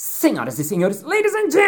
Senhoras 0.00 0.56
e 0.60 0.62
senhores, 0.62 1.02
ladies 1.02 1.34
and 1.34 1.50
gentlemen, 1.50 1.66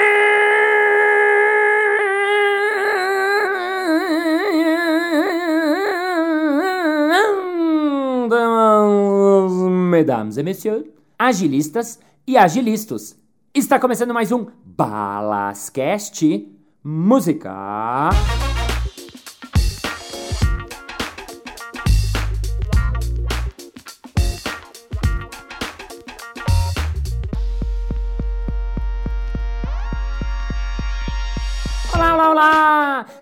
mesdames 9.90 10.38
et 10.38 10.44
messieurs, 10.44 10.84
agilistas 11.18 11.98
e 12.24 12.36
agilistas, 12.36 13.18
está 13.52 13.80
começando 13.80 14.14
mais 14.14 14.30
um 14.30 14.46
Balascast 14.64 16.48
Música. 16.84 18.10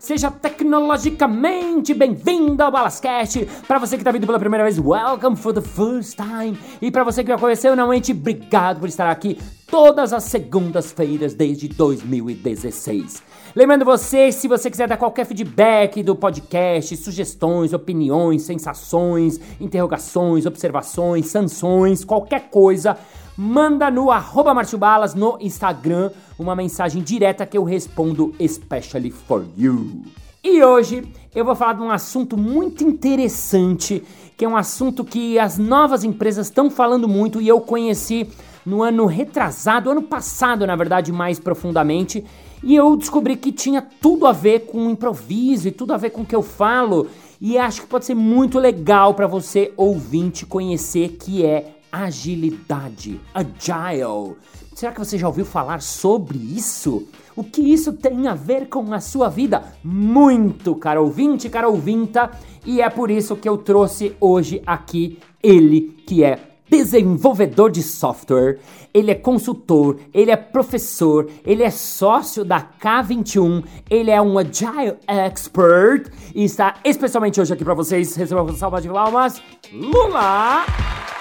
Seja 0.08 0.30
tecnologicamente 0.30 1.92
bem-vindo 1.92 2.62
ao 2.62 2.72
Balascast. 2.72 3.46
Para 3.66 3.78
você 3.78 3.94
que 3.94 4.00
está 4.00 4.10
vindo 4.10 4.24
pela 4.24 4.38
primeira 4.38 4.64
vez, 4.64 4.78
welcome 4.78 5.36
for 5.36 5.52
the 5.52 5.60
first 5.60 6.16
time. 6.16 6.58
E 6.80 6.90
para 6.90 7.04
você 7.04 7.22
que 7.22 7.28
já 7.28 7.36
conheceu, 7.36 7.74
realmente, 7.74 8.12
obrigado 8.12 8.80
por 8.80 8.88
estar 8.88 9.10
aqui 9.10 9.38
todas 9.70 10.14
as 10.14 10.24
segundas-feiras 10.24 11.34
desde 11.34 11.68
2016. 11.68 13.22
Lembrando 13.54 13.84
você, 13.84 14.32
se 14.32 14.48
você 14.48 14.70
quiser 14.70 14.88
dar 14.88 14.96
qualquer 14.96 15.26
feedback 15.26 16.02
do 16.02 16.16
podcast, 16.16 16.96
sugestões, 16.96 17.74
opiniões, 17.74 18.44
sensações, 18.44 19.38
interrogações, 19.60 20.46
observações, 20.46 21.26
sanções, 21.26 22.02
qualquer 22.02 22.48
coisa, 22.48 22.96
manda 23.38 23.88
no 23.88 24.10
arroba 24.10 24.52
Balas 24.76 25.14
no 25.14 25.38
Instagram 25.40 26.10
uma 26.36 26.56
mensagem 26.56 27.00
direta 27.00 27.46
que 27.46 27.56
eu 27.56 27.62
respondo 27.62 28.34
especially 28.40 29.12
for 29.12 29.46
you. 29.56 30.02
E 30.42 30.60
hoje 30.64 31.06
eu 31.32 31.44
vou 31.44 31.54
falar 31.54 31.74
de 31.74 31.82
um 31.82 31.90
assunto 31.90 32.36
muito 32.36 32.82
interessante, 32.82 34.02
que 34.36 34.44
é 34.44 34.48
um 34.48 34.56
assunto 34.56 35.04
que 35.04 35.38
as 35.38 35.56
novas 35.56 36.02
empresas 36.02 36.48
estão 36.48 36.68
falando 36.68 37.06
muito 37.06 37.40
e 37.40 37.46
eu 37.46 37.60
conheci 37.60 38.28
no 38.66 38.82
ano 38.82 39.06
retrasado, 39.06 39.88
ano 39.88 40.02
passado, 40.02 40.66
na 40.66 40.74
verdade, 40.74 41.12
mais 41.12 41.38
profundamente, 41.38 42.24
e 42.60 42.74
eu 42.74 42.96
descobri 42.96 43.36
que 43.36 43.52
tinha 43.52 43.80
tudo 43.80 44.26
a 44.26 44.32
ver 44.32 44.66
com 44.66 44.90
improviso 44.90 45.68
e 45.68 45.72
tudo 45.72 45.94
a 45.94 45.96
ver 45.96 46.10
com 46.10 46.22
o 46.22 46.26
que 46.26 46.34
eu 46.34 46.42
falo, 46.42 47.06
e 47.40 47.56
acho 47.56 47.82
que 47.82 47.86
pode 47.86 48.04
ser 48.04 48.14
muito 48.14 48.58
legal 48.58 49.14
para 49.14 49.28
você 49.28 49.72
ouvinte 49.76 50.44
conhecer 50.44 51.10
que 51.20 51.46
é 51.46 51.77
agilidade, 51.90 53.20
agile. 53.34 54.36
Será 54.74 54.92
que 54.92 54.98
você 54.98 55.18
já 55.18 55.26
ouviu 55.26 55.44
falar 55.44 55.82
sobre 55.82 56.38
isso? 56.38 57.08
O 57.34 57.42
que 57.42 57.60
isso 57.60 57.92
tem 57.92 58.26
a 58.26 58.34
ver 58.34 58.68
com 58.68 58.92
a 58.92 59.00
sua 59.00 59.28
vida? 59.28 59.62
Muito, 59.82 60.74
cara 60.74 61.00
ouvinte, 61.00 61.48
cara 61.48 61.68
ouvinta, 61.68 62.30
e 62.64 62.80
é 62.80 62.88
por 62.88 63.10
isso 63.10 63.36
que 63.36 63.48
eu 63.48 63.58
trouxe 63.58 64.14
hoje 64.20 64.62
aqui 64.66 65.18
ele 65.42 66.02
que 66.06 66.22
é 66.22 66.48
desenvolvedor 66.70 67.70
de 67.70 67.82
software, 67.82 68.58
ele 68.92 69.10
é 69.10 69.14
consultor, 69.14 69.98
ele 70.12 70.30
é 70.30 70.36
professor, 70.36 71.28
ele 71.44 71.62
é 71.62 71.70
sócio 71.70 72.44
da 72.44 72.60
K21, 72.60 73.64
ele 73.88 74.10
é 74.10 74.20
um 74.20 74.38
Agile 74.38 74.96
Expert 75.06 76.10
e 76.34 76.44
está 76.44 76.74
especialmente 76.84 77.40
hoje 77.40 77.52
aqui 77.52 77.64
para 77.64 77.74
vocês. 77.74 78.14
Receba 78.14 78.42
uma 78.42 78.52
salva 78.54 78.80
de 78.80 78.88
palmas, 78.88 79.40
Lula! 79.72 81.17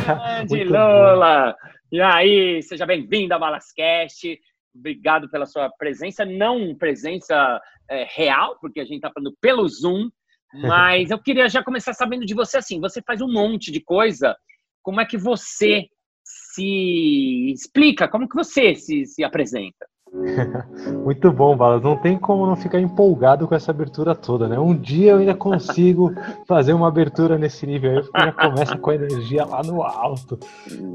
Grande 0.00 0.64
Lula! 0.64 1.54
E 1.92 2.00
aí, 2.00 2.62
seja 2.62 2.84
bem-vindo 2.84 3.32
a 3.32 3.38
Balascast. 3.38 4.40
Obrigado 4.74 5.30
pela 5.30 5.46
sua 5.46 5.70
presença, 5.70 6.24
não 6.24 6.74
presença 6.74 7.60
é, 7.88 8.04
real, 8.10 8.58
porque 8.60 8.80
a 8.80 8.84
gente 8.84 8.96
está 8.96 9.12
falando 9.12 9.36
pelo 9.40 9.68
Zoom, 9.68 10.10
mas 10.52 11.10
eu 11.10 11.18
queria 11.18 11.48
já 11.48 11.62
começar 11.62 11.92
sabendo 11.92 12.26
de 12.26 12.34
você 12.34 12.58
assim. 12.58 12.80
Você 12.80 13.00
faz 13.02 13.20
um 13.20 13.30
monte 13.30 13.70
de 13.70 13.80
coisa. 13.80 14.36
Como 14.82 15.00
é 15.00 15.06
que 15.06 15.16
você 15.16 15.86
se 16.24 17.52
explica? 17.52 18.08
Como 18.08 18.28
que 18.28 18.34
você 18.34 18.74
se, 18.74 19.06
se 19.06 19.22
apresenta? 19.22 19.86
Muito 21.04 21.32
bom, 21.32 21.56
Balas. 21.56 21.82
Não 21.82 21.96
tem 21.96 22.18
como 22.18 22.46
não 22.46 22.56
ficar 22.56 22.80
empolgado 22.80 23.48
com 23.48 23.54
essa 23.54 23.70
abertura 23.70 24.14
toda, 24.14 24.48
né? 24.48 24.58
Um 24.58 24.74
dia 24.74 25.12
eu 25.12 25.18
ainda 25.18 25.34
consigo 25.34 26.12
fazer 26.46 26.72
uma 26.72 26.88
abertura 26.88 27.36
nesse 27.36 27.66
nível 27.66 27.90
aí, 27.90 28.02
porque 28.02 28.18
já 28.20 28.32
começa 28.32 28.78
com 28.78 28.90
a 28.90 28.94
energia 28.94 29.44
lá 29.44 29.62
no 29.62 29.82
alto. 29.82 30.38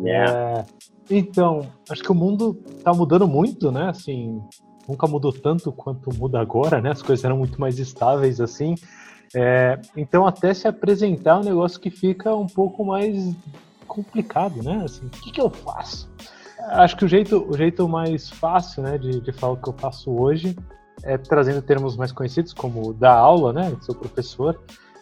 Yeah. 0.03 0.31
É, 0.31 0.65
então, 1.09 1.67
acho 1.89 2.01
que 2.01 2.11
o 2.11 2.15
mundo 2.15 2.53
tá 2.83 2.93
mudando 2.93 3.27
muito, 3.27 3.71
né? 3.71 3.89
Assim, 3.89 4.41
nunca 4.87 5.07
mudou 5.07 5.33
tanto 5.33 5.71
quanto 5.71 6.15
muda 6.15 6.39
agora, 6.39 6.81
né? 6.81 6.91
As 6.91 7.01
coisas 7.01 7.25
eram 7.25 7.37
muito 7.37 7.59
mais 7.59 7.77
estáveis 7.77 8.39
assim. 8.39 8.75
É, 9.35 9.79
então, 9.95 10.25
até 10.25 10.53
se 10.53 10.67
apresentar 10.67 11.31
é 11.31 11.39
um 11.39 11.43
negócio 11.43 11.79
que 11.79 11.91
fica 11.91 12.35
um 12.35 12.47
pouco 12.47 12.85
mais 12.85 13.35
complicado, 13.85 14.63
né? 14.63 14.81
Assim, 14.85 15.05
o 15.05 15.09
que, 15.09 15.31
que 15.31 15.41
eu 15.41 15.49
faço? 15.49 16.09
Acho 16.69 16.95
que 16.95 17.05
o 17.05 17.07
jeito, 17.07 17.45
o 17.49 17.57
jeito 17.57 17.87
mais 17.87 18.29
fácil 18.29 18.83
né, 18.83 18.97
de, 18.97 19.19
de 19.19 19.31
falar 19.31 19.53
o 19.53 19.57
que 19.57 19.69
eu 19.69 19.73
faço 19.73 20.11
hoje 20.11 20.55
é 21.03 21.17
trazendo 21.17 21.61
termos 21.61 21.95
mais 21.95 22.11
conhecidos, 22.11 22.53
como 22.53 22.93
dar 22.93 23.13
aula, 23.13 23.53
né? 23.53 23.75
Sou 23.81 23.95
professor, 23.95 24.59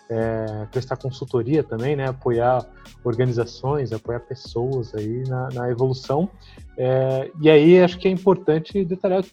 é, 0.09 0.65
prestar 0.71 0.97
consultoria 0.97 1.63
também, 1.63 1.95
né? 1.95 2.07
Apoiar 2.07 2.65
organizações, 3.03 3.91
apoiar 3.91 4.19
pessoas 4.21 4.93
aí 4.93 5.23
na, 5.27 5.49
na 5.49 5.69
evolução. 5.69 6.29
É, 6.77 7.31
e 7.41 7.49
aí 7.49 7.81
acho 7.81 7.97
que 7.97 8.07
é 8.07 8.11
importante 8.11 8.85
detalhar 8.85 9.23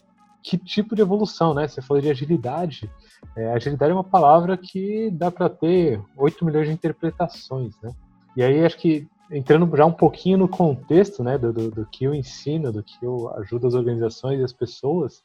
que 0.41 0.57
tipo 0.57 0.95
de 0.95 1.01
evolução, 1.01 1.53
né? 1.53 1.67
Você 1.67 1.81
falou 1.81 2.01
de 2.01 2.09
agilidade. 2.09 2.89
É, 3.35 3.51
agilidade 3.53 3.91
é 3.91 3.95
uma 3.95 4.03
palavra 4.03 4.57
que 4.57 5.09
dá 5.11 5.31
para 5.31 5.49
ter 5.49 6.01
8 6.17 6.45
milhões 6.45 6.67
de 6.67 6.73
interpretações, 6.73 7.73
né? 7.81 7.91
E 8.35 8.43
aí 8.43 8.65
acho 8.65 8.77
que 8.77 9.07
entrando 9.31 9.69
já 9.75 9.85
um 9.85 9.91
pouquinho 9.91 10.37
no 10.37 10.47
contexto, 10.47 11.23
né, 11.23 11.37
do, 11.37 11.51
do, 11.51 11.71
do, 11.71 11.85
que 11.85 12.05
eu 12.05 12.13
ensino, 12.13 12.71
do 12.71 12.83
que 12.83 12.97
eu 13.01 13.29
ajudo 13.37 13.67
as 13.67 13.73
organizações 13.73 14.39
e 14.39 14.43
as 14.43 14.53
pessoas, 14.53 15.23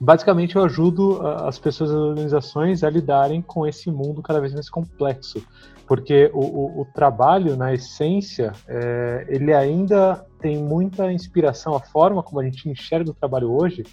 basicamente 0.00 0.56
eu 0.56 0.64
ajudo 0.64 1.26
as 1.26 1.58
pessoas 1.58 1.90
e 1.90 1.94
as 1.94 2.00
organizações 2.00 2.84
a 2.84 2.90
lidarem 2.90 3.40
com 3.40 3.66
esse 3.66 3.90
mundo 3.90 4.22
cada 4.22 4.40
vez 4.40 4.52
mais 4.52 4.68
complexo, 4.68 5.42
porque 5.86 6.30
o, 6.34 6.40
o, 6.40 6.80
o 6.82 6.84
trabalho, 6.86 7.56
na 7.56 7.72
essência, 7.72 8.52
é, 8.66 9.26
ele 9.28 9.54
ainda 9.54 10.26
tem 10.40 10.58
muita 10.58 11.12
inspiração, 11.12 11.74
a 11.74 11.80
forma 11.80 12.22
como 12.22 12.40
a 12.40 12.44
gente 12.44 12.68
enxerga 12.68 13.10
o 13.10 13.14
trabalho 13.14 13.50
hoje, 13.50 13.84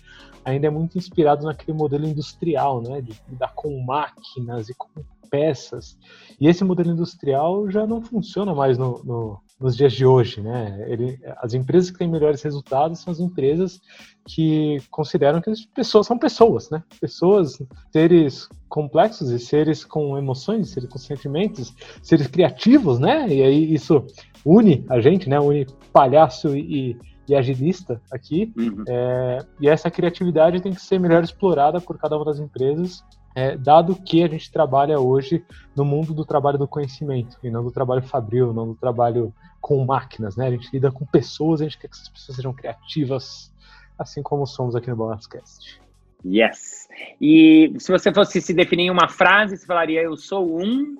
ainda 0.43 0.67
é 0.67 0.69
muito 0.69 0.97
inspirado 0.97 1.45
naquele 1.45 1.77
modelo 1.77 2.05
industrial, 2.05 2.81
né, 2.81 3.01
de 3.01 3.13
lidar 3.29 3.53
com 3.53 3.81
máquinas 3.81 4.69
e 4.69 4.73
com 4.73 4.89
peças. 5.33 5.97
E 6.39 6.47
esse 6.47 6.63
modelo 6.63 6.91
industrial 6.91 7.67
já 7.67 7.87
não 7.87 8.03
funciona 8.03 8.53
mais 8.53 8.77
no, 8.77 9.03
no, 9.03 9.41
nos 9.59 9.75
dias 9.75 9.91
de 9.91 10.05
hoje, 10.05 10.41
né? 10.41 10.85
Ele, 10.87 11.19
as 11.37 11.55
empresas 11.55 11.89
que 11.89 11.97
têm 11.97 12.07
melhores 12.07 12.43
resultados 12.43 12.99
são 12.99 13.11
as 13.11 13.19
empresas 13.19 13.81
que 14.27 14.77
consideram 14.91 15.41
que 15.41 15.49
as 15.49 15.65
pessoas 15.65 16.05
são 16.05 16.19
pessoas, 16.19 16.69
né? 16.69 16.83
Pessoas, 17.01 17.59
seres 17.91 18.47
complexos 18.69 19.31
e 19.31 19.39
seres 19.39 19.83
com 19.83 20.15
emoções, 20.19 20.69
seres 20.69 20.87
com 20.87 20.99
sentimentos, 20.99 21.73
seres 22.03 22.27
criativos, 22.27 22.99
né? 22.99 23.27
E 23.27 23.41
aí 23.41 23.73
isso 23.73 24.05
une 24.45 24.85
a 24.87 25.01
gente, 25.01 25.27
né? 25.27 25.39
Une 25.39 25.65
palhaço 25.91 26.55
e, 26.55 26.95
e 27.27 27.33
agilista 27.33 27.99
aqui. 28.11 28.53
Uhum. 28.55 28.83
É, 28.87 29.39
e 29.59 29.67
essa 29.67 29.89
criatividade 29.89 30.61
tem 30.61 30.73
que 30.73 30.81
ser 30.81 30.99
melhor 30.99 31.23
explorada 31.23 31.81
por 31.81 31.97
cada 31.97 32.15
uma 32.15 32.25
das 32.25 32.37
empresas 32.37 33.03
é, 33.35 33.57
dado 33.57 33.95
que 33.95 34.23
a 34.23 34.27
gente 34.27 34.51
trabalha 34.51 34.99
hoje 34.99 35.43
no 35.75 35.83
mundo 35.83 36.13
do 36.13 36.25
trabalho 36.25 36.57
do 36.57 36.67
conhecimento, 36.67 37.37
e 37.43 37.49
não 37.49 37.63
do 37.63 37.71
trabalho 37.71 38.01
fabril, 38.03 38.53
não 38.53 38.67
do 38.67 38.75
trabalho 38.75 39.33
com 39.59 39.83
máquinas, 39.85 40.35
né? 40.35 40.47
A 40.47 40.51
gente 40.51 40.69
lida 40.71 40.91
com 40.91 41.05
pessoas, 41.05 41.61
a 41.61 41.63
gente 41.63 41.77
quer 41.77 41.87
que 41.87 41.95
essas 41.95 42.09
pessoas 42.09 42.35
sejam 42.35 42.53
criativas, 42.53 43.53
assim 43.97 44.21
como 44.21 44.45
somos 44.45 44.75
aqui 44.75 44.89
no 44.89 44.95
Balascast. 44.95 45.81
Yes! 46.25 46.87
E 47.19 47.73
se 47.79 47.91
você 47.91 48.13
fosse 48.13 48.39
se 48.41 48.53
definir 48.53 48.83
em 48.83 48.91
uma 48.91 49.09
frase, 49.09 49.57
você 49.57 49.65
falaria, 49.65 50.01
eu 50.01 50.15
sou 50.15 50.59
um... 50.59 50.97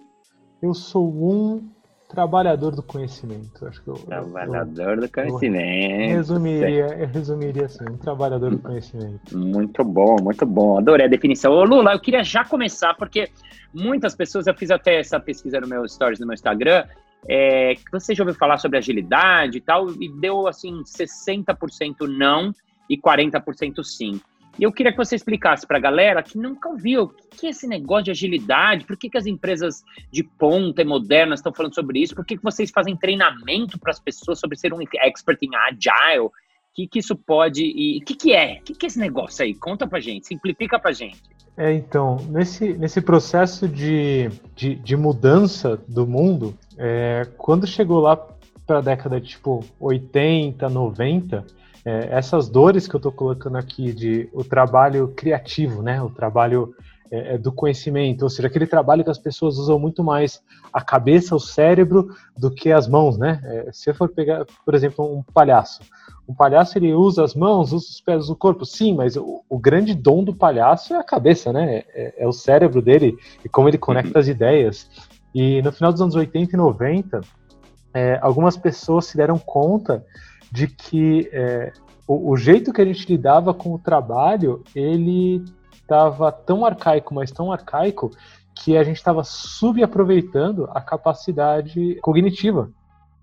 Eu 0.62 0.74
sou 0.74 1.10
um 1.10 1.73
Trabalhador 2.14 2.76
do 2.76 2.84
conhecimento, 2.84 3.66
acho 3.66 3.82
que 3.82 3.88
eu. 3.88 3.96
Trabalhador 3.96 4.98
eu, 4.98 5.02
do 5.02 5.12
conhecimento. 5.12 6.12
Eu 6.12 6.18
resumiria, 6.18 6.86
eu 7.00 7.08
resumiria 7.08 7.66
assim, 7.66 7.84
um 7.90 7.98
trabalhador 7.98 8.52
do 8.52 8.60
conhecimento. 8.60 9.36
Muito 9.36 9.84
bom, 9.84 10.18
muito 10.22 10.46
bom. 10.46 10.78
Adorei 10.78 11.08
a 11.08 11.10
definição. 11.10 11.52
Ô, 11.52 11.64
Lula, 11.64 11.94
eu 11.94 12.00
queria 12.00 12.24
já 12.24 12.46
começar, 12.46 12.94
porque 12.94 13.30
muitas 13.74 14.16
pessoas, 14.16 14.46
eu 14.46 14.54
fiz 14.54 14.70
até 14.70 15.00
essa 15.00 15.20
pesquisa 15.20 15.60
no 15.60 15.68
meu 15.68 15.88
stories 15.88 16.20
no 16.20 16.28
meu 16.28 16.36
Instagram, 16.36 16.86
é, 17.28 17.74
que 17.74 17.92
você 17.92 18.14
já 18.14 18.24
ouviu 18.24 18.38
falar 18.38 18.60
sobre 18.60 18.78
agilidade 18.78 19.58
e 19.58 19.62
tal, 19.62 19.90
e 19.90 20.08
deu 20.20 20.48
assim 20.48 20.84
60% 20.84 22.08
não 22.08 22.54
e 22.88 22.96
40% 22.96 23.84
sim. 23.84 24.22
E 24.58 24.64
eu 24.64 24.72
queria 24.72 24.92
que 24.92 24.98
você 24.98 25.16
explicasse 25.16 25.66
para 25.66 25.78
a 25.78 25.82
galera 25.82 26.22
que 26.22 26.38
nunca 26.38 26.70
ouviu 26.70 27.04
o 27.04 27.10
que 27.10 27.48
é 27.48 27.50
esse 27.50 27.68
negócio 27.68 28.06
de 28.06 28.12
agilidade, 28.12 28.86
por 28.86 28.96
que, 28.96 29.10
que 29.10 29.18
as 29.18 29.26
empresas 29.26 29.84
de 30.12 30.24
ponta 30.24 30.82
e 30.82 30.86
modernas 30.86 31.40
estão 31.40 31.54
falando 31.54 31.74
sobre 31.74 32.00
isso, 32.00 32.16
por 32.16 32.26
que, 32.26 32.38
que 32.38 32.44
vocês 32.44 32.70
fazem 32.70 32.96
treinamento 32.96 33.80
para 33.80 33.92
as 33.92 34.00
pessoas 34.00 34.40
sobre 34.40 34.58
ser 34.58 34.74
um 34.74 34.80
expert 34.82 35.40
em 35.42 35.56
agile, 35.56 36.20
o 36.20 36.32
que, 36.74 36.88
que 36.88 37.00
isso 37.00 37.16
pode 37.16 37.64
e 37.64 38.00
o 38.00 38.06
que, 38.06 38.16
que 38.16 38.34
é? 38.34 38.60
O 38.60 38.64
que, 38.64 38.76
que 38.76 38.86
é 38.86 38.88
esse 38.88 39.00
negócio 39.00 39.44
aí? 39.44 39.56
Conta 39.56 39.88
para 39.88 40.00
gente, 40.00 40.28
simplifica 40.28 40.80
para 40.80 40.92
gente. 40.92 41.22
É, 41.56 41.72
então, 41.72 42.18
nesse, 42.30 42.74
nesse 42.74 43.00
processo 43.00 43.68
de, 43.68 44.30
de, 44.56 44.76
de 44.76 44.96
mudança 44.96 45.78
do 45.88 46.08
mundo, 46.08 46.58
é, 46.78 47.28
quando 47.38 47.68
chegou 47.68 48.00
lá 48.00 48.18
para 48.66 48.80
a 48.80 48.82
década 48.82 49.22
de 49.22 49.30
tipo 49.30 49.64
80, 49.80 50.68
90, 50.68 51.46
é, 51.86 52.10
essas 52.12 52.50
dores 52.50 52.88
que 52.88 52.96
eu 52.96 53.00
estou 53.00 53.12
colocando 53.12 53.58
aqui 53.58 53.94
de 53.94 54.30
o 54.34 54.44
trabalho 54.44 55.10
criativo, 55.16 55.82
né, 55.82 56.02
o 56.02 56.10
trabalho 56.10 56.74
é, 57.12 57.36
é, 57.36 57.38
do 57.38 57.52
conhecimento, 57.52 58.24
ou 58.24 58.30
seja, 58.30 58.48
aquele 58.48 58.66
trabalho 58.66 59.04
que 59.04 59.10
as 59.10 59.20
pessoas 59.20 59.58
usam 59.58 59.78
muito 59.78 60.04
mais 60.04 60.42
a 60.74 60.82
cabeça, 60.82 61.36
o 61.36 61.40
cérebro, 61.40 62.10
do 62.36 62.50
que 62.50 62.72
as 62.72 62.88
mãos, 62.88 63.20
né? 63.20 63.40
É, 63.44 63.70
se 63.72 63.88
eu 63.90 63.94
for 63.94 64.10
pegar, 64.10 64.46
por 64.66 64.74
exemplo, 64.74 65.06
um 65.06 65.22
palhaço, 65.22 65.82
um 66.28 66.34
palhaço 66.34 66.76
ele 66.78 66.94
usa 66.94 67.24
as 67.24 67.36
mãos, 67.36 67.72
usa 67.72 67.86
os 67.86 68.02
pés, 68.02 68.30
o 68.30 68.36
corpo, 68.36 68.66
sim, 68.66 68.96
mas 68.96 69.16
o, 69.16 69.44
o 69.48 69.60
grande 69.60 69.94
dom 69.94 70.24
do 70.24 70.34
palhaço 70.34 70.94
é 70.94 70.98
a 70.98 71.04
cabeça, 71.04 71.54
né? 71.54 71.84
É, 71.94 72.24
é, 72.24 72.28
o 72.28 72.32
cérebro 72.32 72.82
dele 72.82 73.16
e 73.46 73.50
como 73.50 73.68
ele 73.68 73.78
conecta 73.78 74.18
as 74.18 74.28
ideias. 74.28 74.90
E 75.36 75.62
no 75.62 75.72
final 75.72 75.92
dos 75.92 76.02
anos 76.02 76.16
80 76.16 76.56
e 76.56 76.58
90, 76.58 77.22
é, 77.94 78.18
algumas 78.24 78.58
pessoas 78.58 79.06
se 79.06 79.16
deram 79.16 79.38
conta 79.38 80.04
de 80.54 80.68
que 80.68 81.28
é, 81.34 81.74
o, 82.08 82.30
o, 82.32 82.38
jeito 82.38 82.72
que 82.72 82.80
a 82.80 82.86
gente 82.86 83.12
lidava 83.12 83.56
com 83.56 83.74
o 83.74 83.80
trabalho, 83.80 84.64
ele 84.76 85.44
estava 85.74 86.32
tão 86.32 86.64
arcaico, 86.64 87.12
mas 87.12 87.32
tão 87.32 87.52
arcaico, 87.52 88.12
que 88.56 88.78
a 88.78 88.84
gente 88.84 88.98
estava 88.98 89.24
subaproveitando 89.24 90.70
a 90.72 90.80
capacidade 90.80 91.96
cognitiva 92.04 92.70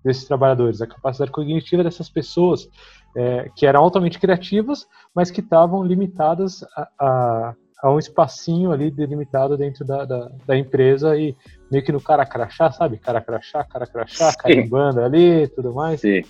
desses 0.03 0.25
trabalhadores, 0.25 0.81
a 0.81 0.87
capacidade 0.87 1.31
cognitiva 1.31 1.85
dessas 1.85 2.09
pessoas 2.09 2.67
é, 3.15 3.49
que 3.55 3.65
eram 3.65 3.81
altamente 3.81 4.19
criativas, 4.19 4.85
mas 5.15 5.31
que 5.31 5.39
estavam 5.39 5.85
limitadas 5.85 6.65
a, 6.75 6.89
a, 6.99 7.55
a, 7.81 7.91
um 7.91 7.97
espacinho 7.97 8.73
ali 8.73 8.91
delimitado 8.91 9.57
dentro 9.57 9.85
da, 9.85 10.03
da, 10.03 10.29
da, 10.45 10.57
empresa 10.57 11.15
e 11.15 11.33
meio 11.71 11.83
que 11.83 11.93
no 11.93 12.01
cara 12.01 12.25
crachá, 12.25 12.69
sabe? 12.71 12.97
Cara 12.97 13.21
crachá, 13.21 13.63
cara 13.63 13.87
crachá, 13.87 14.35
carimbando 14.35 15.01
ali 15.01 15.47
tudo 15.47 15.73
mais. 15.73 16.01
Sim. 16.01 16.23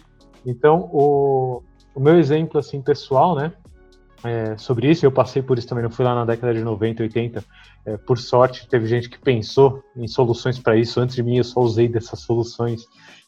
Então, 0.46 0.90
o, 0.92 1.62
o 1.94 2.00
meu 2.00 2.18
exemplo, 2.18 2.60
assim, 2.60 2.82
pessoal, 2.82 3.36
né, 3.36 3.54
é, 4.24 4.58
sobre 4.58 4.90
isso, 4.90 5.06
eu 5.06 5.12
passei 5.12 5.42
por 5.42 5.58
isso 5.58 5.68
também, 5.68 5.84
não 5.84 5.92
fui 5.92 6.06
lá 6.06 6.14
na 6.14 6.26
década 6.26 6.54
de 6.54 6.62
90, 6.62 7.04
80, 7.04 7.44
é, 7.86 7.98
por 7.98 8.18
sorte, 8.18 8.68
teve 8.68 8.86
gente 8.86 9.10
que 9.10 9.20
pensou 9.20 9.84
em 9.96 10.08
soluções 10.08 10.60
para 10.60 10.76
isso, 10.76 11.00
antes 11.00 11.16
de 11.16 11.24
mim 11.24 11.38
eu 11.38 11.44
só 11.44 11.60
usei 11.60 11.88
dessas 11.88 12.20
soluções 12.20 12.86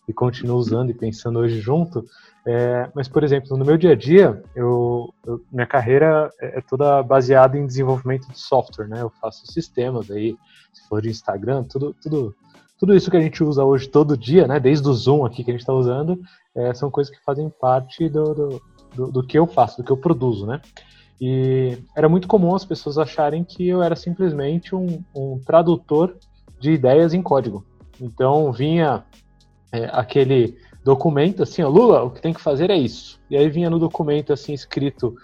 e 0.07 0.13
continuo 0.13 0.57
usando 0.57 0.92
e 0.92 0.94
pensando 0.94 1.39
hoje 1.39 1.60
junto, 1.60 2.06
é, 2.45 2.89
mas, 2.94 3.07
por 3.07 3.24
exemplo, 3.24 3.57
no 3.57 3.66
meu 3.66 3.77
dia 3.77 3.94
a 3.94 3.95
dia, 3.95 4.44
eu, 4.56 5.13
eu, 5.25 5.42
minha 5.51 5.66
carreira 5.66 6.30
é, 6.39 6.59
é 6.59 6.62
toda 6.62 7.01
baseada 7.01 7.57
em 7.57 7.66
desenvolvimento 7.66 8.30
de 8.30 8.39
software, 8.39 8.88
né, 8.88 9.01
eu 9.01 9.09
faço 9.09 9.48
sistemas 9.51 10.12
aí, 10.12 10.36
se 10.71 10.88
for 10.88 11.01
de 11.01 11.09
Instagram, 11.09 11.63
tudo, 11.63 11.95
tudo 12.01 12.36
tudo 12.80 12.95
isso 12.95 13.09
que 13.09 13.16
a 13.16 13.21
gente 13.21 13.42
usa 13.42 13.63
hoje 13.63 13.88
todo 13.88 14.18
dia, 14.18 14.45
né, 14.45 14.59
desde 14.59 14.86
o 14.89 14.94
Zoom 14.94 15.24
aqui 15.25 15.42
que 15.42 15.50
a 15.50 15.54
gente 15.54 15.62
está 15.62 15.71
usando, 15.71 16.19
é, 16.56 16.74
são 16.74 16.90
coisas 16.90 17.16
que 17.16 17.24
fazem 17.24 17.50
parte 17.50 18.08
do, 18.10 18.34
do, 18.34 18.62
do, 18.96 19.12
do, 19.12 19.24
que 19.24 19.38
eu 19.38 19.48
faço, 19.48 19.78
do 19.78 19.84
que 19.84 19.92
eu 19.92 19.98
produzo, 19.98 20.46
né? 20.46 20.62
E 21.20 21.78
era 21.96 22.10
muito 22.10 22.28
comum 22.28 22.56
as 22.56 22.66
pessoas 22.66 22.98
acharem 22.98 23.44
que 23.44 23.68
eu 23.68 23.82
era 23.82 23.96
simplesmente 23.96 24.76
um, 24.76 25.04
um 25.16 25.40
tradutor 25.40 26.16
de 26.60 26.72
ideias 26.72 27.14
em 27.14 27.22
código. 27.22 27.66
Então 28.00 28.52
vinha 28.52 29.04
é, 29.72 29.90
aquele 29.92 30.58
documento 30.84 31.44
assim, 31.44 31.62
ó, 31.64 31.70
Lula, 31.70 32.04
o 32.04 32.12
que 32.12 32.22
tem 32.22 32.34
que 32.34 32.42
fazer 32.42 32.70
é 32.70 32.78
isso. 32.78 33.20
E 33.30 33.38
aí 33.38 33.50
vinha 33.50 33.70
no 33.70 33.80
documento 33.80 34.34
assim 34.34 34.54
escrito 34.54 35.16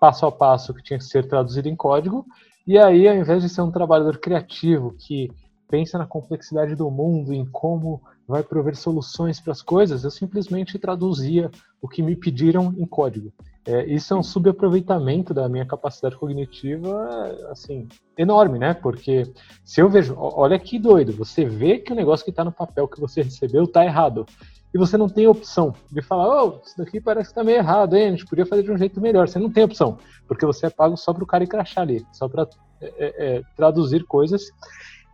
passo 0.00 0.26
a 0.26 0.32
passo 0.32 0.72
que 0.72 0.82
tinha 0.82 0.98
que 0.98 1.04
ser 1.04 1.26
traduzido 1.26 1.68
em 1.68 1.76
código. 1.76 2.24
E 2.66 2.78
aí, 2.78 3.08
ao 3.08 3.16
invés 3.16 3.42
de 3.42 3.48
ser 3.48 3.62
um 3.62 3.70
trabalhador 3.70 4.18
criativo 4.18 4.94
que 4.98 5.30
pensa 5.68 5.98
na 5.98 6.06
complexidade 6.06 6.74
do 6.74 6.90
mundo, 6.90 7.32
em 7.32 7.44
como 7.44 8.00
vai 8.26 8.42
prover 8.42 8.76
soluções 8.76 9.40
para 9.40 9.52
as 9.52 9.62
coisas, 9.62 10.04
eu 10.04 10.10
simplesmente 10.10 10.78
traduzia 10.78 11.50
o 11.80 11.88
que 11.88 12.02
me 12.02 12.16
pediram 12.16 12.74
em 12.76 12.86
código. 12.86 13.32
É, 13.66 13.84
isso 13.86 14.12
é 14.12 14.16
um 14.16 14.22
subaproveitamento 14.22 15.34
da 15.34 15.48
minha 15.48 15.66
capacidade 15.66 16.16
cognitiva, 16.16 17.06
assim, 17.50 17.86
enorme, 18.16 18.58
né? 18.58 18.74
Porque 18.74 19.30
se 19.64 19.80
eu 19.80 19.88
vejo, 19.88 20.14
olha 20.18 20.58
que 20.58 20.78
doido, 20.78 21.12
você 21.12 21.44
vê 21.44 21.78
que 21.78 21.92
o 21.92 21.96
negócio 21.96 22.24
que 22.24 22.30
está 22.30 22.44
no 22.44 22.52
papel 22.52 22.88
que 22.88 23.00
você 23.00 23.22
recebeu 23.22 23.64
está 23.64 23.84
errado. 23.84 24.26
E 24.72 24.78
você 24.78 24.98
não 24.98 25.08
tem 25.08 25.26
opção 25.26 25.74
de 25.90 26.02
falar, 26.02 26.44
oh, 26.44 26.60
isso 26.64 26.76
daqui 26.76 27.00
parece 27.00 27.28
que 27.28 27.32
está 27.32 27.44
meio 27.44 27.58
errado, 27.58 27.96
hein? 27.96 28.08
A 28.08 28.10
gente 28.10 28.26
podia 28.26 28.44
fazer 28.44 28.62
de 28.62 28.70
um 28.70 28.76
jeito 28.76 29.00
melhor. 29.00 29.28
Você 29.28 29.38
não 29.38 29.50
tem 29.50 29.64
opção, 29.64 29.98
porque 30.26 30.44
você 30.44 30.66
é 30.66 30.70
pago 30.70 30.96
só 30.96 31.12
para 31.14 31.24
o 31.24 31.26
cara 31.26 31.46
crachar 31.46 31.82
ali, 31.82 32.06
só 32.12 32.28
para 32.28 32.46
é, 32.80 32.86
é, 32.86 33.36
é, 33.36 33.42
traduzir 33.56 34.04
coisas 34.04 34.50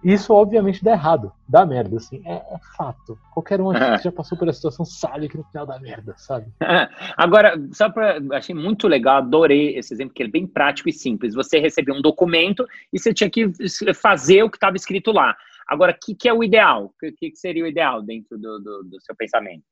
isso, 0.04 0.34
obviamente, 0.34 0.84
dá 0.84 0.92
errado, 0.92 1.32
dá 1.48 1.64
merda, 1.64 1.96
assim, 1.96 2.22
é, 2.26 2.34
é 2.34 2.58
fato. 2.76 3.18
Qualquer 3.32 3.60
um 3.60 3.72
que 3.72 4.04
já 4.04 4.12
passou 4.12 4.36
por 4.36 4.46
essa 4.48 4.56
situação 4.56 4.84
sabe 4.84 5.28
que 5.28 5.38
no 5.38 5.44
final 5.44 5.64
dá 5.64 5.78
merda, 5.78 6.14
sabe? 6.18 6.52
Agora, 7.16 7.58
só 7.72 7.88
para. 7.88 8.20
Achei 8.32 8.54
muito 8.54 8.86
legal, 8.86 9.16
adorei 9.16 9.78
esse 9.78 9.94
exemplo, 9.94 10.14
que 10.14 10.22
é 10.22 10.28
bem 10.28 10.46
prático 10.46 10.90
e 10.90 10.92
simples. 10.92 11.34
Você 11.34 11.58
recebeu 11.58 11.94
um 11.94 12.02
documento 12.02 12.66
e 12.92 12.98
você 12.98 13.14
tinha 13.14 13.30
que 13.30 13.50
fazer 13.94 14.42
o 14.42 14.50
que 14.50 14.58
estava 14.58 14.76
escrito 14.76 15.10
lá. 15.10 15.34
Agora, 15.66 15.92
o 15.92 15.98
que, 15.98 16.14
que, 16.14 16.28
é 16.28 16.34
o 16.34 16.44
ideal? 16.44 16.84
O 16.84 16.92
que, 17.16 17.30
que, 17.30 17.36
seria 17.36 17.64
o 17.64 17.66
ideal 17.66 18.02
dentro 18.02 18.36
do, 18.36 18.58
do, 18.58 18.82
do 18.84 19.00
seu 19.00 19.16
pensamento? 19.16 19.64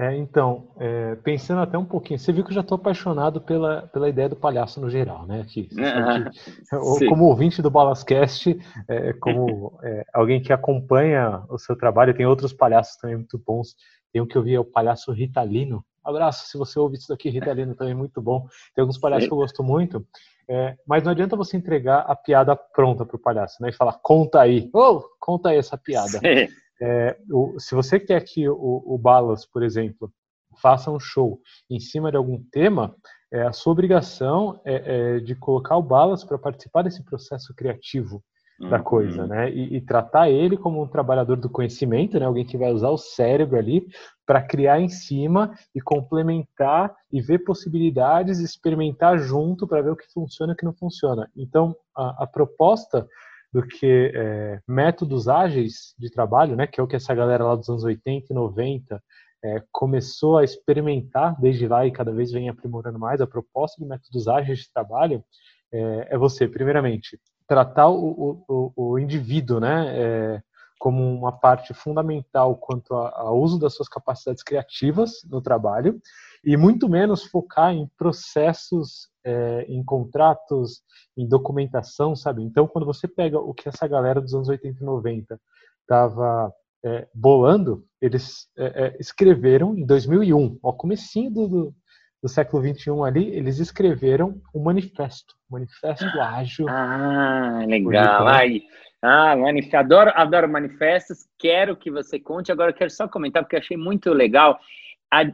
É, 0.00 0.16
então, 0.16 0.68
é, 0.78 1.16
pensando 1.16 1.60
até 1.60 1.76
um 1.76 1.84
pouquinho, 1.84 2.20
você 2.20 2.32
viu 2.32 2.44
que 2.44 2.50
eu 2.50 2.54
já 2.54 2.60
estou 2.60 2.76
apaixonado 2.76 3.40
pela, 3.40 3.82
pela 3.88 4.08
ideia 4.08 4.28
do 4.28 4.36
palhaço 4.36 4.80
no 4.80 4.88
geral, 4.88 5.26
né? 5.26 5.40
Aqui, 5.40 5.68
como 7.08 7.24
ouvinte 7.24 7.60
do 7.60 7.68
Balascast, 7.68 8.56
é, 8.86 9.12
como 9.14 9.76
é, 9.82 10.04
alguém 10.14 10.40
que 10.40 10.52
acompanha 10.52 11.42
o 11.48 11.58
seu 11.58 11.76
trabalho, 11.76 12.14
tem 12.14 12.24
outros 12.24 12.52
palhaços 12.52 12.96
também 12.96 13.16
muito 13.16 13.36
bons. 13.44 13.74
Tem 14.12 14.22
um 14.22 14.26
que 14.26 14.38
eu 14.38 14.42
vi, 14.42 14.54
é 14.54 14.60
o 14.60 14.64
palhaço 14.64 15.10
Ritalino. 15.10 15.84
Abraço, 16.04 16.46
se 16.46 16.56
você 16.56 16.78
ouve 16.78 16.96
isso 16.96 17.08
daqui, 17.08 17.28
Ritalino 17.28 17.74
também 17.74 17.92
é 17.92 17.96
muito 17.96 18.22
bom. 18.22 18.46
Tem 18.76 18.82
alguns 18.82 18.98
palhaços 18.98 19.26
que 19.26 19.34
eu 19.34 19.38
gosto 19.38 19.64
muito. 19.64 20.06
É, 20.48 20.76
mas 20.86 21.02
não 21.02 21.10
adianta 21.10 21.36
você 21.36 21.56
entregar 21.56 22.04
a 22.06 22.14
piada 22.14 22.54
pronta 22.54 23.04
para 23.04 23.16
o 23.16 23.20
palhaço, 23.20 23.60
né? 23.60 23.70
E 23.70 23.72
falar, 23.72 23.98
conta 24.00 24.40
aí. 24.40 24.70
Oh, 24.72 25.02
conta 25.18 25.48
aí 25.48 25.58
essa 25.58 25.76
piada. 25.76 26.20
Sim. 26.20 26.48
É, 26.80 27.16
o, 27.30 27.58
se 27.58 27.74
você 27.74 27.98
quer 27.98 28.20
que 28.22 28.48
o, 28.48 28.82
o 28.86 28.98
Balas, 28.98 29.46
por 29.46 29.62
exemplo, 29.62 30.12
faça 30.60 30.90
um 30.90 31.00
show 31.00 31.40
em 31.70 31.80
cima 31.80 32.10
de 32.10 32.16
algum 32.16 32.42
tema, 32.50 32.94
é, 33.32 33.42
a 33.42 33.52
sua 33.52 33.72
obrigação 33.72 34.60
é, 34.64 35.16
é 35.16 35.20
de 35.20 35.34
colocar 35.34 35.76
o 35.76 35.82
Balas 35.82 36.24
para 36.24 36.38
participar 36.38 36.82
desse 36.82 37.04
processo 37.04 37.54
criativo 37.54 38.22
da 38.58 38.78
uhum. 38.78 38.82
coisa, 38.82 39.26
né? 39.26 39.50
E, 39.50 39.76
e, 39.76 39.80
tratar 39.80 40.28
ele 40.28 40.56
como 40.56 40.82
um 40.82 40.88
trabalhador 40.88 41.36
do 41.36 41.48
conhecimento, 41.48 42.18
né? 42.18 42.26
Alguém 42.26 42.44
que 42.44 42.58
vai 42.58 42.72
usar 42.72 42.88
o 42.88 42.98
cérebro 42.98 43.56
ali 43.56 43.86
para 44.26 44.42
criar 44.42 44.80
em 44.80 44.88
cima 44.88 45.52
e 45.72 45.80
complementar 45.80 46.92
e 47.12 47.20
ver 47.20 47.38
possibilidades, 47.40 48.40
experimentar 48.40 49.16
junto 49.18 49.66
para 49.66 49.80
ver 49.80 49.90
o 49.90 49.96
que 49.96 50.12
funciona 50.12 50.52
e 50.52 50.54
o 50.54 50.56
que 50.56 50.64
não 50.64 50.74
funciona. 50.74 51.30
Então, 51.36 51.76
a, 51.96 52.24
a 52.24 52.26
proposta 52.26 53.06
do 53.52 53.62
que 53.62 54.12
é, 54.14 54.60
métodos 54.66 55.28
ágeis 55.28 55.94
de 55.98 56.10
trabalho, 56.10 56.54
né, 56.56 56.66
que 56.66 56.80
é 56.80 56.82
o 56.82 56.86
que 56.86 56.96
essa 56.96 57.14
galera 57.14 57.44
lá 57.44 57.56
dos 57.56 57.68
anos 57.68 57.84
80 57.84 58.26
e 58.30 58.34
90 58.34 59.02
é, 59.42 59.62
começou 59.70 60.38
a 60.38 60.44
experimentar 60.44 61.40
desde 61.40 61.66
lá 61.66 61.86
e 61.86 61.92
cada 61.92 62.12
vez 62.12 62.32
vem 62.32 62.48
aprimorando 62.48 62.98
mais. 62.98 63.20
A 63.20 63.26
proposta 63.26 63.80
de 63.80 63.88
métodos 63.88 64.28
ágeis 64.28 64.60
de 64.60 64.72
trabalho 64.72 65.24
é, 65.72 66.08
é 66.10 66.18
você, 66.18 66.46
primeiramente, 66.46 67.18
tratar 67.46 67.88
o, 67.88 68.44
o, 68.48 68.72
o 68.76 68.98
indivíduo 68.98 69.60
né, 69.60 69.86
é, 69.96 70.42
como 70.78 71.02
uma 71.02 71.32
parte 71.32 71.72
fundamental 71.72 72.56
quanto 72.56 72.94
ao 72.94 73.40
uso 73.40 73.58
das 73.58 73.74
suas 73.74 73.88
capacidades 73.88 74.42
criativas 74.42 75.22
no 75.24 75.40
trabalho 75.40 76.00
e 76.44 76.56
muito 76.56 76.88
menos 76.88 77.24
focar 77.24 77.72
em 77.72 77.88
processos, 77.96 79.08
é, 79.24 79.66
em 79.68 79.84
contratos, 79.84 80.82
em 81.16 81.28
documentação, 81.28 82.14
sabe? 82.14 82.42
Então, 82.42 82.66
quando 82.66 82.84
você 82.84 83.06
pega 83.08 83.38
o 83.38 83.52
que 83.52 83.68
essa 83.68 83.86
galera 83.86 84.20
dos 84.20 84.34
anos 84.34 84.48
80 84.48 84.80
e 84.80 84.84
90 84.84 85.40
estava 85.82 86.52
é, 86.84 87.06
bolando, 87.12 87.84
eles 88.00 88.48
é, 88.56 88.86
é 88.86 88.96
escreveram 89.00 89.76
em 89.76 89.84
2001, 89.84 90.58
ao 90.62 90.74
comecinho 90.74 91.30
do, 91.30 91.48
do, 91.48 91.74
do 92.22 92.28
século 92.28 92.62
21 92.62 93.04
ali, 93.04 93.30
eles 93.34 93.58
escreveram 93.58 94.40
um 94.54 94.62
manifesto, 94.62 95.34
um 95.50 95.54
manifesto 95.54 96.20
ágil. 96.20 96.68
Ah, 96.68 97.64
legal. 97.66 98.28
Aí, 98.28 98.62
ah, 99.02 99.36
manifesto. 99.36 99.76
Adoro, 99.76 100.12
adoro 100.14 100.48
manifestos. 100.48 101.26
Quero 101.38 101.76
que 101.76 101.90
você 101.90 102.18
conte. 102.18 102.50
Agora, 102.50 102.72
quero 102.72 102.90
só 102.90 103.06
comentar 103.06 103.42
porque 103.42 103.56
achei 103.56 103.76
muito 103.76 104.12
legal. 104.12 104.58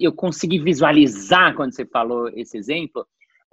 Eu 0.00 0.12
consegui 0.12 0.58
visualizar 0.58 1.54
quando 1.54 1.74
você 1.74 1.84
falou 1.84 2.28
esse 2.28 2.56
exemplo 2.56 3.06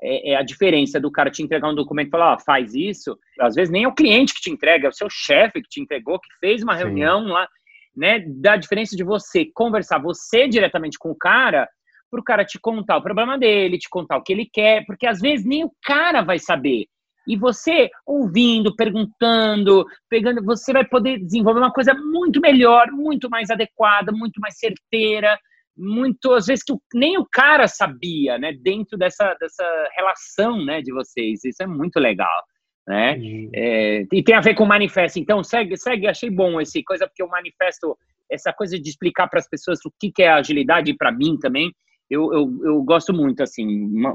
é, 0.04 0.32
é, 0.32 0.36
a 0.36 0.42
diferença 0.42 1.00
do 1.00 1.12
cara 1.12 1.30
te 1.30 1.44
entregar 1.44 1.70
um 1.70 1.76
documento 1.76 2.08
e 2.08 2.12
falar, 2.12 2.34
ó, 2.34 2.40
faz 2.40 2.74
isso. 2.74 3.18
Às 3.40 3.54
vezes 3.54 3.72
nem 3.72 3.84
é 3.84 3.88
o 3.88 3.94
cliente 3.94 4.34
que 4.34 4.42
te 4.42 4.50
entrega, 4.50 4.88
é 4.88 4.90
o 4.90 4.94
seu 4.94 5.08
chefe 5.10 5.62
que 5.62 5.70
te 5.70 5.80
entregou, 5.80 6.20
que 6.20 6.28
fez 6.40 6.64
uma 6.64 6.76
Sim. 6.76 6.86
reunião 6.86 7.24
lá, 7.26 7.48
né? 7.96 8.24
Da 8.28 8.56
diferença 8.56 8.96
de 8.96 9.04
você 9.04 9.46
conversar, 9.54 10.00
você 10.00 10.48
diretamente 10.48 10.98
com 10.98 11.12
o 11.12 11.16
cara, 11.16 11.70
para 12.10 12.20
o 12.20 12.24
cara 12.24 12.44
te 12.44 12.60
contar 12.60 12.98
o 12.98 13.04
problema 13.04 13.38
dele, 13.38 13.78
te 13.78 13.90
contar 13.90 14.18
o 14.18 14.24
que 14.24 14.34
ele 14.34 14.50
quer, 14.52 14.84
porque 14.86 15.06
às 15.06 15.22
vezes 15.22 15.46
nem 15.46 15.64
o 15.64 15.72
cara 15.84 16.24
vai 16.24 16.40
saber. 16.40 16.88
E 17.28 17.38
você 17.38 17.92
ouvindo, 18.04 18.76
perguntando, 18.76 19.86
pegando, 20.10 20.44
você 20.44 20.74
vai 20.74 20.84
poder 20.84 21.20
desenvolver 21.20 21.60
uma 21.60 21.72
coisa 21.72 21.94
muito 21.94 22.42
melhor, 22.42 22.92
muito 22.92 23.30
mais 23.30 23.52
adequada, 23.52 24.12
muito 24.12 24.42
mais 24.42 24.58
certeira, 24.58 25.38
muito, 25.76 26.32
às 26.34 26.46
vezes, 26.46 26.64
que 26.64 26.74
nem 26.94 27.18
o 27.18 27.26
cara 27.26 27.68
sabia, 27.68 28.38
né? 28.38 28.54
Dentro 28.54 28.98
dessa, 28.98 29.34
dessa 29.40 29.64
relação, 29.96 30.64
né, 30.64 30.82
de 30.82 30.92
vocês. 30.92 31.44
Isso 31.44 31.64
é 31.64 31.68
muito 31.68 32.00
legal, 32.00 32.44
né? 32.88 33.18
É, 33.54 34.06
e 34.12 34.24
tem 34.24 34.36
a 34.36 34.42
ver 34.42 34.56
com 34.56 34.64
o 34.64 34.68
manifesto. 34.68 35.20
Então, 35.20 35.44
segue, 35.44 35.78
segue, 35.78 36.08
achei 36.08 36.30
bom 36.30 36.60
esse 36.60 36.84
coisa, 36.84 37.08
porque 37.08 37.24
o 37.24 37.30
manifesto, 37.30 37.98
essa 38.30 38.52
coisa 38.54 38.80
de 38.80 38.90
explicar 38.90 39.28
para 39.28 39.40
as 39.40 39.48
pessoas 39.48 39.80
o 39.86 39.92
que, 40.00 40.12
que 40.12 40.24
é 40.24 40.30
agilidade, 40.30 40.94
para 40.94 41.12
mim 41.12 41.38
também, 41.38 41.72
eu, 42.10 42.34
eu, 42.34 42.60
eu 42.64 42.84
gosto 42.84 43.14
muito, 43.14 43.42
assim. 43.42 43.66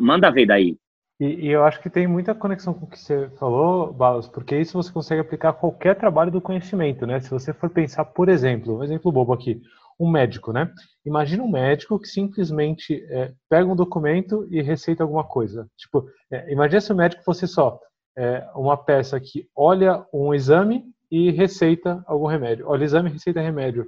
Manda 0.00 0.30
ver 0.30 0.46
daí. 0.46 0.76
E, 1.18 1.46
e, 1.46 1.48
eu 1.48 1.64
acho 1.64 1.80
que 1.80 1.88
tem 1.88 2.06
muita 2.06 2.34
conexão 2.34 2.74
com 2.74 2.84
o 2.84 2.88
que 2.88 2.98
você 2.98 3.30
falou, 3.38 3.90
Balas, 3.90 4.28
porque 4.28 4.58
isso 4.60 4.74
você 4.74 4.92
consegue 4.92 5.22
aplicar 5.22 5.48
a 5.48 5.54
qualquer 5.54 5.96
trabalho 5.96 6.30
do 6.30 6.42
conhecimento, 6.42 7.06
né? 7.06 7.20
Se 7.20 7.30
você 7.30 7.54
for 7.54 7.70
pensar, 7.70 8.04
por 8.04 8.28
exemplo, 8.28 8.76
um 8.76 8.84
exemplo 8.84 9.10
bobo 9.10 9.32
aqui, 9.32 9.62
um 9.98 10.10
médico, 10.10 10.52
né? 10.52 10.70
Imagina 11.04 11.42
um 11.42 11.50
médico 11.50 11.98
que 11.98 12.08
simplesmente 12.08 13.04
é, 13.10 13.32
pega 13.48 13.70
um 13.70 13.76
documento 13.76 14.46
e 14.50 14.60
receita 14.60 15.02
alguma 15.02 15.24
coisa. 15.24 15.68
Tipo, 15.76 16.08
é, 16.30 16.52
imagina 16.52 16.80
se 16.80 16.92
o 16.92 16.96
médico 16.96 17.24
fosse 17.24 17.46
só 17.46 17.80
é, 18.16 18.46
uma 18.54 18.76
peça 18.76 19.18
que 19.20 19.48
olha 19.54 20.04
um 20.12 20.34
exame 20.34 20.84
e 21.10 21.30
receita 21.30 22.02
algum 22.06 22.26
remédio. 22.26 22.66
Olha 22.68 22.84
exame 22.84 23.10
receita 23.10 23.40
remédio. 23.40 23.86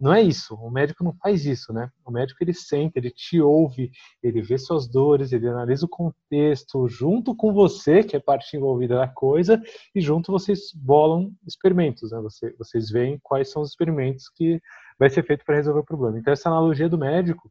Não 0.00 0.14
é 0.14 0.22
isso. 0.22 0.54
O 0.54 0.70
médico 0.70 1.02
não 1.02 1.12
faz 1.12 1.44
isso, 1.44 1.72
né? 1.72 1.90
O 2.04 2.10
médico 2.12 2.42
ele 2.42 2.54
senta, 2.54 2.98
ele 2.98 3.10
te 3.10 3.40
ouve, 3.40 3.90
ele 4.22 4.40
vê 4.40 4.56
suas 4.56 4.86
dores, 4.86 5.32
ele 5.32 5.48
analisa 5.48 5.86
o 5.86 5.88
contexto 5.88 6.86
junto 6.86 7.34
com 7.34 7.52
você, 7.52 8.04
que 8.04 8.14
é 8.14 8.20
parte 8.20 8.56
envolvida 8.56 8.96
da 8.96 9.08
coisa, 9.08 9.60
e 9.92 10.00
junto 10.00 10.30
vocês 10.30 10.72
bolam 10.72 11.32
experimentos, 11.44 12.12
né? 12.12 12.20
Você, 12.20 12.54
vocês 12.56 12.90
veem 12.90 13.18
quais 13.20 13.50
são 13.50 13.60
os 13.62 13.70
experimentos 13.70 14.28
que 14.28 14.60
vai 14.98 15.08
ser 15.08 15.22
feito 15.24 15.44
para 15.44 15.56
resolver 15.56 15.80
o 15.80 15.84
problema. 15.84 16.18
Então, 16.18 16.32
essa 16.32 16.48
analogia 16.48 16.88
do 16.88 16.98
médico, 16.98 17.50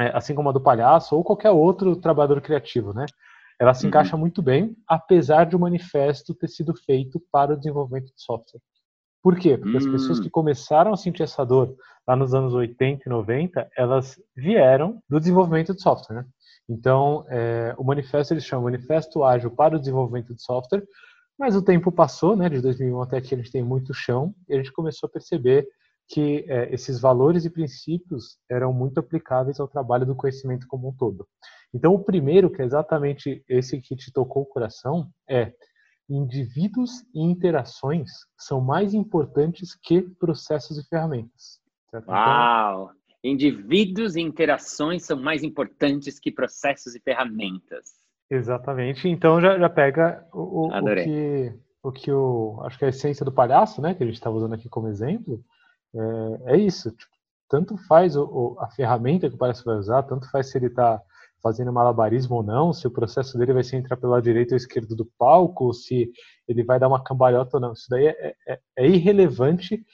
é, 0.00 0.16
assim 0.16 0.34
como 0.34 0.48
a 0.48 0.52
do 0.52 0.60
palhaço 0.60 1.16
ou 1.16 1.24
qualquer 1.24 1.50
outro 1.50 1.96
trabalhador 1.96 2.40
criativo, 2.40 2.92
né? 2.92 3.06
Ela 3.58 3.74
se 3.74 3.84
uhum. 3.84 3.88
encaixa 3.88 4.16
muito 4.16 4.40
bem, 4.40 4.76
apesar 4.86 5.44
de 5.44 5.56
o 5.56 5.58
manifesto 5.58 6.34
ter 6.34 6.48
sido 6.48 6.74
feito 6.74 7.20
para 7.32 7.54
o 7.54 7.56
desenvolvimento 7.56 8.14
de 8.14 8.22
software. 8.22 8.60
Por 9.20 9.36
quê? 9.36 9.58
Porque 9.58 9.76
uhum. 9.76 9.84
as 9.84 9.86
pessoas 9.86 10.20
hum. 10.20 10.22
que 10.22 10.30
começaram 10.30 10.92
a 10.92 10.96
sentir 10.96 11.24
essa 11.24 11.44
dor 11.44 11.74
lá 12.06 12.14
nos 12.14 12.34
anos 12.34 12.54
80 12.54 13.02
e 13.04 13.10
90, 13.10 13.68
elas 13.76 14.18
vieram 14.34 15.02
do 15.08 15.18
desenvolvimento 15.18 15.74
de 15.74 15.82
software, 15.82 16.16
né? 16.16 16.24
Então, 16.68 17.24
é, 17.28 17.74
o 17.78 17.84
manifesto 17.84 18.32
eles 18.32 18.44
chamam 18.44 18.64
Manifesto 18.64 19.24
Ágil 19.24 19.50
para 19.50 19.76
o 19.76 19.78
Desenvolvimento 19.78 20.34
de 20.34 20.42
Software, 20.42 20.84
mas 21.38 21.56
o 21.56 21.62
tempo 21.62 21.90
passou, 21.90 22.36
né? 22.36 22.48
De 22.48 22.60
2001 22.60 23.02
até 23.02 23.16
aqui 23.18 23.34
a 23.34 23.38
gente 23.38 23.50
tem 23.50 23.62
muito 23.62 23.94
chão 23.94 24.34
e 24.48 24.54
a 24.54 24.56
gente 24.56 24.72
começou 24.72 25.06
a 25.06 25.10
perceber 25.10 25.66
que 26.08 26.44
é, 26.48 26.72
esses 26.72 26.98
valores 27.00 27.44
e 27.44 27.50
princípios 27.50 28.38
eram 28.50 28.72
muito 28.72 28.98
aplicáveis 28.98 29.60
ao 29.60 29.68
trabalho 29.68 30.06
do 30.06 30.16
conhecimento 30.16 30.66
como 30.66 30.88
um 30.88 30.92
todo. 30.92 31.26
Então, 31.72 31.94
o 31.94 32.02
primeiro, 32.02 32.50
que 32.50 32.62
é 32.62 32.64
exatamente 32.64 33.44
esse 33.48 33.80
que 33.80 33.94
te 33.94 34.10
tocou 34.10 34.42
o 34.42 34.46
coração, 34.46 35.10
é 35.28 35.52
indivíduos 36.08 37.02
e 37.14 37.22
interações 37.22 38.10
são 38.38 38.60
mais 38.60 38.94
importantes 38.94 39.76
que 39.82 40.00
processos 40.00 40.78
e 40.78 40.88
ferramentas. 40.88 41.60
Certo? 41.90 42.04
Então, 42.04 42.14
Uau! 42.14 42.90
Indivíduos 43.22 44.16
e 44.16 44.20
interações 44.20 45.04
são 45.04 45.20
mais 45.20 45.42
importantes 45.42 46.18
que 46.18 46.30
processos 46.30 46.94
e 46.94 47.00
ferramentas. 47.00 47.98
Exatamente. 48.30 49.08
Então 49.08 49.40
já, 49.40 49.58
já 49.58 49.68
pega 49.68 50.26
o, 50.32 50.68
o, 50.68 50.94
que 50.94 51.52
o 51.82 51.92
que 51.92 52.12
o 52.12 52.60
acho 52.62 52.78
que 52.78 52.84
a 52.84 52.88
essência 52.88 53.24
do 53.24 53.32
palhaço, 53.32 53.80
né, 53.80 53.94
que 53.94 54.02
a 54.02 54.06
gente 54.06 54.16
estava 54.16 54.36
usando 54.36 54.54
aqui 54.54 54.68
como 54.68 54.88
exemplo, 54.88 55.42
é, 55.94 56.54
é 56.54 56.56
isso. 56.56 56.90
Tipo, 56.90 57.12
tanto 57.48 57.76
faz 57.86 58.16
o, 58.16 58.24
o, 58.24 58.60
a 58.60 58.68
ferramenta 58.70 59.28
que 59.28 59.34
o 59.34 59.38
palhaço 59.38 59.64
vai 59.64 59.76
usar, 59.76 60.02
tanto 60.02 60.30
faz 60.30 60.50
se 60.50 60.58
ele 60.58 60.66
está 60.66 61.00
fazendo 61.42 61.72
malabarismo 61.72 62.36
ou 62.36 62.42
não, 62.42 62.72
se 62.72 62.86
o 62.86 62.90
processo 62.90 63.38
dele 63.38 63.52
vai 63.52 63.62
ser 63.62 63.76
entrar 63.76 63.96
pela 63.96 64.20
direita 64.20 64.54
ou 64.54 64.56
esquerda 64.56 64.94
do 64.94 65.06
palco, 65.18 65.72
se 65.72 66.10
ele 66.48 66.64
vai 66.64 66.78
dar 66.78 66.88
uma 66.88 67.02
cambalhota 67.02 67.56
ou 67.56 67.60
não. 67.60 67.72
Isso 67.72 67.86
daí 67.88 68.08
é, 68.08 68.34
é, 68.46 68.60
é 68.76 68.86
irrelevante 68.88 69.84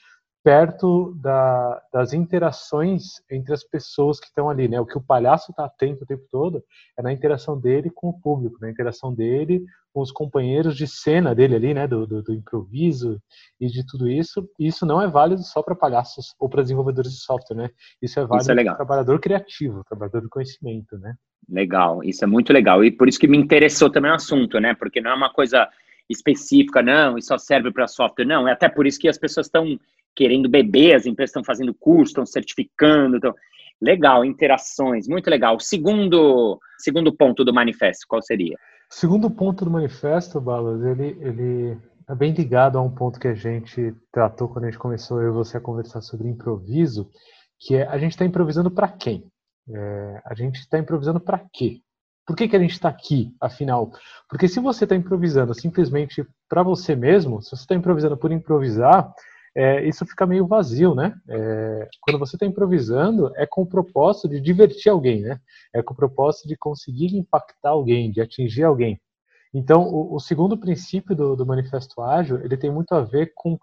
perto 0.45 1.11
da, 1.15 1.81
das 1.91 2.13
interações 2.13 3.19
entre 3.31 3.51
as 3.51 3.63
pessoas 3.63 4.19
que 4.19 4.27
estão 4.27 4.47
ali, 4.47 4.67
né? 4.67 4.79
O 4.79 4.85
que 4.85 4.95
o 4.95 5.01
palhaço 5.01 5.49
está 5.49 5.65
atento 5.65 6.03
o 6.03 6.05
tempo 6.05 6.23
todo 6.31 6.63
é 6.95 7.01
na 7.01 7.11
interação 7.11 7.59
dele 7.59 7.89
com 7.89 8.09
o 8.09 8.19
público, 8.21 8.59
na 8.61 8.69
interação 8.69 9.11
dele 9.11 9.65
com 9.91 10.01
os 10.01 10.11
companheiros 10.11 10.77
de 10.77 10.85
cena 10.85 11.33
dele 11.33 11.55
ali, 11.55 11.73
né? 11.73 11.87
Do, 11.87 12.05
do, 12.05 12.21
do 12.21 12.31
improviso 12.31 13.19
e 13.59 13.65
de 13.65 13.83
tudo 13.87 14.07
isso. 14.07 14.47
E 14.59 14.67
isso 14.67 14.85
não 14.85 15.01
é 15.01 15.07
válido 15.07 15.41
só 15.41 15.63
para 15.63 15.73
palhaços 15.73 16.35
ou 16.39 16.47
para 16.47 16.61
desenvolvedores 16.61 17.11
de 17.11 17.21
software, 17.21 17.57
né? 17.57 17.69
Isso 17.99 18.19
é 18.19 18.25
válido 18.27 18.51
é 18.51 18.63
para 18.65 18.75
trabalhador 18.75 19.19
criativo, 19.19 19.83
trabalhador 19.83 20.21
do 20.21 20.29
conhecimento, 20.29 20.95
né? 20.99 21.15
Legal, 21.49 22.03
isso 22.03 22.23
é 22.23 22.27
muito 22.27 22.53
legal. 22.53 22.83
E 22.83 22.91
por 22.91 23.07
isso 23.07 23.19
que 23.19 23.27
me 23.27 23.37
interessou 23.37 23.89
também 23.89 24.11
o 24.11 24.15
assunto, 24.15 24.59
né? 24.59 24.75
Porque 24.75 25.01
não 25.01 25.09
é 25.09 25.15
uma 25.15 25.33
coisa 25.33 25.67
específica, 26.07 26.83
não, 26.83 27.17
e 27.17 27.21
só 27.23 27.35
serve 27.35 27.71
para 27.71 27.87
software, 27.87 28.25
não. 28.25 28.47
É 28.47 28.51
até 28.51 28.69
por 28.69 28.85
isso 28.85 28.99
que 28.99 29.07
as 29.07 29.17
pessoas 29.17 29.47
estão 29.47 29.79
querendo 30.15 30.49
beber, 30.49 30.95
as 30.95 31.05
empresas 31.05 31.31
estão 31.31 31.43
fazendo 31.43 31.73
curso, 31.73 32.11
estão 32.11 32.25
certificando. 32.25 33.17
Estão... 33.17 33.33
Legal, 33.81 34.23
interações, 34.23 35.07
muito 35.07 35.29
legal. 35.29 35.59
Segundo, 35.59 36.59
segundo 36.77 37.13
ponto 37.13 37.43
do 37.43 37.53
manifesto, 37.53 38.05
qual 38.07 38.21
seria? 38.21 38.57
Segundo 38.89 39.29
ponto 39.29 39.65
do 39.65 39.71
manifesto, 39.71 40.39
Balas, 40.39 40.81
ele, 40.81 41.17
ele 41.19 41.77
é 42.07 42.15
bem 42.15 42.31
ligado 42.31 42.77
a 42.77 42.81
um 42.81 42.89
ponto 42.89 43.19
que 43.19 43.27
a 43.27 43.33
gente 43.33 43.93
tratou 44.11 44.47
quando 44.47 44.65
a 44.65 44.69
gente 44.69 44.79
começou 44.79 45.21
eu 45.21 45.29
e 45.29 45.33
você 45.33 45.57
a 45.57 45.61
conversar 45.61 46.01
sobre 46.01 46.29
improviso, 46.29 47.09
que 47.59 47.75
é 47.75 47.87
a 47.87 47.97
gente 47.97 48.11
está 48.11 48.23
improvisando 48.23 48.71
para 48.71 48.87
quem? 48.87 49.25
É, 49.69 50.21
a 50.25 50.35
gente 50.35 50.59
está 50.59 50.77
improvisando 50.77 51.19
para 51.19 51.43
quê? 51.51 51.81
Por 52.25 52.35
que, 52.35 52.47
que 52.47 52.55
a 52.55 52.59
gente 52.59 52.71
está 52.71 52.89
aqui, 52.89 53.35
afinal? 53.39 53.91
Porque 54.29 54.47
se 54.47 54.59
você 54.59 54.85
está 54.85 54.95
improvisando 54.95 55.53
simplesmente 55.53 56.25
para 56.49 56.63
você 56.63 56.95
mesmo, 56.95 57.41
se 57.41 57.49
você 57.51 57.63
está 57.63 57.75
improvisando 57.75 58.17
por 58.17 58.31
improvisar, 58.31 59.11
é, 59.55 59.87
isso 59.87 60.05
fica 60.05 60.25
meio 60.25 60.45
vazio, 60.45 60.93
né? 60.93 61.15
É, 61.29 61.87
quando 62.01 62.19
você 62.19 62.35
está 62.35 62.45
improvisando, 62.45 63.31
é 63.35 63.45
com 63.45 63.61
o 63.61 63.65
propósito 63.65 64.27
de 64.27 64.41
divertir 64.41 64.91
alguém, 64.91 65.21
né? 65.21 65.39
É 65.73 65.81
com 65.81 65.93
o 65.93 65.97
propósito 65.97 66.47
de 66.47 66.57
conseguir 66.57 67.15
impactar 67.15 67.69
alguém, 67.69 68.11
de 68.11 68.19
atingir 68.19 68.63
alguém. 68.63 68.99
Então, 69.53 69.83
o, 69.83 70.15
o 70.15 70.19
segundo 70.19 70.57
princípio 70.57 71.15
do, 71.15 71.35
do 71.35 71.45
Manifesto 71.45 72.01
Ágil, 72.01 72.43
ele 72.43 72.57
tem 72.57 72.69
muito 72.69 72.93
a 72.93 73.01
ver 73.01 73.31
com 73.33 73.57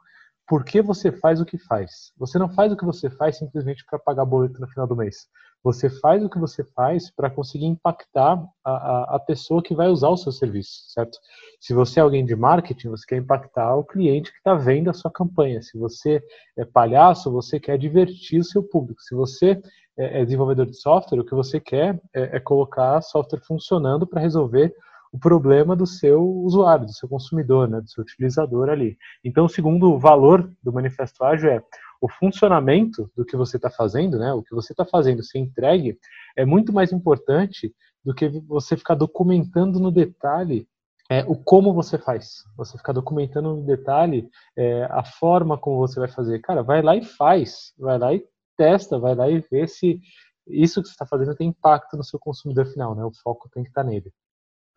por 0.49 0.65
que 0.65 0.81
você 0.81 1.13
faz 1.13 1.41
o 1.41 1.45
que 1.45 1.59
faz. 1.59 2.13
Você 2.17 2.39
não 2.39 2.49
faz 2.49 2.73
o 2.73 2.77
que 2.77 2.85
você 2.85 3.11
faz 3.11 3.37
simplesmente 3.37 3.85
para 3.85 3.99
pagar 3.99 4.25
boleto 4.25 4.61
no 4.61 4.69
final 4.69 4.87
do 4.87 4.97
mês. 4.97 5.29
Você 5.65 5.89
faz 5.89 6.25
o 6.25 6.29
que 6.29 6.39
você 6.39 6.65
faz 6.65 7.11
para 7.11 7.31
conseguir 7.31 7.67
impactar 7.67 8.43
a, 8.65 8.71
a, 8.71 9.17
a, 9.17 9.19
pessoa 9.21 9.63
que 9.63 9.75
vai 9.75 9.89
usar 9.89 10.09
o 10.09 10.17
seu 10.17 10.33
serviço, 10.33 10.91
certo? 10.93 11.19
Se 11.61 11.73
você 11.73 12.01
é 12.01 12.03
alguém 12.03 12.25
de 12.25 12.35
marketing, 12.35 12.89
você 12.89 13.07
quer 13.07 13.17
impactar 13.17 13.77
o 13.77 13.85
cliente 13.85 14.33
que 14.33 14.39
está 14.39 14.55
vendo 14.55 14.91
a 14.91 14.93
sua 14.93 15.11
campanha. 15.11 15.63
Se 15.63 15.79
você 15.79 16.21
é 16.59 16.65
palhaço, 16.65 17.31
você 17.31 17.61
quer 17.61 17.79
divertir 17.79 18.41
o 18.41 18.45
seu 18.45 18.63
público. 18.63 19.01
Se 19.03 19.15
você 19.15 19.61
é, 19.97 20.21
é 20.21 20.25
desenvolvedor 20.25 20.67
de 20.67 20.77
software, 20.77 21.21
o 21.21 21.25
que 21.25 21.35
você 21.35 21.61
quer 21.61 22.01
é, 22.13 22.37
é 22.37 22.41
colocar 22.41 23.01
software 23.01 23.41
funcionando 23.47 24.07
para 24.07 24.21
resolver 24.21 24.75
o 25.13 25.19
problema 25.19 25.77
do 25.77 25.87
seu 25.87 26.23
usuário, 26.23 26.87
do 26.87 26.93
seu 26.93 27.09
consumidor, 27.09 27.69
né, 27.69 27.81
do 27.81 27.89
seu 27.89 28.03
utilizador 28.03 28.71
ali. 28.71 28.97
Então, 29.23 29.45
o 29.45 29.49
segundo 29.49 29.99
valor 29.99 30.51
do 30.63 30.73
Manifesto 30.73 31.23
Ágil 31.23 31.51
é 31.51 31.63
o 32.03 32.09
funcionamento 32.09 33.09
do 33.17 33.25
que 33.25 33.37
você 33.37 33.57
está 33.57 33.71
fazendo, 33.71 34.19
né, 34.19 34.33
o 34.33 34.43
que 34.43 34.53
você 34.53 34.73
está 34.73 34.85
fazendo 34.85 35.23
ser 35.23 35.39
entregue, 35.39 35.97
é 36.37 36.45
muito 36.45 36.73
mais 36.73 36.93
importante 36.93 37.73
do 38.05 38.13
que 38.13 38.29
você 38.29 38.77
ficar 38.77 38.97
documentando 38.97 39.79
no 39.79 39.93
detalhe 39.93 40.67
é, 41.09 41.25
o 41.27 41.37
como 41.37 41.73
você 41.73 41.99
faz. 41.99 42.43
Você 42.57 42.77
ficar 42.77 42.93
documentando 42.93 43.55
no 43.55 43.63
detalhe 43.65 44.29
é, 44.57 44.85
a 44.91 45.05
forma 45.05 45.59
como 45.59 45.79
você 45.79 46.01
vai 46.01 46.09
fazer. 46.09 46.41
Cara, 46.41 46.63
vai 46.63 46.81
lá 46.81 46.97
e 46.97 47.05
faz. 47.05 47.73
Vai 47.79 47.99
lá 47.99 48.15
e 48.15 48.25
testa, 48.57 48.99
vai 48.99 49.15
lá 49.15 49.29
e 49.29 49.41
vê 49.51 49.69
se 49.69 50.01
isso 50.47 50.81
que 50.81 50.89
você 50.89 50.95
está 50.95 51.07
fazendo 51.07 51.37
tem 51.37 51.49
impacto 51.49 51.97
no 51.97 52.05
seu 52.05 52.19
consumidor 52.19 52.67
final, 52.67 52.95
né? 52.95 53.05
O 53.05 53.13
foco 53.23 53.49
tem 53.53 53.63
que 53.63 53.69
estar 53.69 53.85
tá 53.85 53.89
nele. 53.89 54.11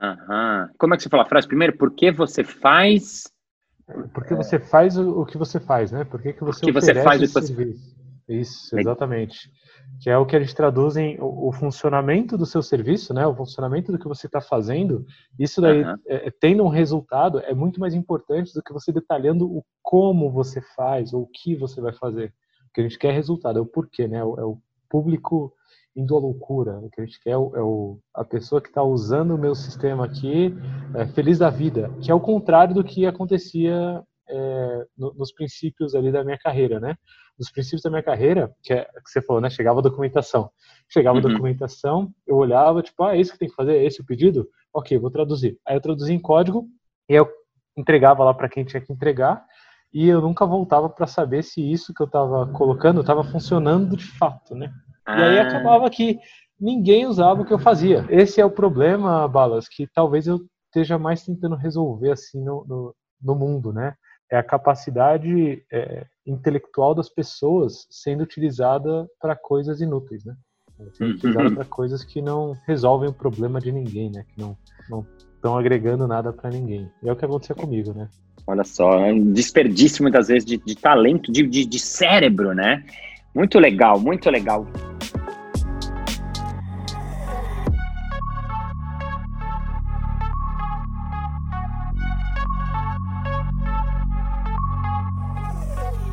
Aham. 0.02 0.70
Como 0.78 0.94
é 0.94 0.98
que 0.98 1.04
você 1.04 1.10
fala 1.10 1.24
a 1.24 1.28
frase 1.28 1.48
primeiro? 1.48 1.78
Por 1.78 1.92
que 1.96 2.12
você 2.12 2.44
faz? 2.44 3.24
Porque 4.14 4.34
você 4.34 4.60
faz 4.60 4.98
o, 4.98 5.26
que 5.26 5.38
você 5.38 5.60
faz, 5.60 5.92
né? 5.92 6.04
Por 6.04 6.22
que, 6.22 6.34
que 6.34 6.44
você, 6.44 6.66
que 6.66 6.72
você 6.72 6.94
faz 7.04 7.22
o 7.22 7.26
que 7.26 7.32
você... 7.32 7.76
Isso, 8.28 8.78
exatamente. 8.78 9.52
Que 10.02 10.10
é 10.10 10.18
o 10.18 10.26
que 10.26 10.36
a 10.36 10.40
gente 10.40 10.56
traduz 10.56 10.98
em 10.98 11.20
o, 11.20 11.50
o 11.50 11.52
funcionamento 11.52 12.36
do 12.36 12.46
seu 12.46 12.64
serviço, 12.64 13.14
né? 13.14 13.28
O 13.28 13.36
funcionamento 13.36 13.92
do 13.92 14.00
que 14.00 14.08
você 14.08 14.26
está 14.26 14.42
fazendo. 14.42 15.06
Isso 15.38 15.62
daí, 15.62 15.84
uhum. 15.84 15.96
é, 16.08 16.32
tendo 16.32 16.64
um 16.64 16.70
resultado, 16.70 17.40
é 17.40 17.54
muito 17.54 17.80
mais 17.80 17.94
importante 17.94 18.52
do 18.54 18.64
que 18.64 18.74
você 18.74 18.92
detalhando 18.92 19.46
o 19.46 19.64
como 19.84 20.32
você 20.32 20.60
faz 20.76 21.14
ou 21.14 21.22
o 21.22 21.28
que 21.28 21.56
você 21.56 21.80
vai 21.80 21.94
fazer. 21.94 22.34
O 22.68 22.74
que 22.74 22.82
a 22.82 22.84
gente 22.84 22.98
quer 22.98 23.10
é 23.10 23.12
resultado, 23.12 23.60
é 23.60 23.62
o 23.62 23.66
porquê, 23.66 24.08
né? 24.08 24.18
É 24.18 24.24
o, 24.24 24.40
é 24.40 24.44
o 24.44 24.58
público 24.90 25.54
indo 25.96 26.16
à 26.16 26.20
loucura. 26.20 26.80
O 26.80 26.90
que 26.90 27.02
a 27.02 27.06
gente 27.06 27.20
quer 27.22 27.32
é, 27.32 27.38
o, 27.38 27.56
é 27.56 27.62
o 27.62 28.00
a 28.14 28.24
pessoa 28.24 28.62
que 28.62 28.68
está 28.68 28.84
usando 28.84 29.32
o 29.32 29.38
meu 29.38 29.56
sistema 29.56 30.06
aqui 30.06 30.54
é, 30.94 31.06
feliz 31.08 31.38
da 31.40 31.50
vida, 31.50 31.92
que 32.02 32.12
é 32.12 32.14
o 32.14 32.20
contrário 32.20 32.76
do 32.76 32.84
que 32.84 33.06
acontecia 33.06 34.04
é, 34.28 34.86
no, 34.98 35.14
nos 35.14 35.32
princípios 35.32 35.96
ali 35.96 36.12
da 36.12 36.24
minha 36.24 36.38
carreira, 36.38 36.80
né? 36.80 36.96
Nos 37.38 37.52
princípios 37.52 37.82
da 37.82 37.90
minha 37.90 38.04
carreira, 38.04 38.54
que, 38.62 38.74
é, 38.74 38.84
que 38.84 39.10
você 39.10 39.22
falou, 39.22 39.42
né? 39.42 39.50
Chegava 39.50 39.80
a 39.80 39.84
documentação. 39.84 40.50
Chegava 40.90 41.20
uhum. 41.20 41.26
a 41.26 41.30
documentação, 41.30 42.12
eu 42.28 42.36
olhava, 42.36 42.82
tipo, 42.82 43.04
ah, 43.04 43.16
é 43.16 43.20
isso 43.20 43.34
que 43.34 43.40
tem 43.40 43.50
que 43.50 43.56
fazer? 43.56 43.78
É 43.78 43.86
esse 43.86 44.02
o 44.02 44.06
pedido? 44.06 44.48
Ok, 44.74 44.98
vou 44.98 45.12
traduzir. 45.12 45.58
Aí 45.66 45.76
eu 45.76 45.82
traduzi 45.82 46.14
em 46.14 46.20
código 46.20 46.68
e 47.10 47.14
eu 47.14 47.30
entregava 47.78 48.24
lá 48.24 48.34
para 48.34 48.50
quem 48.50 48.64
tinha 48.64 48.82
que 48.82 48.92
entregar 48.92 49.46
e 49.96 50.10
eu 50.10 50.20
nunca 50.20 50.46
voltava 50.46 50.90
para 50.90 51.08
saber 51.08 51.42
se 51.42 51.62
isso 51.62 51.94
que 51.94 52.02
eu 52.02 52.06
estava 52.06 52.48
colocando 52.48 53.00
estava 53.00 53.24
funcionando 53.24 53.96
de 53.96 54.06
fato, 54.06 54.54
né? 54.54 54.74
Ah. 55.06 55.20
E 55.20 55.24
aí 55.24 55.40
ah. 55.40 55.48
acabava 55.48 55.90
que 55.90 56.20
ninguém 56.60 57.06
usava 57.06 57.42
o 57.42 57.46
que 57.46 57.54
eu 57.54 57.60
fazia. 57.60 58.06
Esse 58.10 58.42
é 58.42 58.46
o 58.46 58.52
problema, 58.52 59.28
Balas, 59.28 59.68
que 59.68 59.88
talvez 59.88 60.28
eu 60.28 60.40
esteja 60.68 60.98
mais 60.98 61.24
tentando 61.24 61.56
resolver 61.56 62.12
assim 62.12 62.44
no, 62.44 62.66
no, 62.68 62.96
no 63.22 63.36
mundo, 63.36 63.72
né? 63.72 63.94
é 64.32 64.38
a 64.38 64.44
capacidade 64.44 65.64
é, 65.72 66.06
intelectual 66.26 66.96
das 66.96 67.10
pessoas 67.10 67.88
sendo 67.90 68.24
utilizada 68.24 69.08
para 69.20 69.36
coisas 69.36 69.82
inúteis, 69.82 70.26
né? 70.26 70.36
Sendo 70.94 71.10
uhum. 71.10 71.16
utilizada 71.16 71.52
para 71.52 71.66
coisas 71.66 72.04
que 72.04 72.22
não 72.22 72.54
resolvem 72.66 73.10
o 73.10 73.14
problema 73.14 73.60
de 73.60 73.72
ninguém, 73.72 74.12
né? 74.12 74.26
Que 74.34 74.42
não 74.42 74.58
estão 75.36 75.58
agregando 75.58 76.08
nada 76.08 76.34
para 76.34 76.50
ninguém. 76.50 76.90
E 77.04 77.08
é 77.08 77.12
o 77.12 77.16
que 77.16 77.26
aconteceu 77.26 77.56
comigo, 77.56 77.94
né? 77.94 78.10
Olha 78.48 78.64
só, 78.64 79.00
é 79.00 79.14
um 79.14 79.32
desperdício 79.32 80.04
muitas 80.04 80.28
vezes 80.28 80.46
de, 80.46 80.58
de 80.58 80.76
talento, 80.76 81.32
de, 81.32 81.48
de, 81.48 81.66
de 81.66 81.80
cérebro, 81.80 82.54
né? 82.54 82.84
Muito 83.34 83.60
legal, 83.60 84.00
muito 84.00 84.30
legal. 84.30 84.68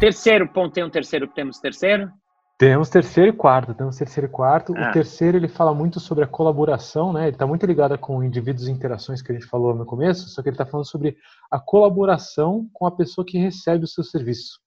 Terceiro 0.02 0.48
ponto, 0.48 0.72
tem 0.72 0.82
um 0.82 0.90
terceiro, 0.90 1.28
temos 1.28 1.60
terceiro? 1.60 2.10
Temos 2.58 2.88
terceiro 2.88 3.30
e 3.30 3.32
quarto, 3.32 3.72
temos 3.72 3.96
terceiro 3.96 4.26
e 4.26 4.28
quarto. 4.28 4.74
Ah. 4.76 4.88
O 4.88 4.92
terceiro 4.92 5.36
ele 5.36 5.46
fala 5.46 5.72
muito 5.72 6.00
sobre 6.00 6.24
a 6.24 6.26
colaboração, 6.26 7.12
né? 7.12 7.28
Ele 7.28 7.36
está 7.36 7.46
muito 7.46 7.64
ligado 7.64 7.96
com 7.96 8.20
indivíduos 8.20 8.66
e 8.66 8.72
interações 8.72 9.22
que 9.22 9.30
a 9.30 9.34
gente 9.36 9.46
falou 9.46 9.76
no 9.76 9.86
começo, 9.86 10.28
só 10.28 10.42
que 10.42 10.48
ele 10.48 10.54
está 10.54 10.66
falando 10.66 10.86
sobre 10.86 11.16
a 11.48 11.60
colaboração 11.60 12.68
com 12.72 12.84
a 12.84 12.90
pessoa 12.90 13.24
que 13.24 13.38
recebe 13.38 13.84
o 13.84 13.86
seu 13.86 14.02
serviço. 14.02 14.58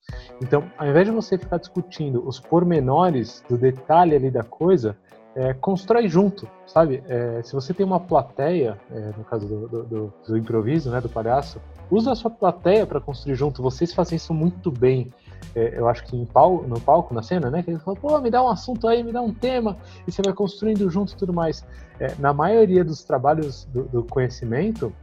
Então, 0.42 0.72
ao 0.78 0.88
invés 0.88 1.06
de 1.06 1.12
você 1.12 1.38
ficar 1.38 1.58
discutindo 1.58 2.26
os 2.26 2.40
pormenores 2.40 3.44
do 3.50 3.58
detalhe 3.58 4.16
ali 4.16 4.32
da 4.32 4.42
coisa, 4.42 4.98
é, 5.36 5.54
constrói 5.54 6.08
junto, 6.08 6.48
sabe? 6.66 7.04
É, 7.10 7.42
se 7.44 7.52
você 7.52 7.74
tem 7.74 7.86
uma 7.86 8.00
plateia, 8.00 8.80
é, 8.90 9.12
no 9.18 9.26
caso 9.26 9.46
do, 9.46 9.68
do, 9.68 9.84
do, 9.84 10.14
do, 10.26 10.38
improviso, 10.38 10.90
né, 10.90 11.02
do 11.02 11.10
palhaço, 11.10 11.62
usa 11.92 12.14
a 12.14 12.16
sua 12.16 12.32
plateia 12.32 12.88
para 12.88 13.02
construir 13.02 13.36
junto. 13.36 13.62
Vocês 13.62 13.94
fazem 13.94 14.16
isso 14.16 14.34
muito 14.34 14.72
bem 14.72 15.12
eu 15.56 15.88
acho 15.88 16.04
que 16.04 16.18
em 16.18 16.26
pau, 16.26 16.64
no 16.68 16.80
palco, 16.80 17.14
na 17.14 17.24
cena, 17.24 17.50
né? 17.50 17.64
Que 17.64 17.72
ele 17.72 17.80
falou, 17.80 17.98
pô, 18.00 18.20
me 18.20 18.30
dá 18.30 18.44
um 18.44 18.50
assunto 18.50 18.88
aí, 18.88 19.04
me 19.04 19.12
dá 19.12 19.22
um 19.22 19.34
tema, 19.34 19.78
e 20.06 20.12
você 20.12 20.22
vai 20.22 20.34
construindo 20.34 20.90
junto 20.90 21.14
e 21.14 21.16
tudo 21.16 21.34
mais. 21.34 21.66
É, 22.00 22.14
na 22.20 22.34
maioria 22.34 22.84
dos 22.84 23.04
trabalhos 23.04 23.66
do, 23.66 23.84
do, 23.84 24.04
conhecimento, 24.04 24.94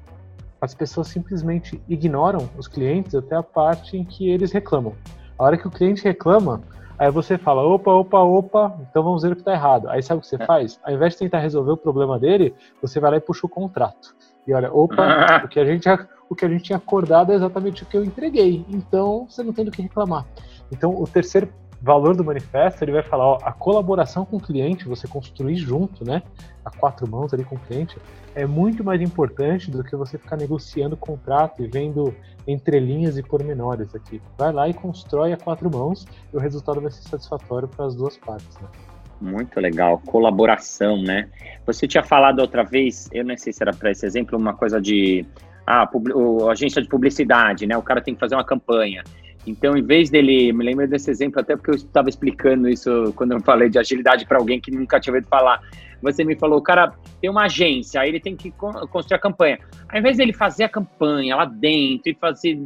as 0.60 0.74
pessoas 0.74 1.08
simplesmente 1.08 1.82
ignoram 1.88 2.48
os 2.56 2.68
clientes 2.68 3.14
até 3.14 3.34
a 3.34 3.42
parte 3.42 3.96
em 3.96 4.04
que 4.04 4.28
eles 4.28 4.52
reclamam. 4.52 4.94
A 5.38 5.44
hora 5.44 5.56
que 5.56 5.66
o 5.66 5.70
cliente 5.70 6.04
reclama, 6.04 6.60
aí 6.98 7.10
você 7.10 7.38
fala, 7.38 7.62
opa, 7.62 7.90
opa, 7.90 8.18
opa, 8.18 8.78
então 8.90 9.02
vamos 9.02 9.22
ver 9.22 9.32
o 9.32 9.34
que 9.34 9.40
está 9.40 9.52
errado. 9.52 9.88
Aí 9.88 10.02
sabe 10.02 10.18
o 10.18 10.20
que 10.20 10.28
você 10.28 10.36
é. 10.36 10.44
faz? 10.44 10.78
Ao 10.84 10.92
invés 10.92 11.14
de 11.14 11.20
tentar 11.20 11.38
resolver 11.38 11.72
o 11.72 11.76
problema 11.78 12.18
dele, 12.18 12.54
você 12.82 13.00
vai 13.00 13.12
lá 13.12 13.16
e 13.16 13.20
puxa 13.20 13.46
o 13.46 13.48
contrato. 13.48 14.14
E 14.46 14.52
olha, 14.52 14.70
opa, 14.70 15.42
o 15.44 15.48
que 15.48 15.58
a 15.58 15.64
gente 15.64 15.88
o 16.32 16.34
que 16.34 16.44
a 16.44 16.48
gente 16.48 16.64
tinha 16.64 16.78
acordado 16.78 17.30
é 17.30 17.34
exatamente 17.34 17.82
o 17.82 17.86
que 17.86 17.96
eu 17.96 18.04
entreguei. 18.04 18.64
Então, 18.68 19.26
você 19.28 19.42
não 19.42 19.52
tem 19.52 19.64
do 19.64 19.70
que 19.70 19.82
reclamar. 19.82 20.26
Então, 20.70 20.90
o 20.90 21.06
terceiro 21.06 21.48
valor 21.80 22.16
do 22.16 22.24
manifesto, 22.24 22.82
ele 22.82 22.92
vai 22.92 23.02
falar, 23.02 23.26
ó, 23.26 23.38
a 23.42 23.52
colaboração 23.52 24.24
com 24.24 24.36
o 24.36 24.40
cliente, 24.40 24.88
você 24.88 25.06
construir 25.06 25.56
junto, 25.56 26.04
né, 26.04 26.22
a 26.64 26.70
quatro 26.70 27.10
mãos 27.10 27.34
ali 27.34 27.44
com 27.44 27.56
o 27.56 27.58
cliente, 27.58 27.98
é 28.34 28.46
muito 28.46 28.82
mais 28.82 29.02
importante 29.02 29.70
do 29.70 29.84
que 29.84 29.94
você 29.94 30.16
ficar 30.16 30.36
negociando 30.36 30.96
contrato 30.96 31.62
e 31.62 31.66
vendo 31.66 32.14
entrelinhas 32.46 33.18
e 33.18 33.22
pormenores 33.22 33.94
aqui. 33.94 34.22
Vai 34.38 34.52
lá 34.52 34.68
e 34.68 34.74
constrói 34.74 35.32
a 35.32 35.36
quatro 35.36 35.70
mãos 35.70 36.06
e 36.32 36.36
o 36.36 36.40
resultado 36.40 36.80
vai 36.80 36.90
ser 36.90 37.02
satisfatório 37.02 37.68
para 37.68 37.84
as 37.84 37.94
duas 37.94 38.16
partes, 38.16 38.56
né? 38.58 38.68
Muito 39.20 39.60
legal, 39.60 40.00
colaboração, 40.06 41.00
né? 41.00 41.28
Você 41.66 41.86
tinha 41.86 42.02
falado 42.02 42.40
outra 42.40 42.64
vez, 42.64 43.08
eu 43.12 43.24
não 43.24 43.36
sei 43.36 43.52
se 43.52 43.62
era 43.62 43.72
para 43.72 43.90
esse 43.90 44.06
exemplo, 44.06 44.38
uma 44.38 44.54
coisa 44.54 44.80
de 44.80 45.26
ah, 45.66 45.88
o, 46.14 46.48
agência 46.48 46.82
de 46.82 46.88
publicidade, 46.88 47.66
né? 47.66 47.76
O 47.76 47.82
cara 47.82 48.00
tem 48.00 48.14
que 48.14 48.20
fazer 48.20 48.34
uma 48.34 48.44
campanha. 48.44 49.02
Então, 49.46 49.76
em 49.76 49.82
vez 49.82 50.08
dele, 50.08 50.52
me 50.52 50.64
lembro 50.64 50.86
desse 50.86 51.10
exemplo 51.10 51.40
até 51.40 51.56
porque 51.56 51.70
eu 51.70 51.74
estava 51.74 52.08
explicando 52.08 52.68
isso 52.68 53.12
quando 53.16 53.32
eu 53.32 53.40
falei 53.40 53.68
de 53.68 53.78
agilidade 53.78 54.24
para 54.24 54.38
alguém 54.38 54.60
que 54.60 54.70
nunca 54.70 55.00
tinha 55.00 55.12
ouvido 55.12 55.28
falar. 55.28 55.60
Você 56.00 56.24
me 56.24 56.36
falou, 56.36 56.58
o 56.58 56.62
cara 56.62 56.92
tem 57.20 57.30
uma 57.30 57.44
agência, 57.44 58.00
aí 58.00 58.08
ele 58.08 58.20
tem 58.20 58.36
que 58.36 58.50
construir 58.50 59.16
a 59.16 59.20
campanha. 59.20 59.58
Ao 59.88 59.98
invés 59.98 60.16
dele 60.16 60.32
fazer 60.32 60.64
a 60.64 60.68
campanha 60.68 61.36
lá 61.36 61.44
dentro 61.44 62.10
e 62.10 62.14
fazer 62.14 62.58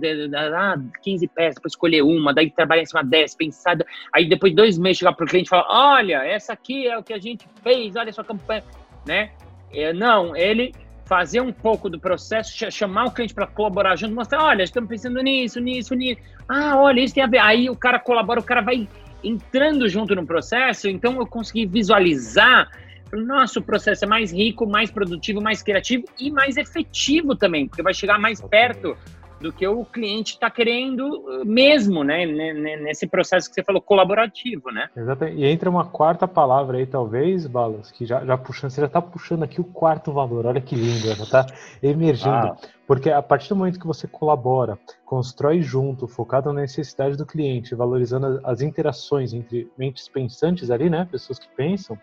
ah, 0.54 0.76
15 1.02 1.28
peças 1.28 1.58
para 1.60 1.68
escolher 1.68 2.02
uma, 2.02 2.32
daí 2.32 2.50
trabalhar 2.50 2.82
em 2.82 2.86
cima 2.86 3.04
dessa, 3.04 3.36
pensar, 3.36 3.76
aí 4.14 4.26
depois 4.26 4.52
de 4.52 4.56
dois 4.56 4.78
meses 4.78 4.98
chegar 4.98 5.12
para 5.12 5.24
o 5.24 5.28
cliente 5.28 5.48
e 5.48 5.50
falar, 5.50 5.66
olha, 5.68 6.24
essa 6.24 6.54
aqui 6.54 6.86
é 6.86 6.96
o 6.96 7.02
que 7.02 7.12
a 7.12 7.18
gente 7.18 7.46
fez, 7.62 7.94
olha 7.94 8.08
a 8.08 8.12
sua 8.12 8.24
campanha, 8.24 8.64
né? 9.06 9.30
É, 9.72 9.92
não, 9.92 10.34
ele 10.34 10.72
fazer 11.06 11.40
um 11.40 11.52
pouco 11.52 11.88
do 11.88 11.98
processo, 11.98 12.52
chamar 12.70 13.06
o 13.06 13.10
cliente 13.12 13.32
para 13.32 13.46
colaborar 13.46 13.96
junto, 13.96 14.14
mostrar, 14.14 14.42
olha, 14.42 14.62
estamos 14.62 14.88
pensando 14.88 15.22
nisso, 15.22 15.60
nisso, 15.60 15.94
nisso. 15.94 16.20
Ah, 16.48 16.76
olha, 16.76 17.00
isso 17.00 17.14
tem 17.14 17.22
a 17.22 17.28
ver. 17.28 17.38
Aí 17.38 17.70
o 17.70 17.76
cara 17.76 17.98
colabora, 17.98 18.40
o 18.40 18.44
cara 18.44 18.60
vai 18.60 18.88
entrando 19.22 19.88
junto 19.88 20.14
no 20.14 20.26
processo, 20.26 20.88
então 20.88 21.16
eu 21.16 21.26
consegui 21.26 21.64
visualizar, 21.64 22.68
nosso 23.12 23.62
processo 23.62 24.04
é 24.04 24.08
mais 24.08 24.32
rico, 24.32 24.66
mais 24.66 24.90
produtivo, 24.90 25.40
mais 25.40 25.62
criativo 25.62 26.04
e 26.18 26.30
mais 26.30 26.56
efetivo 26.56 27.34
também, 27.36 27.68
porque 27.68 27.82
vai 27.82 27.94
chegar 27.94 28.18
mais 28.18 28.40
perto 28.40 28.96
do 29.40 29.52
que 29.52 29.66
o 29.66 29.84
cliente 29.84 30.34
está 30.34 30.50
querendo 30.50 31.02
uh, 31.02 31.44
mesmo, 31.44 32.02
né? 32.02 32.24
Nesse 32.24 33.06
processo 33.06 33.48
que 33.48 33.54
você 33.54 33.62
falou, 33.62 33.82
colaborativo, 33.82 34.70
né? 34.70 34.88
Exatamente. 34.96 35.38
E 35.38 35.44
entra 35.44 35.68
uma 35.68 35.84
quarta 35.84 36.26
palavra 36.26 36.78
aí, 36.78 36.86
talvez, 36.86 37.46
Balas, 37.46 37.90
que 37.90 38.06
já, 38.06 38.24
já 38.24 38.38
puxando, 38.38 38.70
você 38.70 38.80
já 38.80 38.86
está 38.86 39.02
puxando 39.02 39.42
aqui 39.42 39.60
o 39.60 39.64
quarto 39.64 40.12
valor. 40.12 40.46
Olha 40.46 40.60
que 40.60 40.74
lindo, 40.74 41.14
já 41.14 41.22
está 41.22 41.46
emergindo. 41.82 42.30
Ah. 42.30 42.56
Porque 42.86 43.10
a 43.10 43.22
partir 43.22 43.48
do 43.50 43.56
momento 43.56 43.80
que 43.80 43.86
você 43.86 44.06
colabora, 44.06 44.78
constrói 45.04 45.60
junto, 45.60 46.08
focado 46.08 46.52
na 46.52 46.62
necessidade 46.62 47.16
do 47.16 47.26
cliente, 47.26 47.74
valorizando 47.74 48.40
as 48.44 48.62
interações 48.62 49.34
entre 49.34 49.70
mentes 49.76 50.08
pensantes 50.08 50.70
ali, 50.70 50.88
né? 50.88 51.06
Pessoas 51.10 51.38
que 51.38 51.48
pensam, 51.48 51.98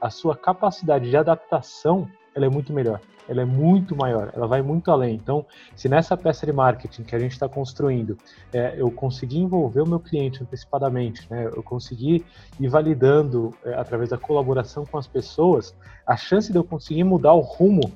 a 0.00 0.10
sua 0.10 0.34
capacidade 0.34 1.08
de 1.08 1.16
adaptação 1.16 2.08
ela 2.34 2.46
é 2.46 2.48
muito 2.48 2.72
melhor 2.72 3.00
ela 3.28 3.42
é 3.42 3.44
muito 3.44 3.96
maior, 3.96 4.30
ela 4.34 4.46
vai 4.46 4.62
muito 4.62 4.90
além. 4.90 5.14
Então, 5.14 5.44
se 5.74 5.88
nessa 5.88 6.16
peça 6.16 6.44
de 6.46 6.52
marketing 6.52 7.02
que 7.02 7.14
a 7.14 7.18
gente 7.18 7.32
está 7.32 7.48
construindo, 7.48 8.16
é, 8.52 8.74
eu 8.76 8.90
conseguir 8.90 9.38
envolver 9.38 9.80
o 9.80 9.86
meu 9.86 10.00
cliente 10.00 10.42
antecipadamente, 10.42 11.26
né, 11.30 11.46
eu 11.46 11.62
conseguir 11.62 12.24
ir 12.58 12.68
validando 12.68 13.54
é, 13.64 13.74
através 13.74 14.10
da 14.10 14.18
colaboração 14.18 14.84
com 14.84 14.98
as 14.98 15.06
pessoas, 15.06 15.74
a 16.06 16.16
chance 16.16 16.50
de 16.50 16.58
eu 16.58 16.64
conseguir 16.64 17.04
mudar 17.04 17.32
o 17.32 17.40
rumo 17.40 17.92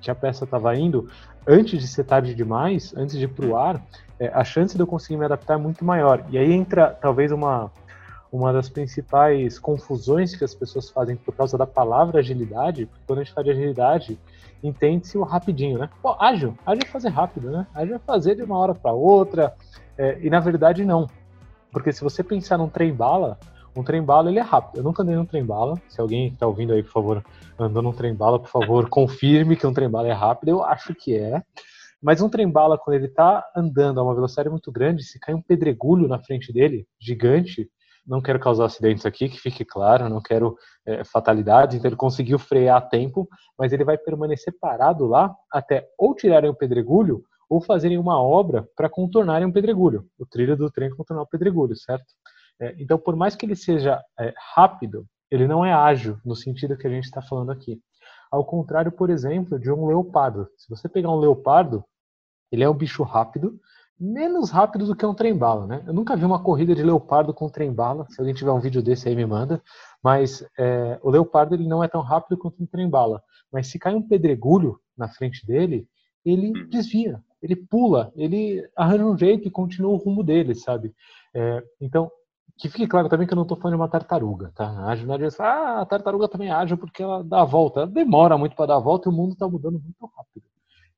que 0.00 0.10
a 0.10 0.14
peça 0.14 0.44
estava 0.44 0.74
indo 0.76 1.08
antes 1.46 1.80
de 1.80 1.88
ser 1.88 2.04
tarde 2.04 2.34
demais, 2.34 2.94
antes 2.96 3.18
de 3.18 3.24
ir 3.24 3.28
para 3.28 3.46
o 3.46 3.56
ar, 3.56 3.82
é, 4.20 4.28
a 4.28 4.44
chance 4.44 4.76
de 4.76 4.82
eu 4.82 4.86
conseguir 4.86 5.16
me 5.16 5.24
adaptar 5.24 5.54
é 5.54 5.56
muito 5.56 5.84
maior. 5.84 6.24
E 6.30 6.38
aí 6.38 6.52
entra 6.52 6.90
talvez 6.90 7.32
uma 7.32 7.70
uma 8.30 8.52
das 8.52 8.68
principais 8.68 9.58
confusões 9.58 10.36
que 10.36 10.44
as 10.44 10.54
pessoas 10.54 10.90
fazem 10.90 11.16
por 11.16 11.34
causa 11.34 11.56
da 11.56 11.66
palavra 11.66 12.20
agilidade, 12.20 12.86
porque 12.86 13.04
quando 13.06 13.20
a 13.20 13.24
gente 13.24 13.32
fala 13.32 13.44
de 13.44 13.50
agilidade, 13.50 14.18
entende-se 14.62 15.16
o 15.16 15.22
rapidinho, 15.22 15.78
né? 15.78 15.88
Pô, 16.02 16.16
ágil, 16.20 16.56
ágil 16.66 16.82
é 16.84 16.88
fazer 16.88 17.08
rápido, 17.08 17.50
né? 17.50 17.66
Ágil 17.74 17.96
é 17.96 17.98
fazer 17.98 18.34
de 18.34 18.42
uma 18.42 18.58
hora 18.58 18.74
para 18.74 18.92
outra, 18.92 19.54
é, 19.96 20.18
e 20.20 20.28
na 20.28 20.40
verdade 20.40 20.84
não. 20.84 21.08
Porque 21.72 21.92
se 21.92 22.02
você 22.02 22.22
pensar 22.22 22.58
num 22.58 22.68
trem-bala, 22.68 23.38
um 23.76 23.82
trem-bala 23.82 24.30
ele 24.30 24.38
é 24.38 24.42
rápido. 24.42 24.78
Eu 24.78 24.84
nunca 24.84 25.02
andei 25.02 25.14
num 25.14 25.24
trem-bala. 25.24 25.80
Se 25.88 26.00
alguém 26.00 26.28
está 26.28 26.46
ouvindo 26.46 26.72
aí, 26.72 26.82
por 26.82 26.92
favor, 26.92 27.24
andando 27.58 27.82
num 27.82 27.92
trem-bala, 27.92 28.38
por 28.38 28.48
favor, 28.48 28.88
confirme 28.90 29.56
que 29.56 29.66
um 29.66 29.72
trem-bala 29.72 30.08
é 30.08 30.12
rápido. 30.12 30.48
Eu 30.48 30.64
acho 30.64 30.94
que 30.94 31.16
é. 31.16 31.42
Mas 32.02 32.20
um 32.20 32.28
trem-bala, 32.28 32.78
quando 32.78 32.96
ele 32.96 33.06
está 33.06 33.44
andando 33.54 34.00
a 34.00 34.02
uma 34.02 34.14
velocidade 34.14 34.48
muito 34.48 34.70
grande, 34.70 35.02
se 35.02 35.18
cai 35.18 35.34
um 35.34 35.42
pedregulho 35.42 36.06
na 36.06 36.18
frente 36.18 36.52
dele, 36.52 36.86
gigante, 37.00 37.68
não 38.08 38.22
quero 38.22 38.40
causar 38.40 38.64
acidentes 38.64 39.04
aqui, 39.04 39.28
que 39.28 39.38
fique 39.38 39.64
claro, 39.64 40.08
não 40.08 40.20
quero 40.20 40.56
é, 40.86 41.04
fatalidades. 41.04 41.76
Então 41.76 41.88
ele 41.88 41.96
conseguiu 41.96 42.38
frear 42.38 42.78
a 42.78 42.80
tempo, 42.80 43.28
mas 43.58 43.72
ele 43.72 43.84
vai 43.84 43.98
permanecer 43.98 44.54
parado 44.58 45.06
lá 45.06 45.34
até 45.52 45.86
ou 45.98 46.14
tirarem 46.14 46.50
o 46.50 46.54
pedregulho 46.54 47.22
ou 47.48 47.60
fazerem 47.60 47.98
uma 47.98 48.20
obra 48.20 48.66
para 48.76 48.88
contornarem 48.88 49.46
um 49.46 49.52
pedregulho, 49.52 50.06
o 50.18 50.26
trilho 50.26 50.56
do 50.56 50.70
trem 50.70 50.90
contornar 50.90 51.22
o 51.22 51.28
pedregulho, 51.28 51.76
certo? 51.76 52.06
É, 52.60 52.74
então, 52.78 52.98
por 52.98 53.14
mais 53.14 53.36
que 53.36 53.46
ele 53.46 53.54
seja 53.54 54.02
é, 54.18 54.34
rápido, 54.54 55.06
ele 55.30 55.46
não 55.46 55.64
é 55.64 55.72
ágil 55.72 56.18
no 56.24 56.34
sentido 56.34 56.76
que 56.76 56.86
a 56.86 56.90
gente 56.90 57.04
está 57.04 57.22
falando 57.22 57.52
aqui. 57.52 57.80
Ao 58.30 58.44
contrário, 58.44 58.92
por 58.92 59.10
exemplo, 59.10 59.58
de 59.58 59.70
um 59.70 59.86
leopardo. 59.86 60.48
Se 60.56 60.68
você 60.68 60.88
pegar 60.88 61.10
um 61.10 61.18
leopardo, 61.18 61.84
ele 62.50 62.64
é 62.64 62.68
um 62.68 62.74
bicho 62.74 63.02
rápido, 63.02 63.58
menos 64.00 64.50
rápido 64.50 64.86
do 64.86 64.94
que 64.94 65.04
um 65.04 65.14
trem-bala, 65.14 65.66
né? 65.66 65.82
Eu 65.86 65.92
nunca 65.92 66.16
vi 66.16 66.24
uma 66.24 66.42
corrida 66.42 66.74
de 66.74 66.82
leopardo 66.82 67.34
com 67.34 67.48
trem-bala. 67.48 68.06
Se 68.10 68.20
alguém 68.20 68.34
tiver 68.34 68.52
um 68.52 68.60
vídeo 68.60 68.82
desse 68.82 69.08
aí, 69.08 69.16
me 69.16 69.26
manda. 69.26 69.62
Mas 70.02 70.44
é, 70.58 70.98
o 71.02 71.10
leopardo 71.10 71.54
ele 71.54 71.66
não 71.66 71.82
é 71.82 71.88
tão 71.88 72.00
rápido 72.00 72.38
quanto 72.38 72.62
um 72.62 72.66
trem-bala. 72.66 73.22
Mas 73.52 73.66
se 73.68 73.78
cai 73.78 73.94
um 73.94 74.02
pedregulho 74.02 74.78
na 74.96 75.08
frente 75.08 75.44
dele, 75.46 75.88
ele 76.24 76.48
uhum. 76.48 76.68
desvia, 76.68 77.20
ele 77.42 77.56
pula, 77.56 78.12
ele 78.14 78.68
arranja 78.76 79.04
um 79.04 79.16
jeito 79.16 79.48
e 79.48 79.50
continua 79.50 79.92
o 79.92 79.96
rumo 79.96 80.22
dele, 80.22 80.54
sabe? 80.54 80.94
É, 81.34 81.62
então, 81.80 82.10
que 82.56 82.68
fique 82.68 82.86
claro 82.86 83.08
também 83.08 83.26
que 83.26 83.32
eu 83.32 83.36
não 83.36 83.42
estou 83.44 83.56
falando 83.56 83.76
de 83.76 83.80
uma 83.80 83.88
tartaruga, 83.88 84.52
tá? 84.54 84.66
A 84.66 84.90
ágil 84.90 85.06
não 85.06 85.14
adianta 85.14 85.42
ah, 85.42 85.80
a 85.80 85.86
tartaruga 85.86 86.28
também 86.28 86.48
é 86.48 86.52
ágil 86.52 86.76
porque 86.76 87.02
ela 87.02 87.22
dá 87.22 87.42
a 87.42 87.44
volta. 87.44 87.80
Ela 87.80 87.88
demora 87.88 88.36
muito 88.36 88.56
para 88.56 88.66
dar 88.66 88.76
a 88.76 88.80
volta 88.80 89.08
e 89.08 89.12
o 89.12 89.14
mundo 89.14 89.32
está 89.32 89.48
mudando 89.48 89.80
muito 89.80 90.12
rápido. 90.16 90.44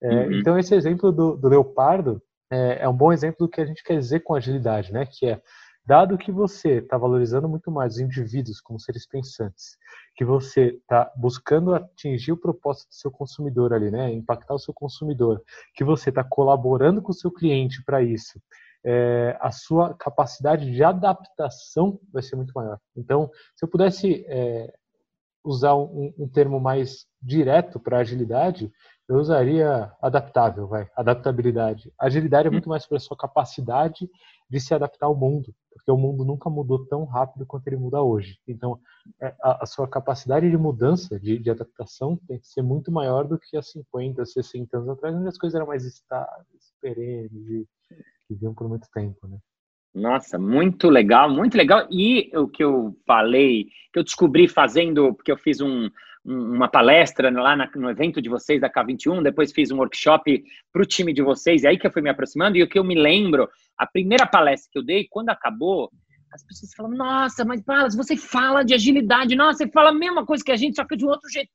É, 0.03 0.27
uhum. 0.27 0.33
Então, 0.33 0.59
esse 0.59 0.75
exemplo 0.75 1.13
do, 1.13 1.37
do 1.37 1.49
leopardo 1.49 2.23
é, 2.51 2.85
é, 2.85 2.89
um 2.89 2.97
bom 2.97 3.13
exemplo 3.13 3.47
do 3.47 3.51
que 3.51 3.61
a 3.61 3.65
gente 3.65 3.83
quer 3.83 3.99
dizer 3.99 4.21
com 4.21 4.35
agilidade, 4.35 4.93
né? 4.93 5.07
Que 5.07 5.27
é, 5.27 5.43
dado 5.85 6.19
que 6.19 6.33
você 6.33 6.79
está 6.79 6.99
valorizando 6.99 7.49
muito 7.49 7.71
mais 7.71 7.95
os 7.95 8.01
indivíduos 8.01 8.61
como 8.61 8.81
seres 8.81 9.07
pensantes, 9.07 9.77
que 10.15 10.25
você 10.25 10.79
está 10.81 11.11
buscando 11.17 11.75
atingir 11.75 12.33
o 12.33 12.37
propósito 12.37 12.89
do 12.89 12.95
seu 12.95 13.11
consumidor 13.11 13.73
ali, 13.73 13.91
né? 13.91 14.13
Impactar 14.13 14.55
o 14.55 14.59
seu 14.59 14.75
consumidor, 14.75 15.43
que 15.75 15.85
você 15.85 16.11
está 16.11 16.25
colaborando 16.25 17.01
com 17.01 17.13
o 17.13 17.15
seu 17.15 17.31
cliente 17.31 17.83
para 17.85 18.03
isso, 18.03 18.41
é, 18.85 19.37
a 19.41 19.51
sua 19.51 19.95
capacidade 19.95 20.71
de 20.71 20.83
adaptação 20.83 22.01
vai 22.13 22.23
ser 22.23 22.37
muito 22.37 22.53
maior. 22.55 22.79
Então, 22.97 23.31
se 23.55 23.65
eu 23.65 23.69
pudesse 23.69 24.25
é, 24.29 24.73
usar 25.45 25.75
um, 25.75 26.13
um, 26.19 26.29
termo 26.29 26.61
mais 26.61 27.07
direto 27.21 27.79
para 27.79 27.99
agilidade, 27.99 28.71
eu 29.11 29.17
usaria 29.17 29.93
adaptável, 30.01 30.69
vai, 30.69 30.89
adaptabilidade. 30.97 31.93
Agilidade 31.99 32.47
é 32.47 32.51
muito 32.51 32.69
mais 32.69 32.85
sobre 32.85 32.99
a 32.99 33.01
sua 33.01 33.17
capacidade 33.17 34.09
de 34.49 34.61
se 34.61 34.73
adaptar 34.73 35.07
ao 35.07 35.17
mundo, 35.17 35.53
porque 35.73 35.91
o 35.91 35.97
mundo 35.97 36.25
nunca 36.25 36.49
mudou 36.49 36.87
tão 36.87 37.05
rápido 37.05 37.45
quanto 37.45 37.67
ele 37.67 37.77
muda 37.77 38.01
hoje. 38.01 38.39
Então, 38.47 38.79
é, 39.21 39.35
a, 39.43 39.65
a 39.65 39.67
sua 39.67 39.89
capacidade 39.89 40.49
de 40.49 40.57
mudança, 40.57 41.19
de, 41.19 41.39
de, 41.39 41.51
adaptação, 41.51 42.17
tem 42.29 42.39
que 42.39 42.47
ser 42.47 42.63
muito 42.63 42.93
maior 42.93 43.27
do 43.27 43.37
que 43.37 43.57
há 43.57 43.63
50, 43.63 44.25
60 44.25 44.77
anos 44.77 44.89
atrás, 44.89 45.13
onde 45.13 45.29
as 45.29 45.37
coisas 45.37 45.57
eram 45.57 45.67
mais 45.67 45.85
estáveis, 45.85 46.73
perenes, 46.81 47.49
e 47.49 47.67
viviam 48.29 48.55
por 48.55 48.69
muito 48.69 48.89
tempo, 48.95 49.27
né? 49.27 49.39
Nossa, 49.93 50.39
muito 50.39 50.89
legal, 50.89 51.29
muito 51.29 51.57
legal. 51.57 51.89
E 51.91 52.31
o 52.37 52.47
que 52.47 52.63
eu 52.63 52.97
falei, 53.05 53.65
que 53.93 53.99
eu 53.99 54.05
descobri 54.05 54.47
fazendo, 54.47 55.13
porque 55.15 55.33
eu 55.33 55.37
fiz 55.37 55.61
um, 55.61 55.91
uma 56.25 56.69
palestra 56.69 57.31
lá 57.31 57.57
na, 57.57 57.71
no 57.75 57.91
evento 57.91 58.21
de 58.21 58.29
vocês 58.29 58.61
da 58.61 58.71
K21, 58.71 59.23
depois 59.23 59.53
fiz 59.53 59.71
um 59.71 59.79
workshop 59.79 60.43
para 60.73 60.83
o 60.83 60.87
time 60.87 61.13
de 61.13 61.23
vocês, 61.23 61.63
e 61.63 61.67
aí 61.67 61.79
que 61.79 61.87
eu 61.87 61.93
fui 61.93 62.03
me 62.03 62.11
aproximando, 62.11 62.57
e 62.57 62.63
o 62.63 62.69
que 62.69 62.79
eu 62.79 62.85
me 62.85 62.95
lembro, 62.95 63.49
a 63.79 63.87
primeira 63.87 64.27
palestra 64.27 64.69
que 64.71 64.79
eu 64.79 64.85
dei, 64.85 65.07
quando 65.09 65.31
acabou, 65.31 65.91
as 66.33 66.45
pessoas 66.45 66.73
falam, 66.75 66.93
nossa, 66.93 67.45
mas 67.45 67.63
você 67.97 68.17
fala 68.17 68.63
de 68.63 68.75
agilidade, 68.75 69.35
nossa, 69.35 69.59
você 69.59 69.71
fala 69.71 69.91
a 69.91 69.95
mesma 69.95 70.25
coisa 70.25 70.45
que 70.45 70.53
a 70.53 70.57
gente, 70.57 70.77
só 70.77 70.85
que 70.85 70.97
de 70.97 71.05
um 71.05 71.09
outro 71.09 71.29
jeito. 71.31 71.51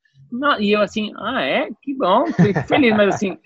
E 0.60 0.72
eu 0.72 0.82
assim, 0.82 1.14
ah, 1.18 1.42
é? 1.44 1.70
Que 1.82 1.94
bom, 1.94 2.26
fico 2.28 2.62
feliz, 2.68 2.96
mas 2.96 3.16
assim, 3.16 3.38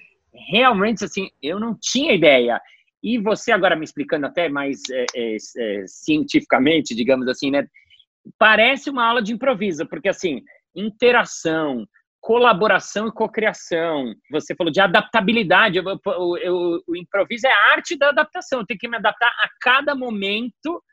realmente, 0.49 1.03
assim, 1.05 1.29
eu 1.41 1.59
não 1.59 1.77
tinha 1.79 2.13
ideia. 2.13 2.59
E 3.03 3.17
você 3.17 3.51
agora 3.51 3.75
me 3.75 3.85
explicando 3.85 4.25
até 4.25 4.49
mais 4.49 4.79
é, 4.89 5.05
é, 5.15 5.35
é, 5.35 5.83
cientificamente, 5.87 6.95
digamos 6.95 7.27
assim, 7.27 7.51
né? 7.51 7.67
Parece 8.37 8.89
uma 8.89 9.05
aula 9.05 9.21
de 9.21 9.33
improviso, 9.33 9.87
porque 9.87 10.09
assim, 10.09 10.41
interação, 10.75 11.85
colaboração 12.19 13.07
e 13.07 13.11
cocriação. 13.11 14.13
Você 14.31 14.55
falou 14.55 14.71
de 14.71 14.81
adaptabilidade. 14.81 15.77
Eu, 15.77 15.83
eu, 15.85 16.37
eu, 16.37 16.83
o 16.87 16.95
improviso 16.95 17.47
é 17.47 17.51
a 17.51 17.71
arte 17.73 17.97
da 17.97 18.09
adaptação. 18.09 18.59
Eu 18.59 18.65
tenho 18.65 18.79
que 18.79 18.87
me 18.87 18.97
adaptar 18.97 19.27
a 19.27 19.49
cada 19.61 19.95
momento 19.95 20.83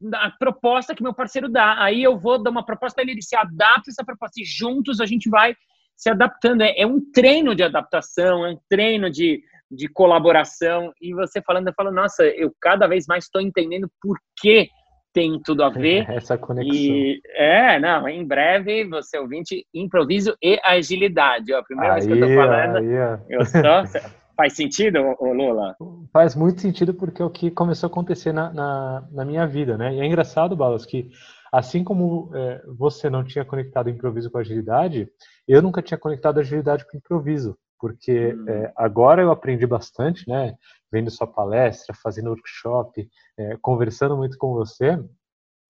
da 0.00 0.30
proposta 0.38 0.94
que 0.94 1.02
meu 1.02 1.14
parceiro 1.14 1.48
dá. 1.48 1.82
Aí 1.82 2.02
eu 2.02 2.18
vou 2.18 2.42
dar 2.42 2.50
uma 2.50 2.64
proposta, 2.64 3.00
ele 3.00 3.22
se 3.22 3.36
adapta 3.36 3.88
a 3.88 3.90
essa 3.90 4.04
proposta 4.04 4.40
e 4.40 4.44
juntos 4.44 5.00
a 5.00 5.06
gente 5.06 5.30
vai 5.30 5.54
se 5.96 6.10
adaptando. 6.10 6.62
É, 6.62 6.80
é 6.80 6.86
um 6.86 7.00
treino 7.12 7.54
de 7.54 7.62
adaptação, 7.62 8.44
é 8.44 8.50
um 8.50 8.58
treino 8.68 9.08
de 9.10 9.42
de 9.72 9.88
colaboração. 9.88 10.92
E 11.00 11.14
você 11.14 11.40
falando, 11.40 11.68
eu 11.68 11.74
falo, 11.74 11.90
nossa, 11.90 12.24
eu 12.24 12.54
cada 12.60 12.86
vez 12.86 13.06
mais 13.06 13.24
estou 13.24 13.40
entendendo 13.40 13.90
por 14.00 14.18
que 14.38 14.68
tem 15.12 15.40
tudo 15.42 15.62
a 15.62 15.68
ver. 15.70 16.08
Essa 16.10 16.38
conexão. 16.38 16.74
E, 16.74 17.20
é, 17.34 17.78
não, 17.78 18.08
em 18.08 18.26
breve, 18.26 18.88
você 18.88 19.18
ouvinte, 19.18 19.66
improviso 19.74 20.36
e 20.42 20.58
agilidade. 20.64 21.52
Ó, 21.52 21.58
a 21.58 21.64
primeira 21.64 21.94
aí, 21.94 22.00
vez 22.00 22.06
que 22.06 22.12
eu 22.12 22.28
estou 22.28 22.44
falando, 22.44 22.76
aí, 22.76 23.20
eu 23.28 23.44
só... 23.44 23.84
Faz 24.34 24.54
sentido, 24.54 24.98
Lula? 25.20 25.76
Faz 26.10 26.34
muito 26.34 26.62
sentido 26.62 26.94
porque 26.94 27.20
é 27.20 27.24
o 27.24 27.30
que 27.30 27.50
começou 27.50 27.86
a 27.86 27.90
acontecer 27.90 28.32
na, 28.32 28.52
na, 28.52 29.08
na 29.12 29.24
minha 29.26 29.46
vida, 29.46 29.76
né? 29.76 29.94
E 29.94 30.00
é 30.00 30.06
engraçado, 30.06 30.56
Balas, 30.56 30.86
que 30.86 31.10
assim 31.52 31.84
como 31.84 32.30
é, 32.34 32.62
você 32.66 33.10
não 33.10 33.22
tinha 33.22 33.44
conectado 33.44 33.90
improviso 33.90 34.30
com 34.30 34.38
agilidade, 34.38 35.06
eu 35.46 35.60
nunca 35.60 35.82
tinha 35.82 35.98
conectado 35.98 36.40
agilidade 36.40 36.86
com 36.90 36.96
improviso 36.96 37.58
porque 37.82 38.32
hum. 38.32 38.48
é, 38.48 38.72
agora 38.76 39.20
eu 39.20 39.32
aprendi 39.32 39.66
bastante, 39.66 40.28
né? 40.28 40.54
Vendo 40.90 41.10
sua 41.10 41.26
palestra, 41.26 41.92
fazendo 42.00 42.30
workshop, 42.30 43.08
é, 43.36 43.56
conversando 43.60 44.16
muito 44.16 44.38
com 44.38 44.52
você, 44.52 45.02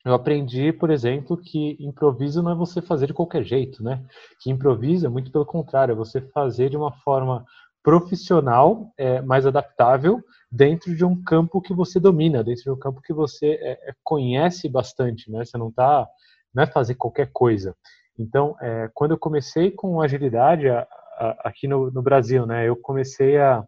eu 0.04 0.12
aprendi, 0.12 0.74
por 0.74 0.90
exemplo, 0.90 1.38
que 1.38 1.74
improviso 1.80 2.42
não 2.42 2.52
é 2.52 2.54
você 2.54 2.82
fazer 2.82 3.06
de 3.06 3.14
qualquer 3.14 3.44
jeito, 3.44 3.82
né? 3.82 4.04
Que 4.42 4.50
improviso 4.50 5.06
é 5.06 5.08
muito 5.08 5.32
pelo 5.32 5.46
contrário, 5.46 5.92
é 5.92 5.96
você 5.96 6.20
fazer 6.20 6.68
de 6.68 6.76
uma 6.76 6.92
forma 6.92 7.46
profissional, 7.82 8.92
é, 8.98 9.22
mais 9.22 9.46
adaptável, 9.46 10.20
dentro 10.50 10.94
de 10.94 11.06
um 11.06 11.22
campo 11.22 11.62
que 11.62 11.72
você 11.72 11.98
domina, 11.98 12.44
dentro 12.44 12.64
de 12.64 12.70
um 12.70 12.78
campo 12.78 13.00
que 13.00 13.14
você 13.14 13.58
é, 13.62 13.88
é 13.88 13.94
conhece 14.04 14.68
bastante, 14.68 15.30
né? 15.30 15.46
Você 15.46 15.56
não 15.56 15.70
está, 15.70 16.06
não 16.52 16.62
é 16.62 16.66
fazer 16.66 16.94
qualquer 16.94 17.30
coisa. 17.32 17.74
Então, 18.18 18.54
é, 18.60 18.90
quando 18.92 19.12
eu 19.12 19.18
comecei 19.18 19.70
com 19.70 20.02
agilidade, 20.02 20.68
a, 20.68 20.86
aqui 21.40 21.68
no, 21.68 21.90
no, 21.90 22.02
Brasil, 22.02 22.46
né? 22.46 22.68
Eu 22.68 22.76
comecei 22.76 23.38
há 23.38 23.64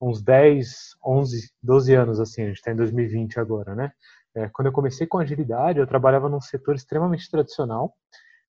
uns 0.00 0.22
10, 0.22 0.96
11, 1.04 1.50
12 1.62 1.94
anos, 1.94 2.20
assim, 2.20 2.42
a 2.42 2.46
gente 2.46 2.56
está 2.56 2.72
em 2.72 2.76
2020 2.76 3.38
agora, 3.38 3.74
né? 3.74 3.92
É, 4.36 4.48
quando 4.48 4.66
eu 4.66 4.72
comecei 4.72 5.06
com 5.06 5.18
agilidade, 5.18 5.78
eu 5.78 5.86
trabalhava 5.86 6.28
num 6.28 6.40
setor 6.40 6.74
extremamente 6.74 7.30
tradicional, 7.30 7.94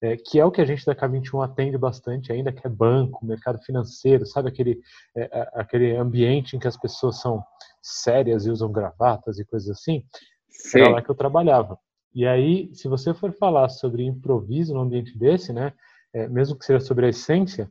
é, 0.02 0.16
que 0.16 0.38
é 0.38 0.44
o 0.44 0.50
que 0.50 0.60
a 0.60 0.64
gente 0.64 0.84
da 0.84 0.94
K21 0.94 1.44
atende 1.44 1.78
bastante 1.78 2.32
ainda, 2.32 2.52
que 2.52 2.66
é 2.66 2.70
banco, 2.70 3.24
mercado 3.24 3.58
financeiro, 3.62 4.26
sabe 4.26 4.48
aquele, 4.48 4.80
é, 5.16 5.48
aquele 5.54 5.96
ambiente 5.96 6.56
em 6.56 6.58
que 6.58 6.68
as 6.68 6.76
pessoas 6.76 7.20
são 7.20 7.42
sérias 7.80 8.44
e 8.46 8.50
usam 8.50 8.70
gravatas 8.70 9.38
e 9.38 9.44
coisas 9.44 9.70
assim? 9.70 10.04
Sim. 10.50 10.80
Era 10.80 10.90
lá 10.90 11.02
que 11.02 11.10
eu 11.10 11.14
trabalhava. 11.14 11.78
E 12.14 12.26
aí, 12.26 12.70
se 12.74 12.88
você 12.88 13.14
for 13.14 13.32
falar 13.32 13.68
sobre 13.68 14.04
improviso 14.04 14.74
num 14.74 14.80
ambiente 14.80 15.16
desse, 15.16 15.52
né, 15.52 15.72
é, 16.12 16.26
mesmo 16.28 16.58
que 16.58 16.64
seja 16.64 16.80
sobre 16.80 17.06
a 17.06 17.08
essência, 17.10 17.70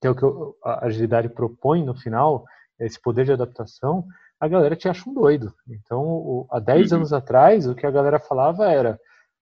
que 0.00 0.06
é 0.06 0.10
o 0.10 0.14
que 0.14 0.24
a 0.64 0.86
agilidade 0.86 1.28
propõe 1.28 1.84
no 1.84 1.94
final, 1.94 2.44
esse 2.78 3.00
poder 3.00 3.26
de 3.26 3.32
adaptação, 3.32 4.06
a 4.40 4.48
galera 4.48 4.74
te 4.74 4.88
acha 4.88 5.08
um 5.08 5.12
doido. 5.12 5.52
Então, 5.68 6.02
o, 6.02 6.46
há 6.50 6.58
10 6.58 6.90
uhum. 6.90 6.98
anos 6.98 7.12
atrás, 7.12 7.66
o 7.66 7.74
que 7.74 7.86
a 7.86 7.90
galera 7.90 8.18
falava 8.18 8.66
era: 8.66 8.98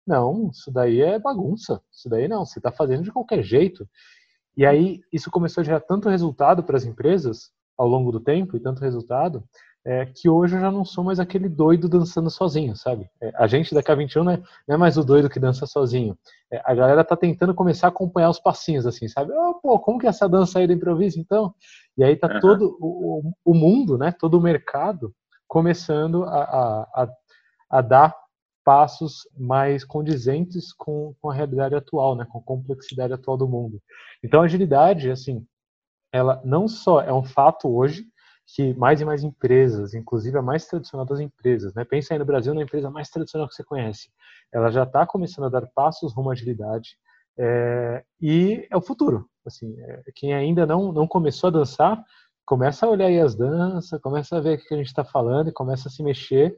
não, 0.05 0.49
isso 0.51 0.71
daí 0.71 1.01
é 1.01 1.19
bagunça, 1.19 1.81
isso 1.91 2.09
daí 2.09 2.27
não, 2.27 2.43
você 2.45 2.57
está 2.59 2.71
fazendo 2.71 3.03
de 3.03 3.11
qualquer 3.11 3.43
jeito. 3.43 3.87
E 4.57 4.65
aí, 4.65 5.01
isso 5.13 5.29
começou 5.29 5.61
a 5.61 5.63
gerar 5.63 5.81
tanto 5.81 6.09
resultado 6.09 6.63
para 6.63 6.75
as 6.75 6.83
empresas 6.83 7.51
ao 7.77 7.87
longo 7.87 8.11
do 8.11 8.19
tempo, 8.19 8.57
e 8.57 8.59
tanto 8.59 8.81
resultado, 8.81 9.43
é, 9.85 10.05
que 10.05 10.29
hoje 10.29 10.55
eu 10.55 10.59
já 10.59 10.71
não 10.71 10.83
sou 10.83 11.03
mais 11.03 11.19
aquele 11.19 11.47
doido 11.47 11.87
dançando 11.87 12.29
sozinho, 12.29 12.75
sabe? 12.75 13.09
É, 13.21 13.31
a 13.35 13.47
gente 13.47 13.73
da 13.73 13.81
K21 13.81 14.23
não 14.23 14.31
é, 14.31 14.37
não 14.67 14.75
é, 14.75 14.77
mais 14.77 14.97
o 14.97 15.03
doido 15.03 15.29
que 15.29 15.39
dança 15.39 15.65
sozinho. 15.65 16.17
É, 16.51 16.61
a 16.65 16.73
galera 16.75 17.03
tá 17.03 17.15
tentando 17.15 17.53
começar 17.53 17.87
a 17.87 17.89
acompanhar 17.89 18.29
os 18.29 18.39
passinhos, 18.39 18.85
assim, 18.85 19.07
sabe? 19.07 19.31
Oh, 19.31 19.55
pô, 19.55 19.79
como 19.79 19.99
que 19.99 20.05
é 20.05 20.09
essa 20.09 20.27
dança 20.27 20.59
aí 20.59 20.67
do 20.67 20.73
improviso, 20.73 21.19
então? 21.19 21.53
E 21.97 22.03
aí 22.03 22.15
tá 22.15 22.27
uhum. 22.27 22.39
todo 22.39 22.77
o, 22.79 23.31
o, 23.45 23.53
mundo, 23.53 23.97
né? 23.97 24.11
Todo 24.11 24.37
o 24.37 24.41
mercado 24.41 25.13
começando 25.47 26.23
a, 26.25 26.43
a, 26.43 27.03
a, 27.03 27.09
a 27.69 27.81
dar 27.81 28.15
passos 28.63 29.27
mais 29.35 29.83
condizentes 29.83 30.73
com, 30.73 31.15
com 31.21 31.31
a 31.31 31.33
realidade 31.33 31.73
atual, 31.73 32.15
né? 32.15 32.27
Com 32.29 32.39
a 32.39 32.43
complexidade 32.43 33.13
atual 33.13 33.37
do 33.37 33.47
mundo. 33.47 33.81
Então, 34.23 34.41
a 34.41 34.43
agilidade, 34.43 35.09
assim, 35.09 35.45
ela 36.11 36.41
não 36.43 36.67
só 36.67 37.01
é 37.01 37.13
um 37.13 37.23
fato 37.23 37.73
hoje, 37.73 38.05
que 38.55 38.73
mais 38.73 38.99
e 38.99 39.05
mais 39.05 39.23
empresas, 39.23 39.93
inclusive 39.93 40.37
a 40.37 40.41
mais 40.41 40.65
tradicional 40.65 41.05
das 41.05 41.19
empresas, 41.19 41.73
né? 41.73 41.85
Pensa 41.85 42.13
aí 42.13 42.19
no 42.19 42.25
Brasil 42.25 42.53
na 42.53 42.63
empresa 42.63 42.89
mais 42.89 43.09
tradicional 43.09 43.47
que 43.47 43.53
você 43.53 43.63
conhece. 43.63 44.09
ela 44.51 44.71
já 44.71 44.83
está 44.83 45.05
começando 45.05 45.45
a 45.45 45.49
dar 45.49 45.67
passos 45.67 46.13
rumo 46.13 46.29
à 46.29 46.33
agilidade 46.33 46.97
é, 47.37 48.03
e 48.19 48.67
é 48.69 48.75
o 48.75 48.81
futuro. 48.81 49.29
Assim, 49.45 49.79
é, 49.79 50.03
quem 50.15 50.33
ainda 50.33 50.65
não, 50.65 50.91
não 50.91 51.07
começou 51.07 51.49
a 51.49 51.51
dançar, 51.51 52.03
começa 52.43 52.85
a 52.85 52.89
olhar 52.89 53.05
aí 53.05 53.19
as 53.19 53.35
danças, 53.35 54.01
começa 54.01 54.37
a 54.37 54.41
ver 54.41 54.57
o 54.57 54.61
que 54.61 54.73
a 54.73 54.77
gente 54.77 54.87
está 54.87 55.03
falando 55.03 55.49
e 55.49 55.53
começa 55.53 55.87
a 55.87 55.91
se 55.91 56.01
mexer, 56.01 56.55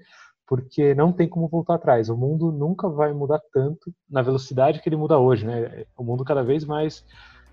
porque 0.47 0.95
não 0.95 1.12
tem 1.12 1.27
como 1.27 1.49
voltar 1.49 1.75
atrás. 1.75 2.10
O 2.10 2.15
mundo 2.15 2.51
nunca 2.51 2.88
vai 2.88 3.12
mudar 3.12 3.41
tanto 3.51 3.93
na 4.10 4.21
velocidade 4.21 4.82
que 4.82 4.88
ele 4.88 4.95
muda 4.95 5.19
hoje, 5.19 5.45
né? 5.45 5.86
O 5.97 6.04
mundo 6.04 6.23
cada 6.23 6.41
vez 6.41 6.63
mais 6.63 7.06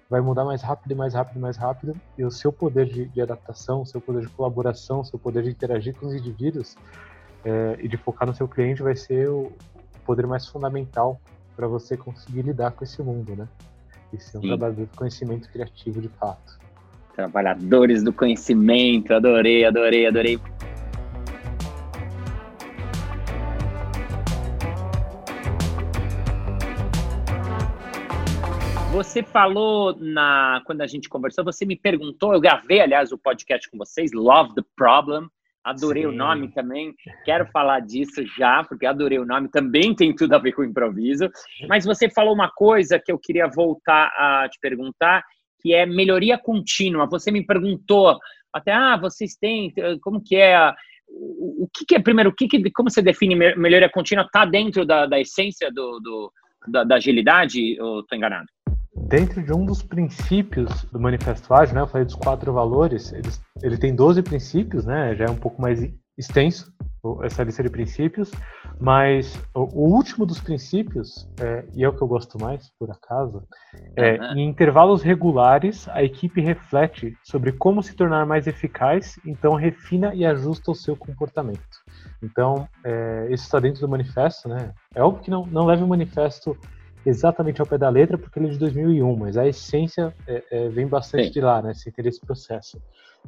vai 0.08 0.20
mudar 0.20 0.44
mais 0.44 0.62
rápido 0.62 0.92
e 0.92 0.94
mais 0.94 1.14
rápido 1.14 1.36
e 1.36 1.40
mais 1.40 1.56
rápido, 1.56 1.94
e 2.16 2.24
o 2.24 2.30
seu 2.30 2.52
poder 2.52 2.86
de, 2.86 3.06
de 3.08 3.20
adaptação, 3.20 3.82
o 3.82 3.86
seu 3.86 4.00
poder 4.00 4.22
de 4.22 4.28
colaboração, 4.28 5.00
o 5.00 5.04
seu 5.04 5.18
poder 5.18 5.42
de 5.42 5.50
interagir 5.50 5.94
com 5.96 6.06
os 6.06 6.14
indivíduos 6.14 6.76
é, 7.44 7.76
e 7.80 7.88
de 7.88 7.96
focar 7.96 8.26
no 8.26 8.34
seu 8.34 8.48
cliente 8.48 8.82
vai 8.82 8.96
ser 8.96 9.28
o, 9.28 9.42
o 9.42 10.00
poder 10.06 10.26
mais 10.26 10.46
fundamental 10.46 11.20
para 11.54 11.66
você 11.66 11.96
conseguir 11.96 12.42
lidar 12.42 12.70
com 12.70 12.84
esse 12.84 13.02
mundo, 13.02 13.34
né? 13.36 13.46
E 14.12 14.18
ser 14.18 14.38
um 14.38 14.40
Sim. 14.40 14.48
trabalhador 14.48 14.86
de 14.86 14.96
conhecimento 14.96 15.50
criativo 15.50 16.00
de 16.00 16.08
fato. 16.08 16.58
Trabalhadores 17.14 18.02
do 18.02 18.12
conhecimento, 18.12 19.12
adorei, 19.12 19.64
adorei, 19.64 20.06
adorei. 20.06 20.40
Você 29.18 29.22
falou 29.24 29.96
na 29.98 30.62
quando 30.64 30.80
a 30.80 30.86
gente 30.86 31.08
conversou, 31.08 31.44
você 31.44 31.66
me 31.66 31.74
perguntou, 31.74 32.32
eu 32.32 32.40
gravei, 32.40 32.80
aliás, 32.80 33.10
o 33.10 33.18
podcast 33.18 33.68
com 33.68 33.76
vocês, 33.76 34.12
Love 34.12 34.54
the 34.54 34.62
Problem. 34.76 35.26
Adorei 35.64 36.04
Sim. 36.04 36.08
o 36.10 36.12
nome 36.12 36.52
também. 36.52 36.94
Quero 37.24 37.44
falar 37.48 37.80
disso 37.80 38.24
já, 38.38 38.62
porque 38.62 38.86
adorei 38.86 39.18
o 39.18 39.26
nome. 39.26 39.50
Também 39.50 39.92
tem 39.92 40.14
tudo 40.14 40.34
a 40.34 40.38
ver 40.38 40.52
com 40.52 40.62
improviso. 40.62 41.28
Mas 41.68 41.84
você 41.84 42.08
falou 42.08 42.32
uma 42.32 42.48
coisa 42.48 42.96
que 43.04 43.10
eu 43.10 43.18
queria 43.18 43.48
voltar 43.48 44.06
a 44.16 44.48
te 44.48 44.56
perguntar, 44.60 45.24
que 45.60 45.74
é 45.74 45.84
melhoria 45.84 46.38
contínua. 46.38 47.08
Você 47.08 47.32
me 47.32 47.44
perguntou 47.44 48.16
até, 48.52 48.70
ah, 48.70 48.96
vocês 48.96 49.34
têm, 49.34 49.74
como 50.00 50.22
que 50.22 50.36
é 50.36 50.72
o, 51.08 51.64
o 51.64 51.68
que, 51.76 51.84
que, 51.86 51.96
é 51.96 51.98
primeiro, 51.98 52.30
o 52.30 52.32
que, 52.32 52.46
que 52.46 52.70
como 52.70 52.88
você 52.88 53.02
define 53.02 53.34
melhoria 53.34 53.90
contínua? 53.90 54.24
Está 54.24 54.44
dentro 54.44 54.86
da, 54.86 55.06
da 55.06 55.18
essência 55.18 55.72
do, 55.72 55.98
do 55.98 56.32
da, 56.68 56.84
da, 56.84 56.96
agilidade 56.96 57.80
ou 57.80 58.00
estou 58.00 58.16
enganado? 58.16 58.46
Dentro 59.06 59.42
de 59.42 59.52
um 59.52 59.64
dos 59.64 59.82
princípios 59.82 60.84
do 60.92 61.00
Manifesto 61.00 61.52
Ágil, 61.54 61.74
né, 61.74 61.80
eu 61.82 61.86
falei 61.86 62.04
dos 62.04 62.14
quatro 62.14 62.52
valores, 62.52 63.12
ele, 63.12 63.28
ele 63.62 63.78
tem 63.78 63.94
12 63.94 64.22
princípios, 64.22 64.84
né, 64.84 65.14
já 65.14 65.26
é 65.26 65.30
um 65.30 65.36
pouco 65.36 65.60
mais 65.60 65.80
extenso 66.16 66.72
essa 67.22 67.44
lista 67.44 67.62
de 67.62 67.70
princípios, 67.70 68.30
mas 68.80 69.40
o, 69.54 69.94
último 69.94 70.26
dos 70.26 70.40
princípios, 70.40 71.28
é, 71.40 71.64
e 71.74 71.84
é 71.84 71.88
o 71.88 71.92
que 71.92 72.02
eu 72.02 72.08
gosto 72.08 72.38
mais, 72.40 72.70
por 72.78 72.90
acaso, 72.90 73.42
é 73.96 74.14
uhum. 74.14 74.36
em 74.36 74.48
intervalos 74.48 75.00
regulares 75.00 75.88
a 75.88 76.02
equipe 76.02 76.40
reflete 76.40 77.16
sobre 77.22 77.52
como 77.52 77.82
se 77.82 77.94
tornar 77.94 78.26
mais 78.26 78.46
eficaz, 78.46 79.18
então 79.24 79.54
refina 79.54 80.14
e 80.14 80.26
ajusta 80.26 80.72
o 80.72 80.74
seu 80.74 80.96
comportamento. 80.96 81.60
Então, 82.22 82.68
é, 82.84 83.28
isso 83.30 83.44
está 83.44 83.60
dentro 83.60 83.80
do 83.80 83.88
manifesto, 83.88 84.48
né? 84.48 84.72
É 84.94 85.02
óbvio 85.02 85.22
que 85.22 85.30
não, 85.30 85.46
não 85.46 85.64
leve 85.64 85.84
o 85.84 85.88
manifesto 85.88 86.56
exatamente 87.04 87.60
ao 87.60 87.66
pé 87.66 87.78
da 87.78 87.88
letra, 87.88 88.18
porque 88.18 88.38
ele 88.38 88.48
é 88.48 88.50
de 88.50 88.58
2001, 88.58 89.16
mas 89.16 89.36
a 89.36 89.46
essência 89.46 90.14
é, 90.26 90.44
é, 90.50 90.68
vem 90.68 90.86
bastante 90.86 91.26
Sim. 91.26 91.32
de 91.32 91.40
lá, 91.40 91.62
né? 91.62 91.74
Se 91.74 91.88
entender 91.88 92.10
esse 92.10 92.20
processo. 92.20 92.80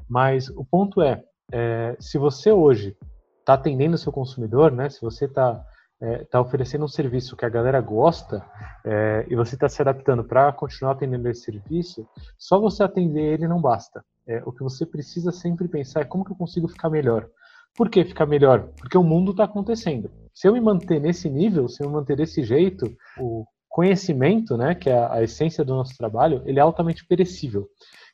Mas 0.09 0.49
o 0.51 0.65
ponto 0.65 1.03
é, 1.03 1.23
é 1.53 1.97
se 1.99 2.19
você 2.19 2.53
hoje 2.53 2.97
está 3.39 3.55
atendendo 3.55 3.95
o 3.95 3.99
seu 3.99 4.13
consumidor, 4.13 4.71
né? 4.71 4.89
Se 4.89 5.01
você 5.01 5.25
está 5.25 5.65
é, 6.01 6.25
tá 6.25 6.41
oferecendo 6.41 6.85
um 6.85 6.89
serviço 6.89 7.37
que 7.37 7.45
a 7.45 7.49
galera 7.49 7.81
gosta 7.81 8.45
é, 8.85 9.27
e 9.29 9.37
você 9.37 9.55
está 9.55 9.69
se 9.69 9.83
adaptando 9.83 10.25
para 10.25 10.51
continuar 10.53 10.93
atendendo 10.93 11.29
esse 11.29 11.43
serviço, 11.43 12.09
só 12.39 12.59
você 12.59 12.83
atender 12.83 13.35
ele 13.35 13.47
não 13.47 13.61
basta. 13.61 14.03
É, 14.27 14.43
o 14.47 14.53
que 14.53 14.63
você 14.63 14.87
precisa 14.87 15.31
sempre 15.31 15.69
pensar 15.69 16.01
é 16.01 16.05
como 16.05 16.25
que 16.25 16.33
eu 16.33 16.37
consigo 16.37 16.69
ficar 16.69 16.89
melhor. 16.89 17.29
Por 17.77 17.89
que 17.89 18.05
ficar 18.05 18.27
melhor? 18.27 18.69
Porque 18.79 18.97
o 18.97 19.03
mundo 19.03 19.33
está 19.33 19.45
acontecendo. 19.45 20.11
Se 20.35 20.49
eu 20.49 20.53
me 20.53 20.61
manter 20.61 21.01
nesse 21.01 21.29
nível, 21.29 21.69
se 21.69 21.83
eu 21.83 21.89
me 21.89 21.95
manter 21.95 22.17
desse 22.17 22.43
jeito, 22.43 22.87
o 23.19 23.45
conhecimento, 23.71 24.57
né, 24.57 24.75
que 24.75 24.91
é 24.91 25.09
a 25.11 25.23
essência 25.23 25.65
do 25.65 25.75
nosso 25.75 25.97
trabalho, 25.97 26.43
ele 26.45 26.59
é 26.59 26.63
altamente 26.63 27.07
perecível. 27.07 27.69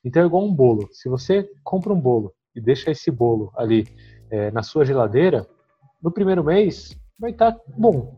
Então 0.04 0.22
é 0.22 0.26
igual 0.26 0.44
um 0.44 0.54
bolo. 0.54 0.86
Se 0.92 1.08
você 1.08 1.48
compra 1.64 1.92
um 1.92 2.00
bolo 2.00 2.32
e 2.54 2.60
deixa 2.60 2.90
esse 2.90 3.10
bolo 3.10 3.50
ali 3.56 3.88
é, 4.30 4.50
na 4.50 4.62
sua 4.62 4.84
geladeira, 4.84 5.46
no 6.02 6.12
primeiro 6.12 6.44
mês 6.44 6.94
vai 7.18 7.30
estar 7.30 7.52
tá 7.52 7.60
bom. 7.76 8.14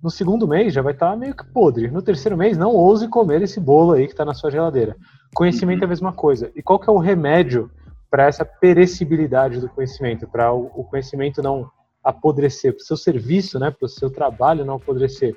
No 0.00 0.10
segundo 0.10 0.46
mês 0.46 0.72
já 0.72 0.80
vai 0.80 0.92
estar 0.92 1.10
tá 1.10 1.16
meio 1.16 1.34
que 1.34 1.44
podre. 1.44 1.90
No 1.90 2.00
terceiro 2.00 2.36
mês, 2.36 2.56
não 2.56 2.72
ouse 2.72 3.08
comer 3.08 3.42
esse 3.42 3.58
bolo 3.58 3.92
aí 3.92 4.06
que 4.06 4.12
está 4.12 4.24
na 4.24 4.34
sua 4.34 4.50
geladeira. 4.50 4.96
Conhecimento 5.34 5.78
uhum. 5.78 5.84
é 5.84 5.86
a 5.86 5.88
mesma 5.88 6.12
coisa. 6.12 6.52
E 6.54 6.62
qual 6.62 6.78
que 6.78 6.88
é 6.88 6.92
o 6.92 6.98
remédio 6.98 7.68
para 8.08 8.26
essa 8.26 8.44
perecibilidade 8.44 9.58
do 9.60 9.68
conhecimento? 9.68 10.28
Para 10.28 10.52
o, 10.52 10.66
o 10.66 10.84
conhecimento 10.84 11.42
não 11.42 11.68
apodrecer, 12.04 12.72
para 12.72 12.82
o 12.82 12.86
seu 12.86 12.96
serviço, 12.96 13.58
né, 13.58 13.72
para 13.72 13.86
o 13.86 13.88
seu 13.88 14.08
trabalho 14.08 14.64
não 14.64 14.74
apodrecer? 14.74 15.36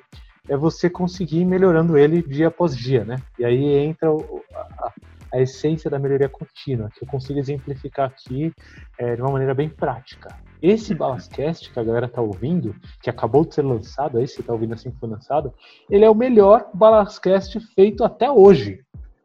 É 0.49 0.57
você 0.57 0.89
conseguir 0.89 1.41
ir 1.41 1.45
melhorando 1.45 1.97
ele 1.97 2.23
dia 2.23 2.47
após 2.47 2.75
dia, 2.75 3.05
né? 3.05 3.17
E 3.37 3.45
aí 3.45 3.75
entra 3.75 4.11
o, 4.11 4.41
a, 4.53 4.91
a, 5.33 5.39
essência 5.39 5.89
da 5.89 5.99
melhoria 5.99 6.27
contínua, 6.27 6.89
que 6.89 7.03
eu 7.03 7.07
consigo 7.07 7.37
exemplificar 7.37 8.07
aqui 8.07 8.51
é, 8.97 9.15
de 9.15 9.21
uma 9.21 9.31
maneira 9.31 9.53
bem 9.53 9.69
prática. 9.69 10.35
Esse 10.61 10.95
Balascast 10.95 11.71
que 11.71 11.79
a 11.79 11.83
galera 11.83 12.07
tá 12.07 12.19
ouvindo, 12.19 12.75
que 13.01 13.09
acabou 13.09 13.45
de 13.45 13.53
ser 13.53 13.61
lançado, 13.61 14.17
aí 14.17 14.27
você 14.27 14.41
tá 14.41 14.51
ouvindo 14.51 14.73
assim 14.73 14.89
que 14.89 14.99
foi 14.99 15.07
lançado, 15.07 15.53
ele 15.89 16.03
é 16.03 16.09
o 16.09 16.15
melhor 16.15 16.67
Balascast 16.73 17.59
feito 17.75 18.03
até 18.03 18.29
hoje. 18.29 18.83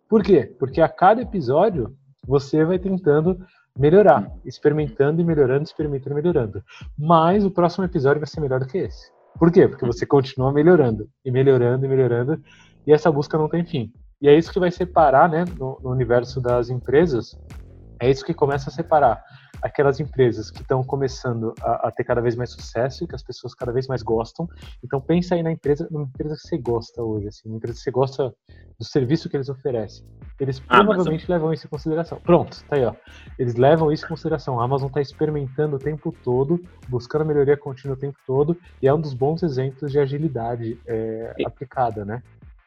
Por 0.08 0.22
quê? 0.22 0.54
Porque 0.58 0.82
a 0.82 0.88
cada 0.88 1.22
episódio 1.22 1.96
você 2.26 2.64
vai 2.64 2.78
tentando 2.78 3.40
melhorar, 3.76 4.30
experimentando 4.44 5.20
e 5.20 5.24
melhorando, 5.24 5.64
experimentando 5.64 6.12
e 6.12 6.22
melhorando. 6.22 6.62
Mas 6.96 7.44
o 7.44 7.50
próximo 7.50 7.84
episódio 7.84 8.20
vai 8.20 8.28
ser 8.28 8.40
melhor 8.40 8.60
do 8.60 8.66
que 8.66 8.78
esse. 8.78 9.10
Por 9.38 9.50
quê? 9.50 9.68
Porque 9.68 9.86
você 9.86 10.06
continua 10.06 10.52
melhorando, 10.52 11.08
e 11.24 11.30
melhorando, 11.30 11.84
e 11.84 11.88
melhorando, 11.88 12.40
e 12.86 12.92
essa 12.92 13.10
busca 13.10 13.36
não 13.36 13.48
tem 13.48 13.64
fim. 13.64 13.92
E 14.20 14.28
é 14.28 14.36
isso 14.36 14.52
que 14.52 14.60
vai 14.60 14.70
separar, 14.70 15.28
né, 15.28 15.44
no, 15.58 15.78
no 15.82 15.90
universo 15.90 16.40
das 16.40 16.70
empresas, 16.70 17.38
é 18.00 18.10
isso 18.10 18.24
que 18.24 18.34
começa 18.34 18.70
a 18.70 18.72
separar 18.72 19.22
aquelas 19.64 19.98
empresas 19.98 20.50
que 20.50 20.60
estão 20.60 20.84
começando 20.84 21.54
a, 21.62 21.88
a, 21.88 21.90
ter 21.90 22.04
cada 22.04 22.20
vez 22.20 22.36
mais 22.36 22.50
sucesso 22.50 23.02
e 23.02 23.06
que 23.06 23.14
as 23.14 23.22
pessoas 23.22 23.54
cada 23.54 23.72
vez 23.72 23.86
mais 23.86 24.02
gostam. 24.02 24.46
Então 24.84 25.00
pensa 25.00 25.34
aí 25.34 25.42
na 25.42 25.50
empresa, 25.50 25.88
numa 25.90 26.04
empresa 26.04 26.36
que 26.36 26.42
você 26.42 26.58
gosta 26.58 27.02
hoje, 27.02 27.28
assim, 27.28 27.48
uma 27.48 27.56
empresa 27.56 27.78
que 27.78 27.82
você 27.82 27.90
gosta 27.90 28.34
do 28.78 28.84
serviço 28.84 29.26
que 29.30 29.38
eles 29.38 29.48
oferecem. 29.48 30.06
Eles 30.38 30.62
ah, 30.68 30.84
provavelmente 30.84 31.30
levam 31.30 31.50
isso 31.50 31.66
em 31.66 31.70
consideração. 31.70 32.20
Pronto, 32.20 32.62
tá 32.68 32.76
aí, 32.76 32.84
ó. 32.84 32.94
Eles 33.38 33.54
levam 33.54 33.90
isso 33.90 34.04
em 34.04 34.08
consideração. 34.08 34.60
A 34.60 34.64
Amazon 34.64 34.88
está 34.88 35.00
experimentando 35.00 35.76
o 35.76 35.78
tempo 35.78 36.14
todo, 36.22 36.62
buscando 36.86 37.24
melhoria 37.24 37.56
contínua 37.56 37.96
o 37.96 37.98
tempo 37.98 38.18
todo, 38.26 38.58
e 38.82 38.86
é 38.86 38.92
um 38.92 39.00
dos 39.00 39.14
bons 39.14 39.42
exemplos 39.42 39.90
de 39.90 39.98
agilidade 39.98 40.78
é, 40.86 41.34
aplicada, 41.46 42.04
né? 42.04 42.22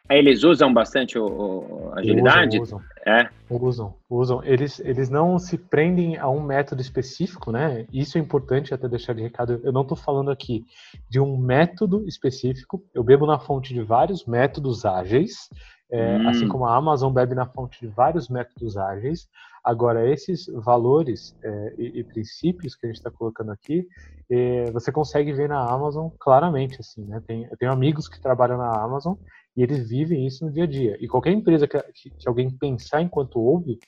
Eles 0.09 0.43
usam 0.43 0.73
bastante 0.73 1.19
o, 1.19 1.25
o 1.25 1.93
agilidade? 1.93 2.59
Usam, 2.59 2.79
usam. 2.79 2.89
É? 3.05 3.29
Usam, 3.49 3.93
usam. 4.09 4.43
Eles, 4.43 4.79
eles 4.79 5.09
não 5.09 5.37
se 5.37 5.57
prendem 5.57 6.17
a 6.17 6.29
um 6.29 6.41
método 6.41 6.81
específico, 6.81 7.51
né? 7.51 7.85
Isso 7.91 8.17
é 8.17 8.21
importante 8.21 8.73
até 8.73 8.87
deixar 8.87 9.13
de 9.13 9.21
recado. 9.21 9.59
Eu 9.63 9.71
não 9.71 9.81
estou 9.81 9.97
falando 9.97 10.31
aqui 10.31 10.65
de 11.09 11.19
um 11.19 11.37
método 11.37 12.07
específico. 12.07 12.81
Eu 12.93 13.03
bebo 13.03 13.25
na 13.25 13.37
fonte 13.37 13.73
de 13.73 13.81
vários 13.81 14.25
métodos 14.25 14.85
ágeis, 14.85 15.49
é, 15.91 16.17
hum. 16.17 16.29
assim 16.29 16.47
como 16.47 16.65
a 16.65 16.75
Amazon 16.75 17.11
bebe 17.13 17.35
na 17.35 17.45
fonte 17.45 17.79
de 17.79 17.87
vários 17.87 18.29
métodos 18.29 18.77
ágeis. 18.77 19.27
Agora, 19.63 20.09
esses 20.09 20.47
valores 20.47 21.35
é, 21.43 21.73
e, 21.77 21.99
e, 21.99 22.03
princípios 22.05 22.73
que 22.73 22.85
a 22.85 22.89
gente 22.89 22.99
está 22.99 23.11
colocando 23.11 23.51
aqui, 23.51 23.85
é, 24.29 24.71
você 24.71 24.93
consegue 24.93 25.33
ver 25.33 25.49
na 25.49 25.59
Amazon 25.59 26.07
claramente, 26.17 26.77
assim, 26.79 27.03
né? 27.03 27.21
Tem, 27.27 27.45
eu 27.51 27.57
tenho 27.57 27.73
amigos 27.73 28.07
que 28.07 28.21
trabalham 28.21 28.57
na 28.57 28.71
Amazon 28.71 29.15
e 29.57 29.63
eles 29.63 29.89
vivem 29.89 30.27
isso 30.27 30.45
no 30.45 30.51
dia 30.51 30.65
a 30.65 30.67
dia. 30.67 30.95
E 31.01 31.07
qualquer 31.07 31.31
empresa 31.31 31.67
que, 31.67 31.81
que 32.11 32.27
alguém 32.27 32.47
pensar 32.49 33.01
enquanto 33.01 33.39
ouve 33.39 33.79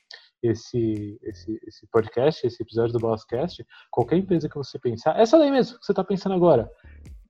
esse, 0.41 1.19
esse, 1.21 1.61
esse 1.67 1.87
podcast, 1.87 2.45
esse 2.45 2.63
episódio 2.63 2.93
do 2.93 2.99
Bosscast, 2.99 3.63
qualquer 3.91 4.17
empresa 4.17 4.49
que 4.49 4.55
você 4.55 4.79
pensar, 4.79 5.19
essa 5.19 5.37
daí 5.37 5.51
mesmo 5.51 5.77
que 5.77 5.85
você 5.85 5.91
está 5.91 6.03
pensando 6.03 6.33
agora, 6.33 6.69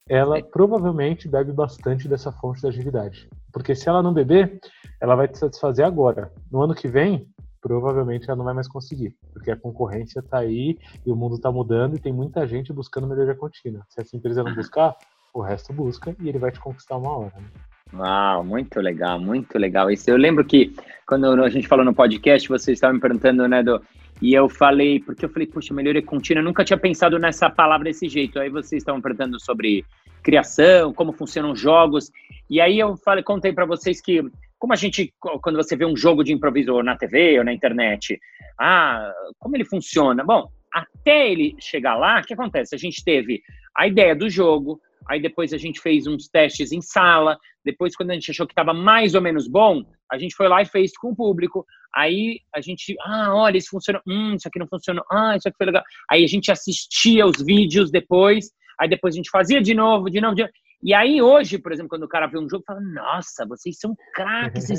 ela 0.07 0.41
provavelmente 0.41 1.27
bebe 1.27 1.51
bastante 1.51 2.07
dessa 2.07 2.31
fonte 2.31 2.61
da 2.61 2.69
agilidade. 2.69 3.29
Porque 3.51 3.75
se 3.75 3.89
ela 3.89 4.01
não 4.01 4.13
beber, 4.13 4.59
ela 5.01 5.15
vai 5.15 5.27
te 5.27 5.37
satisfazer 5.37 5.85
agora. 5.85 6.31
No 6.49 6.61
ano 6.61 6.73
que 6.73 6.87
vem, 6.87 7.27
provavelmente 7.61 8.29
ela 8.29 8.37
não 8.37 8.45
vai 8.45 8.53
mais 8.53 8.69
conseguir, 8.69 9.15
porque 9.33 9.51
a 9.51 9.57
concorrência 9.57 10.19
está 10.19 10.39
aí 10.39 10.79
e 11.05 11.11
o 11.11 11.15
mundo 11.15 11.35
está 11.35 11.51
mudando 11.51 11.97
e 11.97 11.99
tem 11.99 12.13
muita 12.13 12.47
gente 12.47 12.71
buscando 12.71 13.05
melhoria 13.05 13.35
contínua. 13.35 13.85
Se 13.89 13.99
essa 13.99 14.15
empresa 14.15 14.43
não 14.43 14.55
buscar, 14.55 14.95
o 15.33 15.41
resto 15.41 15.73
busca 15.73 16.15
e 16.19 16.29
ele 16.29 16.39
vai 16.39 16.51
te 16.51 16.59
conquistar 16.59 16.97
uma 16.97 17.17
hora. 17.17 17.33
Né? 17.35 17.49
Uau, 17.93 18.43
muito 18.43 18.79
legal, 18.79 19.19
muito 19.19 19.57
legal. 19.57 19.89
Isso 19.89 20.09
eu 20.09 20.17
lembro 20.17 20.45
que 20.45 20.73
quando 21.07 21.25
a 21.43 21.49
gente 21.49 21.67
falou 21.67 21.83
no 21.83 21.93
podcast, 21.93 22.47
vocês 22.47 22.77
estavam 22.77 22.95
me 22.95 23.01
perguntando, 23.01 23.47
né, 23.47 23.63
do 23.63 23.81
E 24.21 24.33
eu 24.33 24.47
falei, 24.47 24.99
porque 24.99 25.25
eu 25.25 25.29
falei, 25.29 25.47
puxa, 25.47 25.73
melhoria 25.73 26.01
contínua, 26.01 26.41
eu 26.41 26.45
nunca 26.45 26.63
tinha 26.63 26.77
pensado 26.77 27.17
nessa 27.17 27.49
palavra 27.49 27.85
desse 27.85 28.07
jeito. 28.07 28.39
Aí 28.39 28.49
vocês 28.49 28.81
estavam 28.81 29.01
perguntando 29.01 29.39
sobre 29.39 29.83
criação, 30.21 30.93
como 30.93 31.13
funcionam 31.13 31.51
os 31.51 31.59
jogos. 31.59 32.11
E 32.49 32.61
aí 32.61 32.77
eu 32.77 32.95
falei, 32.97 33.23
contei 33.23 33.53
para 33.53 33.65
vocês 33.65 34.01
que 34.01 34.23
como 34.59 34.73
a 34.73 34.75
gente, 34.75 35.13
quando 35.19 35.55
você 35.55 35.75
vê 35.75 35.85
um 35.85 35.95
jogo 35.95 36.21
de 36.21 36.33
improviso 36.33 36.83
na 36.83 36.97
TV 36.97 37.39
ou 37.39 37.45
na 37.45 37.53
internet, 37.53 38.19
ah, 38.59 39.09
como 39.39 39.55
ele 39.55 39.63
funciona? 39.63 40.21
Bom, 40.21 40.51
até 40.71 41.31
ele 41.31 41.55
chegar 41.59 41.95
lá, 41.95 42.19
o 42.19 42.23
que 42.23 42.33
acontece? 42.33 42.75
A 42.75 42.77
gente 42.77 43.03
teve 43.03 43.41
a 43.73 43.87
ideia 43.87 44.13
do 44.13 44.29
jogo, 44.29 44.81
aí 45.09 45.19
depois 45.19 45.51
a 45.51 45.57
gente 45.57 45.81
fez 45.81 46.05
uns 46.05 46.27
testes 46.27 46.71
em 46.71 46.81
sala, 46.81 47.37
depois 47.65 47.95
quando 47.95 48.11
a 48.11 48.13
gente 48.13 48.29
achou 48.29 48.45
que 48.45 48.53
estava 48.53 48.73
mais 48.73 49.15
ou 49.15 49.21
menos 49.21 49.47
bom, 49.47 49.83
a 50.11 50.17
gente 50.17 50.35
foi 50.35 50.47
lá 50.47 50.61
e 50.61 50.65
fez 50.65 50.95
com 50.95 51.09
o 51.09 51.15
público, 51.15 51.65
aí 51.95 52.39
a 52.55 52.61
gente, 52.61 52.95
ah, 53.01 53.33
olha, 53.33 53.57
isso 53.57 53.69
funciona, 53.71 54.01
hum, 54.07 54.35
isso 54.35 54.47
aqui 54.47 54.59
não 54.59 54.67
funcionou, 54.67 55.03
ah, 55.11 55.35
isso 55.35 55.47
aqui 55.47 55.57
foi 55.57 55.65
legal. 55.65 55.83
Aí 56.09 56.23
a 56.23 56.27
gente 56.27 56.51
assistia 56.51 57.25
os 57.25 57.41
vídeos 57.41 57.89
depois, 57.89 58.51
aí 58.79 58.87
depois 58.87 59.15
a 59.15 59.17
gente 59.17 59.31
fazia 59.31 59.61
de 59.61 59.73
novo, 59.73 60.09
de 60.09 60.21
novo, 60.21 60.35
de 60.35 60.43
novo. 60.43 60.53
E 60.81 60.93
aí 60.93 61.21
hoje, 61.21 61.57
por 61.57 61.71
exemplo, 61.71 61.89
quando 61.89 62.03
o 62.03 62.07
cara 62.07 62.27
vê 62.27 62.39
um 62.39 62.47
jogo, 62.47 62.63
fala, 62.65 62.79
nossa, 62.79 63.45
vocês 63.45 63.77
são 63.77 63.95
craques, 64.13 64.69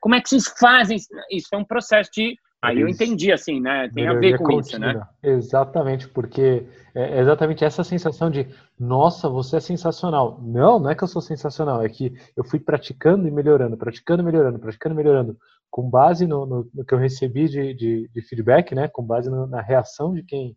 como 0.00 0.14
é 0.14 0.20
que 0.20 0.28
vocês 0.28 0.48
fazem? 0.58 0.98
Isso 1.30 1.48
é 1.52 1.56
um 1.56 1.64
processo 1.64 2.10
de 2.12 2.36
Aí 2.64 2.80
eu 2.80 2.88
entendi, 2.88 3.30
assim, 3.30 3.60
né? 3.60 3.90
Tem 3.94 4.08
a 4.08 4.14
ver 4.14 4.38
com 4.38 4.44
contínua. 4.44 4.60
isso, 4.60 4.78
né? 4.80 5.06
Exatamente, 5.22 6.08
porque 6.08 6.66
é 6.94 7.20
exatamente 7.20 7.64
essa 7.64 7.84
sensação 7.84 8.30
de, 8.30 8.48
nossa, 8.78 9.28
você 9.28 9.56
é 9.56 9.60
sensacional. 9.60 10.40
Não, 10.42 10.78
não 10.78 10.90
é 10.90 10.94
que 10.94 11.04
eu 11.04 11.08
sou 11.08 11.20
sensacional, 11.20 11.84
é 11.84 11.88
que 11.88 12.14
eu 12.36 12.42
fui 12.42 12.58
praticando 12.58 13.28
e 13.28 13.30
melhorando, 13.30 13.76
praticando 13.76 14.22
e 14.22 14.26
melhorando, 14.26 14.58
praticando 14.58 14.94
e 14.94 14.96
melhorando, 14.96 15.36
com 15.70 15.90
base 15.90 16.26
no, 16.26 16.46
no, 16.46 16.70
no 16.72 16.84
que 16.84 16.94
eu 16.94 16.98
recebi 16.98 17.48
de, 17.48 17.74
de, 17.74 18.08
de, 18.08 18.22
feedback, 18.22 18.74
né? 18.74 18.88
Com 18.88 19.04
base 19.04 19.28
no, 19.28 19.46
na 19.46 19.60
reação 19.60 20.14
de 20.14 20.22
quem 20.22 20.56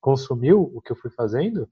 consumiu 0.00 0.70
o 0.74 0.80
que 0.80 0.92
eu 0.92 0.96
fui 0.96 1.10
fazendo, 1.10 1.68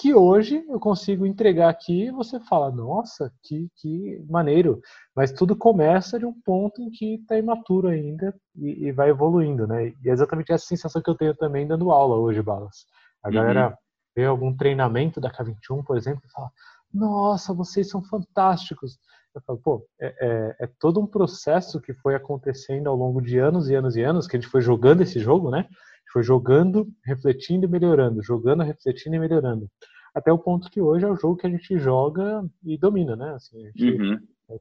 que 0.00 0.14
hoje 0.14 0.64
eu 0.68 0.78
consigo 0.78 1.26
entregar 1.26 1.68
aqui 1.68 2.06
e 2.06 2.10
você 2.12 2.38
fala, 2.38 2.70
nossa, 2.70 3.32
que, 3.42 3.68
que 3.76 4.24
maneiro. 4.28 4.80
Mas 5.14 5.32
tudo 5.32 5.56
começa 5.56 6.18
de 6.18 6.24
um 6.24 6.32
ponto 6.32 6.80
em 6.80 6.90
que 6.90 7.14
está 7.14 7.36
imaturo 7.36 7.88
ainda 7.88 8.34
e, 8.54 8.86
e, 8.86 8.92
vai 8.92 9.10
evoluindo, 9.10 9.66
né? 9.66 9.88
E 9.88 10.08
é 10.08 10.12
exatamente 10.12 10.52
essa 10.52 10.66
sensação 10.66 11.02
que 11.02 11.10
eu 11.10 11.16
tenho 11.16 11.34
também 11.34 11.66
dando 11.66 11.90
aula 11.90 12.16
hoje, 12.16 12.40
Balas. 12.40 12.86
A 13.22 13.28
uhum. 13.28 13.34
galera 13.34 13.78
vê 14.16 14.24
algum 14.24 14.56
treinamento 14.56 15.20
da 15.20 15.30
K21, 15.30 15.84
por 15.84 15.96
exemplo, 15.96 16.22
e 16.24 16.30
fala, 16.30 16.50
nossa, 16.94 17.52
vocês 17.52 17.88
são 17.88 18.02
fantásticos. 18.02 18.98
Eu 19.34 19.42
falo, 19.42 19.58
pô, 19.58 19.86
é, 20.00 20.14
é, 20.20 20.64
é 20.64 20.70
todo 20.78 21.00
um 21.00 21.06
processo 21.06 21.80
que 21.80 21.92
foi 21.92 22.14
acontecendo 22.14 22.88
ao 22.88 22.96
longo 22.96 23.20
de 23.20 23.38
anos 23.38 23.68
e 23.68 23.74
anos 23.74 23.96
e 23.96 24.02
anos, 24.02 24.26
que 24.26 24.36
a 24.36 24.40
gente 24.40 24.50
foi 24.50 24.60
jogando 24.60 25.02
esse 25.02 25.18
jogo, 25.18 25.50
né? 25.50 25.68
Foi 26.12 26.22
jogando, 26.22 26.88
refletindo 27.04 27.66
e 27.66 27.68
melhorando, 27.68 28.22
jogando, 28.22 28.62
refletindo 28.62 29.16
e 29.16 29.18
melhorando. 29.18 29.68
Até 30.14 30.32
o 30.32 30.38
ponto 30.38 30.70
que 30.70 30.80
hoje 30.80 31.04
é 31.04 31.08
o 31.08 31.16
jogo 31.16 31.36
que 31.36 31.46
a 31.46 31.50
gente 31.50 31.78
joga 31.78 32.44
e 32.64 32.76
domina, 32.78 33.14
né? 33.14 33.34
Assim, 33.34 33.66
a 33.66 33.70
gente 33.70 34.00
uhum. 34.00 34.18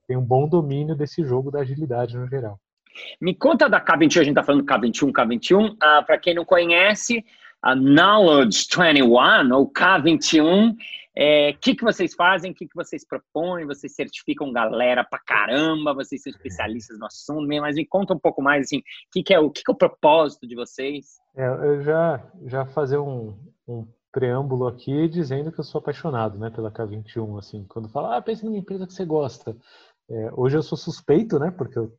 tem 0.07 0.17
um 0.17 0.23
bom 0.23 0.47
domínio 0.47 0.95
desse 0.95 1.23
jogo 1.23 1.49
da 1.49 1.59
agilidade 1.59 2.17
no 2.17 2.27
geral. 2.27 2.59
Me 3.21 3.33
conta 3.33 3.69
da 3.69 3.79
K21, 3.79 4.19
a 4.19 4.23
gente 4.23 4.29
está 4.29 4.43
falando 4.43 4.65
K21, 4.65 5.11
K21. 5.11 5.71
Uh, 5.71 5.77
Para 6.05 6.17
quem 6.17 6.33
não 6.33 6.45
conhece, 6.45 7.23
a 7.61 7.75
Knowledge 7.75 8.67
21, 8.69 9.53
ou 9.53 9.71
K21, 9.71 10.75
o 11.17 11.19
é, 11.19 11.53
que, 11.53 11.73
que 11.73 11.83
vocês 11.83 12.13
fazem, 12.13 12.51
o 12.51 12.53
que, 12.53 12.67
que 12.67 12.75
vocês 12.75 13.03
propõem, 13.03 13.65
vocês 13.65 13.95
certificam 13.95 14.53
galera 14.53 15.03
pra 15.03 15.17
caramba, 15.17 15.95
vocês 15.95 16.21
são 16.21 16.29
especialistas 16.29 16.99
no 16.99 17.07
assunto, 17.07 17.47
mas 17.47 17.75
me 17.75 17.87
conta 17.87 18.13
um 18.13 18.19
pouco 18.19 18.39
mais, 18.39 18.65
assim, 18.65 18.83
que, 19.11 19.23
que, 19.23 19.33
é, 19.33 19.39
o 19.39 19.49
que, 19.49 19.63
que 19.63 19.71
é 19.71 19.73
o 19.73 19.77
propósito 19.77 20.47
de 20.47 20.53
vocês? 20.53 21.17
É, 21.35 21.47
eu 21.47 21.81
já, 21.81 22.23
já 22.45 22.65
fazer 22.67 22.99
um, 22.99 23.35
um 23.67 23.87
preâmbulo 24.11 24.67
aqui 24.67 25.07
dizendo 25.07 25.51
que 25.51 25.59
eu 25.59 25.63
sou 25.63 25.79
apaixonado 25.79 26.37
né, 26.37 26.51
pela 26.51 26.71
K21. 26.71 27.39
Assim, 27.39 27.65
quando 27.67 27.89
fala, 27.89 28.17
ah, 28.17 28.21
pensa 28.21 28.45
numa 28.45 28.57
empresa 28.57 28.85
que 28.85 28.93
você 28.93 29.03
gosta. 29.03 29.57
É, 30.09 30.31
hoje 30.35 30.55
eu 30.55 30.61
sou 30.61 30.77
suspeito, 30.77 31.39
né, 31.39 31.49
porque 31.49 31.79
eu 31.79 31.91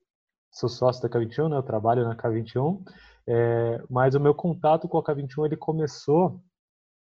sou 0.53 0.69
sócio 0.69 1.03
da 1.03 1.09
K21, 1.09 1.49
né, 1.49 1.57
eu 1.57 1.63
trabalho 1.63 2.05
na 2.05 2.17
K21, 2.17 2.83
é, 3.27 3.83
mas 3.91 4.15
o 4.15 4.21
meu 4.21 4.35
contato 4.35 4.89
com 4.89 4.97
a 4.99 5.03
K21 5.03 5.47
ele 5.47 5.57
começou 5.57 6.41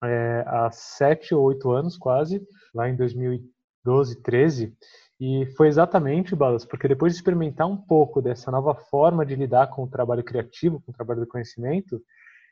é, 0.02 0.44
há 0.46 0.70
sete 0.70 1.34
ou 1.34 1.44
oito 1.44 1.70
anos 1.70 1.96
quase, 1.96 2.46
lá 2.74 2.88
em 2.88 2.96
2012, 2.96 4.22
13, 4.22 4.76
e 5.18 5.46
foi 5.56 5.68
exatamente, 5.68 6.36
Balas, 6.36 6.64
porque 6.64 6.88
depois 6.88 7.12
de 7.12 7.18
experimentar 7.18 7.66
um 7.66 7.76
pouco 7.76 8.20
dessa 8.20 8.50
nova 8.50 8.74
forma 8.74 9.24
de 9.24 9.34
lidar 9.34 9.68
com 9.68 9.84
o 9.84 9.88
trabalho 9.88 10.22
criativo, 10.22 10.80
com 10.84 10.92
o 10.92 10.94
trabalho 10.94 11.20
do 11.20 11.26
conhecimento, 11.26 12.02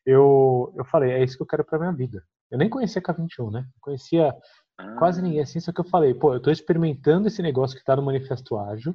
eu, 0.06 0.72
eu 0.76 0.84
falei, 0.84 1.12
é 1.12 1.22
isso 1.22 1.36
que 1.36 1.42
eu 1.42 1.46
quero 1.46 1.64
para 1.64 1.78
minha 1.78 1.92
vida. 1.92 2.22
Eu 2.50 2.58
nem 2.58 2.68
conhecia 2.68 3.02
K21, 3.02 3.52
né? 3.52 3.66
conhecia 3.80 4.34
ah. 4.78 4.96
quase 4.98 5.20
ninguém 5.20 5.40
assim, 5.40 5.60
só 5.60 5.72
que 5.72 5.80
eu 5.80 5.84
falei, 5.84 6.14
pô, 6.14 6.32
eu 6.32 6.38
estou 6.38 6.52
experimentando 6.52 7.28
esse 7.28 7.42
negócio 7.42 7.76
que 7.76 7.82
está 7.82 7.96
no 7.96 8.02
Manifesto 8.02 8.58
Ágil, 8.58 8.94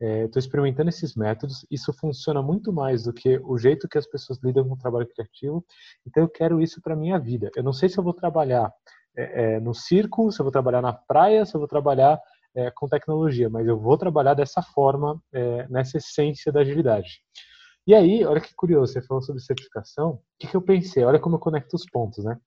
estou 0.00 0.38
é, 0.38 0.38
experimentando 0.38 0.88
esses 0.88 1.14
métodos, 1.16 1.66
isso 1.70 1.92
funciona 1.92 2.40
muito 2.40 2.72
mais 2.72 3.04
do 3.04 3.12
que 3.12 3.38
o 3.44 3.58
jeito 3.58 3.88
que 3.88 3.98
as 3.98 4.06
pessoas 4.06 4.38
lidam 4.42 4.66
com 4.66 4.74
o 4.74 4.78
trabalho 4.78 5.08
criativo, 5.08 5.64
então 6.06 6.22
eu 6.22 6.28
quero 6.28 6.60
isso 6.60 6.80
para 6.80 6.94
minha 6.94 7.18
vida. 7.18 7.50
Eu 7.56 7.62
não 7.62 7.72
sei 7.72 7.88
se 7.88 7.98
eu 7.98 8.04
vou 8.04 8.14
trabalhar 8.14 8.72
é, 9.16 9.56
é, 9.56 9.60
no 9.60 9.74
circo, 9.74 10.30
se 10.30 10.40
eu 10.40 10.44
vou 10.44 10.52
trabalhar 10.52 10.80
na 10.80 10.92
praia, 10.92 11.44
se 11.44 11.54
eu 11.54 11.58
vou 11.58 11.68
trabalhar 11.68 12.20
é, 12.54 12.70
com 12.70 12.88
tecnologia, 12.88 13.50
mas 13.50 13.66
eu 13.66 13.78
vou 13.78 13.98
trabalhar 13.98 14.34
dessa 14.34 14.62
forma, 14.62 15.20
é, 15.32 15.66
nessa 15.68 15.98
essência 15.98 16.52
da 16.52 16.60
agilidade. 16.60 17.20
E 17.86 17.94
aí, 17.94 18.24
olha 18.24 18.40
que 18.40 18.54
curioso, 18.54 18.92
você 18.92 19.02
falou 19.02 19.22
sobre 19.22 19.42
certificação, 19.42 20.10
o 20.10 20.20
que, 20.38 20.46
que 20.46 20.56
eu 20.56 20.62
pensei? 20.62 21.04
Olha 21.04 21.18
como 21.18 21.36
eu 21.36 21.40
conecto 21.40 21.74
os 21.74 21.86
pontos, 21.86 22.24
né? 22.24 22.38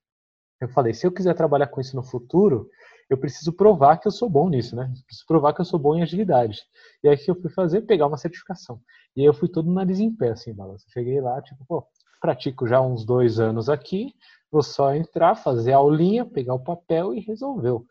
Eu 0.60 0.68
falei, 0.68 0.94
se 0.94 1.04
eu 1.04 1.12
quiser 1.12 1.34
trabalhar 1.34 1.66
com 1.66 1.80
isso 1.80 1.96
no 1.96 2.04
futuro, 2.04 2.70
eu 3.12 3.18
preciso 3.18 3.52
provar 3.52 3.98
que 3.98 4.08
eu 4.08 4.10
sou 4.10 4.26
bom 4.26 4.48
nisso, 4.48 4.74
né? 4.74 4.84
Eu 4.84 5.04
preciso 5.04 5.26
provar 5.26 5.52
que 5.52 5.60
eu 5.60 5.66
sou 5.66 5.78
bom 5.78 5.94
em 5.94 6.02
agilidade. 6.02 6.62
E 7.04 7.08
aí 7.08 7.16
que 7.16 7.30
eu 7.30 7.34
fui 7.34 7.50
fazer, 7.50 7.82
pegar 7.82 8.06
uma 8.06 8.16
certificação. 8.16 8.80
E 9.14 9.20
aí 9.20 9.26
eu 9.26 9.34
fui 9.34 9.50
todo 9.50 9.70
nariz 9.70 10.00
em 10.00 10.10
pé, 10.10 10.30
assim, 10.30 10.54
balança. 10.54 10.86
Cheguei 10.88 11.20
lá, 11.20 11.42
tipo, 11.42 11.62
pô, 11.66 11.86
pratico 12.22 12.66
já 12.66 12.80
uns 12.80 13.04
dois 13.04 13.38
anos 13.38 13.68
aqui, 13.68 14.14
vou 14.50 14.62
só 14.62 14.94
entrar, 14.94 15.34
fazer 15.34 15.72
a 15.74 15.76
aulinha, 15.76 16.24
pegar 16.24 16.54
o 16.54 16.64
papel 16.64 17.12
e 17.12 17.20
resolveu. 17.20 17.84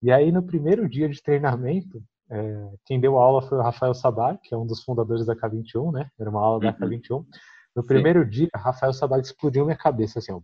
E 0.00 0.12
aí 0.12 0.30
no 0.30 0.42
primeiro 0.42 0.88
dia 0.88 1.08
de 1.08 1.20
treinamento, 1.20 2.00
é, 2.30 2.68
quem 2.86 3.00
deu 3.00 3.18
a 3.18 3.24
aula 3.24 3.42
foi 3.42 3.58
o 3.58 3.62
Rafael 3.62 3.92
Sabar, 3.92 4.38
que 4.40 4.54
é 4.54 4.56
um 4.56 4.66
dos 4.66 4.84
fundadores 4.84 5.26
da 5.26 5.34
K21, 5.34 5.92
né? 5.92 6.08
Era 6.16 6.30
uma 6.30 6.40
aula 6.40 6.64
uhum. 6.64 6.70
da 6.70 6.72
K21. 6.72 7.26
No 7.74 7.84
primeiro 7.84 8.22
Sim. 8.22 8.30
dia, 8.30 8.48
Rafael 8.54 8.92
Sabar 8.92 9.18
explodiu 9.18 9.64
minha 9.64 9.76
cabeça, 9.76 10.20
assim, 10.20 10.30
ó 10.30 10.40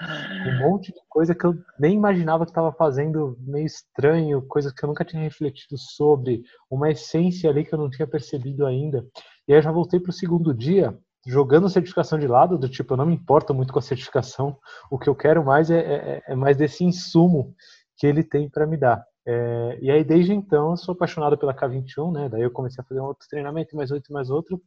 um 0.00 0.58
monte 0.58 0.92
de 0.92 1.00
coisa 1.08 1.34
que 1.34 1.44
eu 1.44 1.54
nem 1.78 1.94
imaginava 1.94 2.44
que 2.44 2.50
estava 2.50 2.72
fazendo, 2.72 3.36
meio 3.40 3.66
estranho, 3.66 4.42
coisas 4.42 4.72
que 4.72 4.84
eu 4.84 4.88
nunca 4.88 5.04
tinha 5.04 5.22
refletido 5.22 5.78
sobre, 5.78 6.42
uma 6.70 6.90
essência 6.90 7.48
ali 7.48 7.64
que 7.64 7.74
eu 7.74 7.78
não 7.78 7.90
tinha 7.90 8.06
percebido 8.06 8.66
ainda. 8.66 9.06
E 9.48 9.52
aí 9.52 9.58
eu 9.58 9.62
já 9.62 9.72
voltei 9.72 9.98
para 9.98 10.10
o 10.10 10.12
segundo 10.12 10.52
dia, 10.52 10.96
jogando 11.26 11.66
a 11.66 11.70
certificação 11.70 12.18
de 12.18 12.26
lado, 12.26 12.58
do 12.58 12.68
tipo, 12.68 12.92
eu 12.92 12.96
não 12.98 13.06
me 13.06 13.14
importo 13.14 13.54
muito 13.54 13.72
com 13.72 13.78
a 13.78 13.82
certificação, 13.82 14.58
o 14.90 14.98
que 14.98 15.08
eu 15.08 15.14
quero 15.14 15.44
mais 15.44 15.70
é, 15.70 15.78
é, 15.78 16.22
é 16.28 16.34
mais 16.34 16.56
desse 16.56 16.84
insumo 16.84 17.54
que 17.96 18.06
ele 18.06 18.22
tem 18.22 18.48
para 18.48 18.66
me 18.66 18.76
dar. 18.76 19.02
É, 19.26 19.78
e 19.82 19.90
aí, 19.90 20.04
desde 20.04 20.32
então, 20.32 20.70
eu 20.70 20.76
sou 20.76 20.92
apaixonado 20.94 21.36
pela 21.36 21.54
K21, 21.54 22.12
né? 22.12 22.28
Daí 22.28 22.42
eu 22.42 22.50
comecei 22.50 22.80
a 22.80 22.86
fazer 22.86 23.00
um 23.00 23.06
outro 23.06 23.26
treinamento, 23.28 23.74
mais 23.74 23.90
outro, 23.90 24.12
mais 24.12 24.30
outro, 24.30 24.62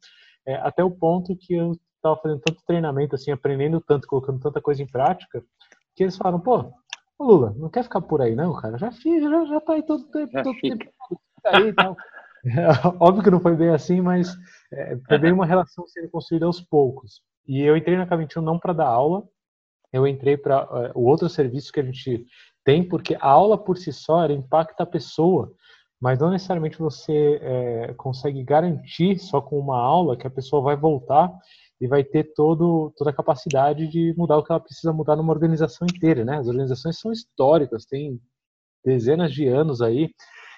é, 0.46 0.56
até 0.56 0.84
o 0.84 0.92
ponto 0.92 1.36
que 1.38 1.54
eu 1.54 1.74
estava 2.00 2.18
fazendo 2.18 2.42
tanto 2.42 2.64
treinamento, 2.66 3.16
assim, 3.16 3.32
aprendendo 3.32 3.82
tanto, 3.82 4.08
colocando 4.08 4.40
tanta 4.40 4.62
coisa 4.62 4.82
em 4.82 4.88
prática, 4.88 5.44
que 5.96 6.04
eles 6.04 6.18
falaram, 6.18 6.40
pô, 6.40 6.74
Lula, 7.20 7.54
não 7.58 7.70
quer 7.70 7.84
ficar 7.84 8.02
por 8.02 8.22
aí 8.22 8.36
não, 8.36 8.54
cara? 8.56 8.78
Já 8.78 8.92
fiz, 8.92 9.22
já, 9.22 9.46
já 9.46 9.62
tá 9.62 9.74
aí 9.74 9.84
todo 9.84 10.06
tempo, 10.06 10.32
todo 10.44 10.60
tempo, 10.60 10.86
aí 11.46 11.68
e 11.68 11.74
tal. 11.74 11.96
Óbvio 13.00 13.24
que 13.24 13.32
não 13.32 13.42
foi 13.42 13.56
bem 13.56 13.70
assim, 13.70 14.00
mas 14.00 14.34
é, 14.72 14.98
foi 15.08 15.18
bem 15.18 15.34
uma 15.34 15.46
relação 15.46 15.86
sendo 15.88 16.10
construída 16.10 16.46
aos 16.46 16.62
poucos. 16.62 17.22
E 17.46 17.62
eu 17.62 17.76
entrei 17.76 17.98
na 17.98 18.08
K21 18.08 18.42
não 18.42 18.58
para 18.58 18.74
dar 18.74 18.88
aula, 18.88 19.28
eu 19.92 20.08
entrei 20.08 20.38
para 20.38 20.68
é, 20.72 20.92
o 20.96 21.04
outro 21.04 21.28
serviço 21.28 21.72
que 21.74 21.80
a 21.82 21.84
gente 21.84 22.26
tem, 22.64 22.88
porque 22.88 23.18
a 23.20 23.28
aula 23.28 23.58
por 23.58 23.78
si 23.78 23.92
só 23.92 24.24
ela 24.24 24.34
impacta 24.34 24.84
a 24.84 24.86
pessoa, 24.86 25.52
mas 26.00 26.20
não 26.20 26.30
necessariamente 26.30 26.80
você 26.80 27.40
é, 27.42 27.94
consegue 27.98 28.42
garantir 28.44 29.18
só 29.18 29.42
com 29.42 29.60
uma 29.60 29.78
aula 29.78 30.16
que 30.16 30.28
a 30.28 30.32
pessoa 30.32 30.62
vai 30.62 30.78
voltar 30.78 31.30
e 31.80 31.88
vai 31.88 32.04
ter 32.04 32.34
todo, 32.34 32.94
toda 32.98 33.10
a 33.10 33.14
capacidade 33.14 33.88
de 33.88 34.14
mudar 34.18 34.38
o 34.38 34.44
que 34.44 34.52
ela 34.52 34.60
precisa 34.60 34.92
mudar 34.92 35.16
numa 35.16 35.32
organização 35.32 35.88
inteira, 35.88 36.26
né? 36.26 36.38
As 36.38 36.48
organizações 36.48 37.00
são 37.00 37.12
históricas, 37.12 37.86
têm 37.86 38.20
dezenas 38.84 39.32
de 39.32 39.48
anos 39.48 39.82
aí. 39.82 40.10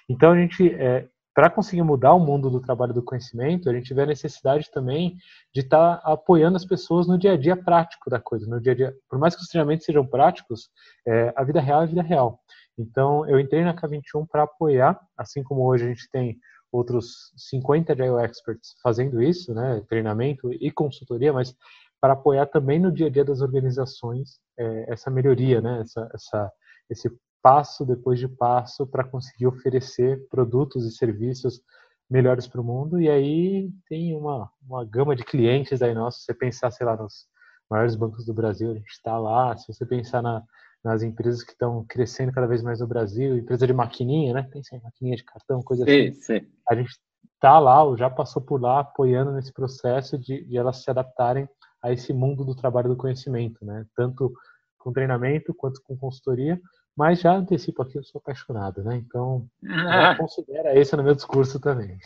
Então 0.09 0.31
a 0.31 0.37
gente, 0.37 0.73
é, 0.73 1.07
para 1.33 1.49
conseguir 1.49 1.83
mudar 1.83 2.13
o 2.13 2.19
mundo 2.19 2.49
do 2.49 2.59
trabalho 2.59 2.93
do 2.93 3.03
conhecimento, 3.03 3.69
a 3.69 3.73
gente 3.73 3.97
a 3.97 4.05
necessidade 4.05 4.69
também 4.71 5.15
de 5.53 5.61
estar 5.61 5.97
tá 5.97 6.11
apoiando 6.11 6.57
as 6.57 6.65
pessoas 6.65 7.07
no 7.07 7.17
dia 7.17 7.33
a 7.33 7.37
dia 7.37 7.55
prático 7.55 8.09
da 8.09 8.19
coisa, 8.19 8.47
no 8.47 8.59
dia 8.59 8.71
a 8.71 8.75
dia. 8.75 8.95
Por 9.07 9.19
mais 9.19 9.35
que 9.35 9.41
os 9.41 9.47
treinamentos 9.47 9.85
sejam 9.85 10.05
práticos, 10.05 10.69
é, 11.07 11.31
a 11.35 11.43
vida 11.43 11.61
real 11.61 11.81
é 11.81 11.83
a 11.83 11.87
vida 11.87 12.01
real. 12.01 12.39
Então 12.77 13.27
eu 13.29 13.39
entrei 13.39 13.63
na 13.63 13.75
K21 13.75 14.27
para 14.29 14.43
apoiar, 14.43 14.99
assim 15.15 15.43
como 15.43 15.65
hoje 15.65 15.85
a 15.85 15.87
gente 15.87 16.09
tem 16.11 16.37
outros 16.71 17.33
50 17.35 17.93
Agile 17.93 18.23
Experts 18.23 18.75
fazendo 18.81 19.21
isso, 19.21 19.53
né, 19.53 19.81
treinamento 19.89 20.51
e 20.53 20.71
consultoria, 20.71 21.33
mas 21.33 21.55
para 22.01 22.13
apoiar 22.13 22.47
também 22.47 22.79
no 22.79 22.91
dia 22.91 23.07
a 23.07 23.09
dia 23.09 23.23
das 23.23 23.41
organizações 23.41 24.39
é, 24.57 24.91
essa 24.91 25.11
melhoria, 25.11 25.61
né? 25.61 25.81
essa, 25.81 26.09
essa, 26.13 26.51
esse 26.89 27.11
passo 27.43 27.85
depois 27.85 28.19
de 28.19 28.27
passo 28.27 28.87
para 28.87 29.03
conseguir 29.03 29.45
oferecer 29.45 30.27
produtos 30.27 30.83
e 30.85 30.91
serviços 30.91 31.61
melhores 32.09 32.47
para 32.47 32.59
o 32.59 32.63
mundo. 32.63 32.99
E 32.99 33.07
aí 33.07 33.69
tem 33.87 34.15
uma, 34.15 34.49
uma 34.67 34.83
gama 34.83 35.15
de 35.15 35.23
clientes 35.23 35.81
aí 35.81 35.93
nossos. 35.93 36.21
Se 36.21 36.25
você 36.25 36.33
pensar, 36.33 36.71
sei 36.71 36.87
lá, 36.87 36.97
nos 36.97 37.27
maiores 37.69 37.95
bancos 37.95 38.25
do 38.25 38.33
Brasil, 38.33 38.71
a 38.71 38.75
gente 38.75 38.89
está 38.89 39.17
lá. 39.19 39.55
Se 39.55 39.71
você 39.71 39.85
pensar 39.85 40.23
na, 40.23 40.43
nas 40.83 41.03
empresas 41.03 41.43
que 41.43 41.51
estão 41.51 41.85
crescendo 41.87 42.31
cada 42.31 42.47
vez 42.47 42.63
mais 42.63 42.79
no 42.79 42.87
Brasil, 42.87 43.37
empresa 43.37 43.67
de 43.67 43.73
maquininha, 43.73 44.33
né? 44.33 44.43
Pensa 44.51 44.75
em 44.75 44.81
maquininha 44.81 45.15
de 45.15 45.23
cartão, 45.23 45.61
coisa 45.61 45.83
assim. 45.83 46.13
Sim, 46.13 46.21
sim. 46.21 46.47
A 46.67 46.75
gente 46.75 46.91
está 47.35 47.59
lá, 47.59 47.83
ou 47.83 47.97
já 47.97 48.09
passou 48.09 48.41
por 48.41 48.61
lá, 48.61 48.79
apoiando 48.79 49.31
nesse 49.31 49.53
processo 49.53 50.17
de, 50.17 50.43
de 50.43 50.57
elas 50.57 50.83
se 50.83 50.89
adaptarem 50.89 51.47
a 51.83 51.91
esse 51.91 52.13
mundo 52.13 52.45
do 52.45 52.55
trabalho 52.55 52.89
do 52.89 52.97
conhecimento, 52.97 53.63
né? 53.65 53.85
Tanto 53.95 54.31
com 54.77 54.91
treinamento 54.91 55.53
quanto 55.53 55.81
com 55.83 55.97
consultoria, 55.97 56.59
mas 56.95 57.21
já 57.21 57.33
antecipo 57.33 57.81
aqui, 57.81 57.97
eu 57.97 58.03
sou 58.03 58.19
apaixonado, 58.19 58.83
né? 58.83 58.97
Então, 58.97 59.47
considera 60.17 60.77
esse 60.77 60.95
no 60.95 61.03
meu 61.03 61.15
discurso 61.15 61.59
também. 61.59 61.97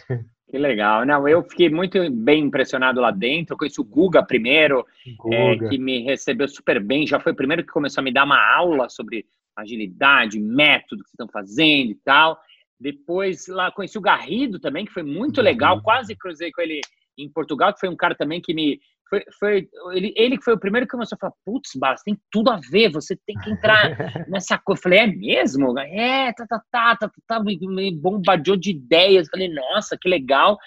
Que 0.47 0.59
legal. 0.59 1.05
Não, 1.05 1.27
eu 1.27 1.43
fiquei 1.43 1.69
muito 1.69 1.99
bem 2.11 2.43
impressionado 2.43 3.01
lá 3.01 3.09
dentro. 3.09 3.53
Eu 3.53 3.57
conheci 3.57 3.81
o 3.81 3.83
Guga 3.83 4.23
primeiro, 4.23 4.85
Guga. 5.17 5.35
É, 5.35 5.57
que 5.57 5.77
me 5.77 6.03
recebeu 6.03 6.47
super 6.47 6.81
bem. 6.81 7.07
Já 7.07 7.19
foi 7.19 7.31
o 7.31 7.35
primeiro 7.35 7.63
que 7.63 7.71
começou 7.71 8.01
a 8.01 8.03
me 8.03 8.13
dar 8.13 8.25
uma 8.25 8.55
aula 8.55 8.87
sobre 8.87 9.25
agilidade, 9.55 10.39
método 10.39 11.03
que 11.03 11.09
estão 11.09 11.27
fazendo 11.27 11.91
e 11.91 11.95
tal. 11.95 12.39
Depois 12.79 13.47
lá 13.47 13.71
conheci 13.71 13.97
o 13.97 14.01
Garrido 14.01 14.59
também, 14.59 14.85
que 14.85 14.93
foi 14.93 15.03
muito 15.03 15.41
legal. 15.41 15.81
Quase 15.81 16.15
cruzei 16.15 16.51
com 16.51 16.61
ele 16.61 16.81
em 17.17 17.29
Portugal, 17.29 17.73
que 17.73 17.79
foi 17.79 17.89
um 17.89 17.95
cara 17.95 18.13
também 18.13 18.39
que 18.39 18.53
me 18.53 18.79
foi, 19.09 19.23
foi 19.39 19.69
ele, 19.93 20.13
ele 20.15 20.37
que 20.37 20.43
foi 20.43 20.53
o 20.53 20.59
primeiro 20.59 20.87
que 20.87 20.91
começou 20.91 21.15
a 21.15 21.19
falar, 21.19 21.33
putz, 21.45 21.71
Balas, 21.75 22.01
tem 22.03 22.17
tudo 22.31 22.49
a 22.49 22.59
ver, 22.71 22.91
você 22.91 23.17
tem 23.25 23.37
que 23.39 23.49
entrar 23.49 23.89
nessa 24.27 24.57
coisa. 24.57 24.79
Eu 24.79 24.83
falei, 24.83 24.99
é 24.99 25.07
mesmo? 25.07 25.77
É, 25.79 26.33
tá, 26.33 26.45
tá, 26.47 26.61
tá, 26.71 26.95
tá, 26.95 27.07
tá, 27.07 27.11
tá 27.27 27.43
me 27.43 27.91
bombardeou 27.95 28.57
de 28.57 28.71
ideias. 28.71 29.27
Eu 29.27 29.31
falei, 29.31 29.53
nossa, 29.53 29.97
que 29.99 30.09
legal. 30.09 30.57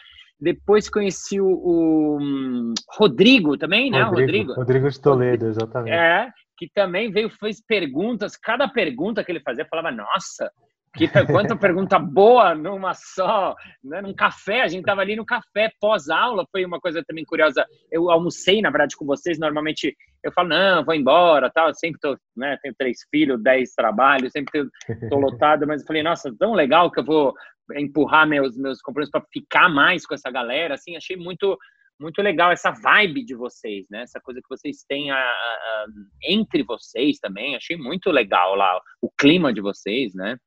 Depois 0.41 0.89
conheci 0.89 1.41
o, 1.41 1.49
o 1.49 2.19
hum, 2.21 2.75
Rodrigo 2.97 3.57
também, 3.57 3.91
né? 3.91 4.03
Rodrigo, 4.03 4.27
Rodrigo, 4.27 4.55
Rodrigo 4.55 4.91
de 4.91 5.01
Toledo, 5.01 5.47
exatamente. 5.47 5.95
É, 5.95 6.31
que 6.57 6.71
também 6.73 7.11
veio, 7.11 7.29
fez 7.29 7.61
perguntas. 7.61 8.37
Cada 8.37 8.69
pergunta 8.69 9.25
que 9.25 9.33
ele 9.33 9.41
fazia, 9.41 9.65
eu 9.65 9.69
falava, 9.69 9.91
nossa, 9.91 10.51
que 10.99 11.09
quanta 11.27 11.55
pergunta 11.57 11.99
boa 11.99 12.55
numa 12.55 12.93
só, 12.93 13.55
né? 13.83 14.03
num 14.03 14.13
café, 14.13 14.63
a 14.63 14.69
gente 14.69 14.85
tava 14.85 15.01
ali 15.01 15.15
no 15.15 15.25
café 15.25 15.71
pós-aula, 15.81 16.45
foi 16.51 16.65
uma 16.65 16.81
coisa 16.81 17.03
também 17.07 17.25
curiosa. 17.25 17.65
Eu 17.91 18.11
almocei, 18.11 18.61
na 18.61 18.71
verdade, 18.71 18.97
com 18.97 19.07
vocês, 19.07 19.39
normalmente 19.39 19.97
eu 20.25 20.33
falo, 20.33 20.49
não, 20.49 20.85
vou 20.85 20.95
embora, 20.95 21.51
tal, 21.51 21.69
eu 21.69 21.75
sempre 21.75 22.01
tô, 22.01 22.19
né, 22.37 22.59
tenho 22.61 22.75
três 22.77 22.99
filhos, 23.11 23.41
dez 23.41 23.73
trabalhos, 23.75 24.33
sempre 24.33 24.67
tô 25.09 25.19
lotado, 25.19 25.67
mas 25.67 25.83
eu 25.83 25.87
falei, 25.87 26.03
nossa, 26.03 26.35
tão 26.37 26.53
legal 26.53 26.91
que 26.91 26.99
eu 26.99 27.05
vou 27.05 27.33
empurrar 27.77 28.27
meus, 28.27 28.57
meus 28.57 28.81
compromissos 28.81 29.13
para 29.13 29.25
ficar 29.33 29.69
mais 29.69 30.05
com 30.05 30.15
essa 30.15 30.31
galera, 30.31 30.75
assim, 30.75 30.97
achei 30.97 31.17
muito 31.17 31.57
muito 32.01 32.23
legal 32.23 32.53
essa 32.53 32.71
vibe 32.71 33.25
de 33.25 33.35
vocês, 33.35 33.87
né? 33.91 34.03
Essa 34.03 34.21
coisa 34.21 34.41
que 34.41 34.49
vocês 34.49 34.85
têm 34.89 35.11
a, 35.11 35.17
a, 35.19 35.87
entre 36.23 36.63
vocês 36.63 37.19
também. 37.19 37.57
Achei 37.57 37.77
muito 37.77 38.11
legal 38.13 38.55
lá 38.55 38.81
o 39.03 39.11
clima 39.11 39.53
de 39.53 39.61
vocês, 39.61 40.15
né? 40.15 40.39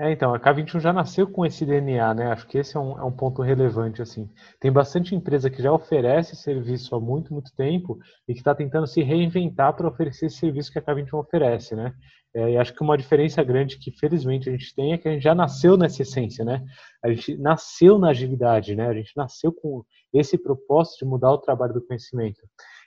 É, 0.00 0.12
então, 0.12 0.32
a 0.32 0.38
K21 0.38 0.78
já 0.78 0.92
nasceu 0.92 1.26
com 1.26 1.44
esse 1.44 1.66
DNA, 1.66 2.14
né? 2.14 2.26
Acho 2.30 2.46
que 2.46 2.56
esse 2.56 2.76
é 2.76 2.80
um, 2.80 2.96
é 2.96 3.02
um 3.02 3.10
ponto 3.10 3.42
relevante, 3.42 4.00
assim. 4.00 4.30
Tem 4.60 4.70
bastante 4.70 5.12
empresa 5.12 5.50
que 5.50 5.60
já 5.60 5.72
oferece 5.72 6.36
serviço 6.36 6.94
há 6.94 7.00
muito, 7.00 7.32
muito 7.32 7.52
tempo 7.56 7.98
e 8.28 8.32
que 8.32 8.38
está 8.38 8.54
tentando 8.54 8.86
se 8.86 9.02
reinventar 9.02 9.74
para 9.74 9.88
oferecer 9.88 10.26
esse 10.26 10.36
serviço 10.36 10.70
que 10.70 10.78
a 10.78 10.82
K21 10.82 11.18
oferece, 11.18 11.74
né? 11.74 11.92
É, 12.32 12.52
e 12.52 12.56
acho 12.56 12.72
que 12.74 12.82
uma 12.82 12.96
diferença 12.96 13.42
grande 13.42 13.76
que, 13.76 13.90
felizmente, 13.90 14.48
a 14.48 14.52
gente 14.52 14.72
tem 14.72 14.92
é 14.92 14.98
que 14.98 15.08
a 15.08 15.12
gente 15.12 15.22
já 15.24 15.34
nasceu 15.34 15.76
nessa 15.76 16.02
essência, 16.02 16.44
né? 16.44 16.64
A 17.02 17.08
gente 17.08 17.36
nasceu 17.36 17.98
na 17.98 18.10
agilidade, 18.10 18.76
né? 18.76 18.86
A 18.86 18.94
gente 18.94 19.16
nasceu 19.16 19.52
com 19.52 19.84
esse 20.12 20.38
propósito 20.38 21.00
de 21.00 21.06
mudar 21.06 21.32
o 21.32 21.38
trabalho 21.38 21.74
do 21.74 21.84
conhecimento. 21.84 22.40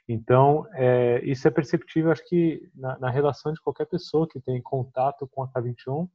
Então, 0.07 0.66
é, 0.76 1.22
isso 1.26 1.45
é 1.45 1.51
perceptível, 1.51 2.09
acho 2.09 2.26
que, 2.26 2.62
na, 2.74 2.97
na 2.99 3.09
relação 3.09 3.51
de 3.51 3.59
qualquer 3.59 3.86
pessoa 3.86 4.26
que 4.30 4.39
tem 4.39 4.62
contato 4.62 5.28
com 5.30 5.43
a 5.43 5.47
K21, 5.49 6.07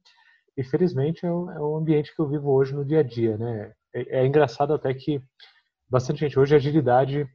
e 0.57 0.63
felizmente 0.63 1.25
é 1.25 1.31
o, 1.31 1.51
é 1.51 1.59
o, 1.59 1.77
ambiente 1.77 2.13
que 2.15 2.19
eu 2.19 2.27
vivo 2.27 2.51
hoje 2.51 2.73
no 2.73 2.83
dia 2.83 2.99
a 2.99 3.03
dia, 3.03 3.37
né? 3.37 3.73
É, 3.93 4.19
é, 4.19 4.25
engraçado 4.25 4.73
até 4.73 4.93
que 4.93 5.21
bastante 5.89 6.19
gente 6.19 6.39
hoje 6.39 6.55
agilidade 6.55 7.29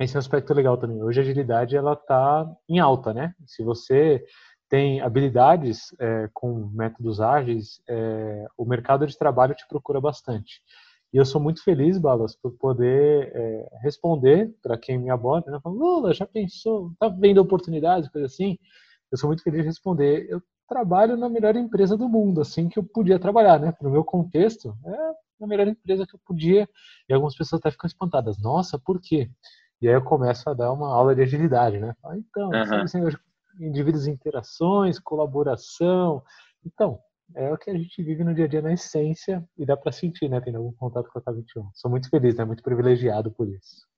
esse 0.00 0.16
é 0.16 0.18
um 0.18 0.20
aspecto 0.20 0.54
legal 0.54 0.78
também. 0.78 1.02
Hoje 1.02 1.20
a 1.20 1.22
agilidade 1.22 1.76
ela 1.76 1.92
está 1.92 2.50
em 2.66 2.78
alta, 2.78 3.12
né? 3.12 3.34
Se 3.46 3.62
você 3.62 4.24
tem 4.66 5.02
habilidades 5.02 5.94
é, 5.98 6.30
com 6.32 6.70
métodos 6.72 7.20
ágeis, 7.20 7.82
é, 7.86 8.46
o 8.56 8.64
mercado 8.64 9.06
de 9.06 9.18
trabalho 9.18 9.54
te 9.54 9.68
procura 9.68 10.00
bastante. 10.00 10.62
E 11.12 11.18
eu 11.18 11.24
sou 11.26 11.38
muito 11.38 11.62
feliz, 11.62 11.98
Balas, 11.98 12.34
por 12.34 12.52
poder 12.52 13.30
é, 13.34 13.68
responder 13.82 14.54
para 14.62 14.78
quem 14.78 14.96
me 14.96 15.10
aborda, 15.10 15.50
né? 15.50 15.60
Falando, 15.62 15.80
Lula, 15.80 16.14
já 16.14 16.26
pensou? 16.26 16.92
Tá 16.98 17.08
vendo 17.08 17.38
oportunidades, 17.38 18.08
coisa 18.08 18.26
assim? 18.26 18.56
Eu 19.12 19.18
sou 19.18 19.28
muito 19.28 19.42
feliz 19.42 19.60
de 19.60 19.66
responder. 19.66 20.26
Eu 20.30 20.40
trabalho 20.70 21.16
na 21.16 21.28
melhor 21.28 21.56
empresa 21.56 21.96
do 21.96 22.08
mundo, 22.08 22.40
assim 22.40 22.68
que 22.68 22.78
eu 22.78 22.84
podia 22.84 23.18
trabalhar, 23.18 23.58
né? 23.58 23.74
No 23.82 23.90
meu 23.90 24.04
contexto, 24.04 24.72
é 24.86 25.44
a 25.44 25.46
melhor 25.46 25.66
empresa 25.66 26.06
que 26.06 26.14
eu 26.14 26.20
podia. 26.24 26.68
E 27.08 27.12
algumas 27.12 27.36
pessoas 27.36 27.60
até 27.60 27.72
ficam 27.72 27.88
espantadas. 27.88 28.38
Nossa, 28.38 28.78
por 28.78 29.00
quê? 29.00 29.28
E 29.82 29.88
aí 29.88 29.94
eu 29.94 30.04
começo 30.04 30.48
a 30.48 30.54
dar 30.54 30.72
uma 30.72 30.94
aula 30.94 31.14
de 31.14 31.22
agilidade, 31.22 31.80
né? 31.80 31.92
Ah, 32.04 32.16
então, 32.16 32.50
uhum. 32.50 32.82
assim, 32.82 33.00
indivíduos 33.58 34.06
interações, 34.06 35.00
colaboração. 35.00 36.22
Então, 36.64 37.00
é 37.34 37.52
o 37.52 37.58
que 37.58 37.70
a 37.70 37.74
gente 37.76 38.00
vive 38.02 38.22
no 38.22 38.34
dia 38.34 38.44
a 38.44 38.48
dia 38.48 38.62
na 38.62 38.72
essência 38.72 39.44
e 39.58 39.66
dá 39.66 39.76
para 39.76 39.90
sentir, 39.90 40.28
né? 40.28 40.40
Tendo 40.40 40.58
algum 40.58 40.72
contato 40.72 41.08
com 41.10 41.18
a 41.18 41.22
K21. 41.22 41.68
Sou 41.74 41.90
muito 41.90 42.08
feliz, 42.08 42.36
né? 42.36 42.44
Muito 42.44 42.62
privilegiado 42.62 43.32
por 43.32 43.48
isso. 43.48 43.89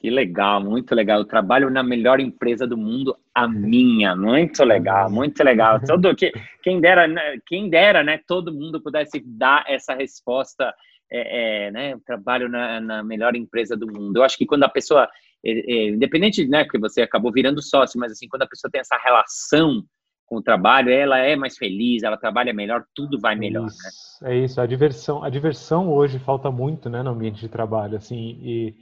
Que 0.00 0.08
legal, 0.08 0.62
muito 0.62 0.94
legal. 0.94 1.18
Eu 1.18 1.26
trabalho 1.26 1.68
na 1.68 1.82
melhor 1.82 2.20
empresa 2.20 2.66
do 2.66 2.74
mundo, 2.74 3.14
a 3.34 3.46
minha. 3.46 4.16
Muito 4.16 4.64
legal, 4.64 5.10
muito 5.10 5.44
legal. 5.44 5.78
Todo 5.86 6.16
que 6.16 6.32
quem 6.62 6.80
dera, 6.80 7.06
né, 7.06 7.36
quem 7.46 7.68
dera, 7.68 8.02
né? 8.02 8.18
Todo 8.26 8.52
mundo 8.52 8.80
pudesse 8.80 9.22
dar 9.26 9.62
essa 9.68 9.92
resposta. 9.92 10.74
É, 11.12 11.66
é, 11.66 11.70
né? 11.70 11.92
Eu 11.92 12.00
trabalho 12.00 12.48
na, 12.48 12.80
na, 12.80 13.02
melhor 13.02 13.36
empresa 13.36 13.76
do 13.76 13.86
mundo. 13.86 14.16
Eu 14.16 14.22
acho 14.22 14.38
que 14.38 14.46
quando 14.46 14.62
a 14.62 14.70
pessoa, 14.70 15.06
é, 15.44 15.50
é, 15.50 15.88
independente, 15.88 16.48
né? 16.48 16.64
Que 16.64 16.78
você 16.78 17.02
acabou 17.02 17.30
virando 17.30 17.60
sócio, 17.60 18.00
mas 18.00 18.12
assim, 18.12 18.26
quando 18.26 18.42
a 18.42 18.48
pessoa 18.48 18.70
tem 18.70 18.80
essa 18.80 18.96
relação 18.96 19.84
com 20.24 20.36
o 20.36 20.42
trabalho, 20.42 20.90
ela 20.90 21.18
é 21.18 21.36
mais 21.36 21.58
feliz, 21.58 22.04
ela 22.04 22.16
trabalha 22.16 22.54
melhor, 22.54 22.84
tudo 22.94 23.20
vai 23.20 23.34
melhor. 23.34 23.66
Isso, 23.66 24.24
né? 24.24 24.30
É 24.32 24.38
isso. 24.38 24.60
A 24.62 24.64
diversão, 24.64 25.22
a 25.22 25.28
diversão 25.28 25.92
hoje 25.92 26.18
falta 26.18 26.50
muito, 26.50 26.88
né? 26.88 27.02
No 27.02 27.10
ambiente 27.10 27.40
de 27.40 27.48
trabalho, 27.50 27.98
assim. 27.98 28.38
E 28.42 28.74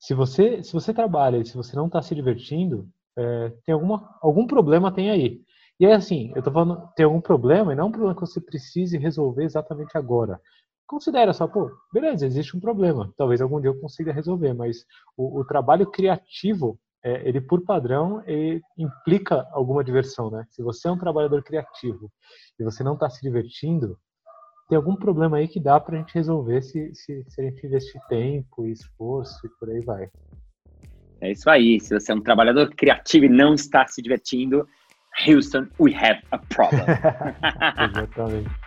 se 0.00 0.14
você, 0.14 0.62
se 0.62 0.72
você 0.72 0.94
trabalha 0.94 1.36
e 1.36 1.44
se 1.44 1.54
você 1.54 1.76
não 1.76 1.86
está 1.86 2.00
se 2.00 2.14
divertindo, 2.14 2.88
é, 3.16 3.52
tem 3.66 3.74
alguma, 3.74 4.16
algum 4.22 4.46
problema 4.46 4.90
tem 4.90 5.10
aí. 5.10 5.42
E 5.78 5.84
é 5.84 5.94
assim, 5.94 6.32
eu 6.34 6.42
tô 6.42 6.50
falando, 6.50 6.88
tem 6.96 7.04
algum 7.04 7.20
problema, 7.20 7.72
e 7.72 7.76
não 7.76 7.84
é 7.84 7.86
um 7.86 7.92
problema 7.92 8.14
que 8.14 8.20
você 8.22 8.40
precise 8.40 8.96
resolver 8.96 9.44
exatamente 9.44 9.96
agora. 9.96 10.40
Considera 10.86 11.32
só, 11.32 11.46
pô, 11.46 11.70
beleza, 11.92 12.26
existe 12.26 12.56
um 12.56 12.60
problema. 12.60 13.12
Talvez 13.16 13.40
algum 13.40 13.60
dia 13.60 13.70
eu 13.70 13.78
consiga 13.80 14.12
resolver, 14.12 14.54
mas 14.54 14.84
o, 15.16 15.40
o 15.40 15.44
trabalho 15.44 15.86
criativo, 15.90 16.78
é, 17.04 17.28
ele 17.28 17.40
por 17.40 17.62
padrão, 17.62 18.22
ele 18.26 18.62
implica 18.76 19.46
alguma 19.52 19.84
diversão, 19.84 20.30
né? 20.30 20.46
Se 20.50 20.62
você 20.62 20.88
é 20.88 20.90
um 20.90 20.98
trabalhador 20.98 21.42
criativo 21.42 22.10
e 22.58 22.64
você 22.64 22.82
não 22.82 22.94
está 22.94 23.08
se 23.08 23.20
divertindo, 23.22 23.98
tem 24.70 24.76
algum 24.76 24.94
problema 24.94 25.38
aí 25.38 25.48
que 25.48 25.58
dá 25.58 25.80
para 25.80 25.96
a 25.96 25.98
gente 25.98 26.14
resolver 26.14 26.62
se, 26.62 26.94
se, 26.94 27.24
se, 27.28 27.40
a 27.40 27.44
gente 27.44 27.66
investir 27.66 28.00
tempo 28.08 28.64
e 28.64 28.70
esforço 28.70 29.44
e 29.44 29.48
por 29.58 29.68
aí 29.68 29.80
vai. 29.84 30.08
É 31.20 31.32
isso 31.32 31.50
aí. 31.50 31.80
Se 31.80 31.92
você 31.92 32.12
é 32.12 32.14
um 32.14 32.20
trabalhador 32.20 32.70
criativo 32.70 33.24
e 33.24 33.28
não 33.28 33.54
está 33.54 33.84
se 33.88 34.00
divertindo, 34.00 34.66
Houston, 35.26 35.66
we 35.80 35.92
have 35.92 36.22
a 36.30 36.38
problem. 36.38 36.84
Exatamente. 37.90 38.59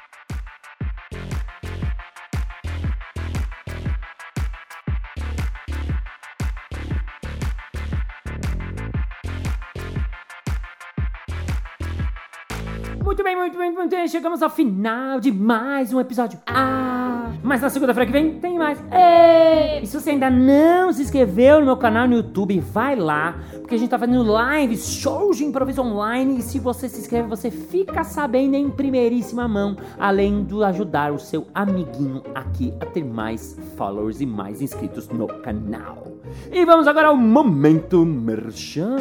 Bem. 14.04 14.08
Chegamos 14.08 14.42
ao 14.42 14.50
final 14.50 15.20
de 15.20 15.32
mais 15.32 15.94
um 15.94 16.00
episódio. 16.00 16.40
Ah! 16.46 17.32
Mas 17.42 17.62
na 17.62 17.70
segunda-feira 17.70 18.06
que 18.06 18.12
vem 18.12 18.40
tem 18.40 18.58
mais. 18.58 18.78
Ei! 18.92 19.84
E 19.84 19.88
se 19.88 20.00
você 20.00 20.12
ainda 20.12 20.30
não 20.30 20.92
se 20.92 21.02
inscreveu 21.02 21.60
no 21.60 21.66
meu 21.66 21.78
canal 21.78 22.08
no 22.08 22.16
YouTube, 22.16 22.60
vai 22.60 22.96
lá, 22.96 23.36
porque 23.52 23.76
a 23.76 23.78
gente 23.78 23.90
tá 23.90 24.00
fazendo 24.00 24.24
lives, 24.24 24.94
shows 24.94 25.38
de 25.38 25.46
improviso 25.46 25.82
online. 25.82 26.40
E 26.40 26.42
se 26.42 26.60
você 26.60 26.88
se 26.90 27.00
inscreve, 27.00 27.28
você 27.28 27.50
fica 27.50 28.04
sabendo 28.04 28.56
em 28.56 28.70
primeiríssima 28.70 29.48
mão, 29.48 29.78
além 29.98 30.44
de 30.44 30.62
ajudar 30.64 31.12
o 31.12 31.20
seu 31.20 31.48
amiguinho 31.54 32.22
aqui 32.36 32.74
a 32.80 32.86
ter 32.86 33.04
mais 33.04 33.58
followers 33.78 34.22
e 34.22 34.26
mais 34.26 34.62
inscritos 34.62 35.10
no 35.10 35.28
canal. 35.28 36.08
E 36.52 36.66
vamos 36.66 36.88
agora 36.88 37.08
ao 37.08 37.18
Momento 37.18 38.06
Merchan. 38.06 38.98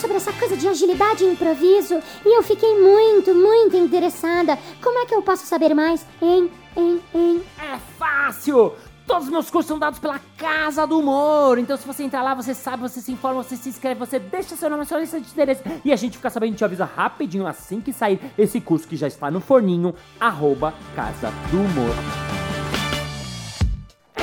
Sobre 0.00 0.16
essa 0.16 0.32
coisa 0.32 0.56
de 0.56 0.66
agilidade 0.66 1.24
e 1.24 1.28
improviso 1.28 2.00
e 2.24 2.36
eu 2.36 2.42
fiquei 2.42 2.80
muito, 2.80 3.34
muito 3.34 3.76
interessada. 3.76 4.58
Como 4.82 4.98
é 4.98 5.06
que 5.06 5.14
eu 5.14 5.22
posso 5.22 5.46
saber 5.46 5.74
mais? 5.74 6.06
Hein, 6.22 6.50
hein, 6.76 7.00
hein? 7.14 7.42
É 7.58 7.78
fácil! 7.98 8.72
Todos 9.06 9.24
os 9.24 9.30
meus 9.30 9.50
cursos 9.50 9.66
são 9.66 9.78
dados 9.78 9.98
pela 9.98 10.20
Casa 10.36 10.86
do 10.86 11.00
Humor. 11.00 11.58
Então, 11.58 11.76
se 11.76 11.84
você 11.84 12.04
entrar 12.04 12.22
lá, 12.22 12.32
você 12.32 12.54
sabe, 12.54 12.80
você 12.80 13.00
se 13.00 13.10
informa, 13.10 13.42
você 13.42 13.56
se 13.56 13.68
inscreve, 13.68 13.98
você 13.98 14.20
deixa 14.20 14.54
seu 14.54 14.70
nome, 14.70 14.86
sua 14.86 15.00
lista 15.00 15.20
de 15.20 15.28
interesse. 15.28 15.64
E 15.84 15.92
a 15.92 15.96
gente 15.96 16.16
fica 16.16 16.30
sabendo, 16.30 16.54
te 16.54 16.64
avisa 16.64 16.84
rapidinho 16.84 17.44
assim 17.44 17.80
que 17.80 17.92
sair 17.92 18.20
esse 18.38 18.60
curso 18.60 18.86
que 18.86 18.96
já 18.96 19.08
está 19.08 19.28
no 19.28 19.40
forninho. 19.40 19.94
Arroba 20.20 20.72
Casa 20.94 21.32
do 21.50 21.58
Humor. 21.58 22.39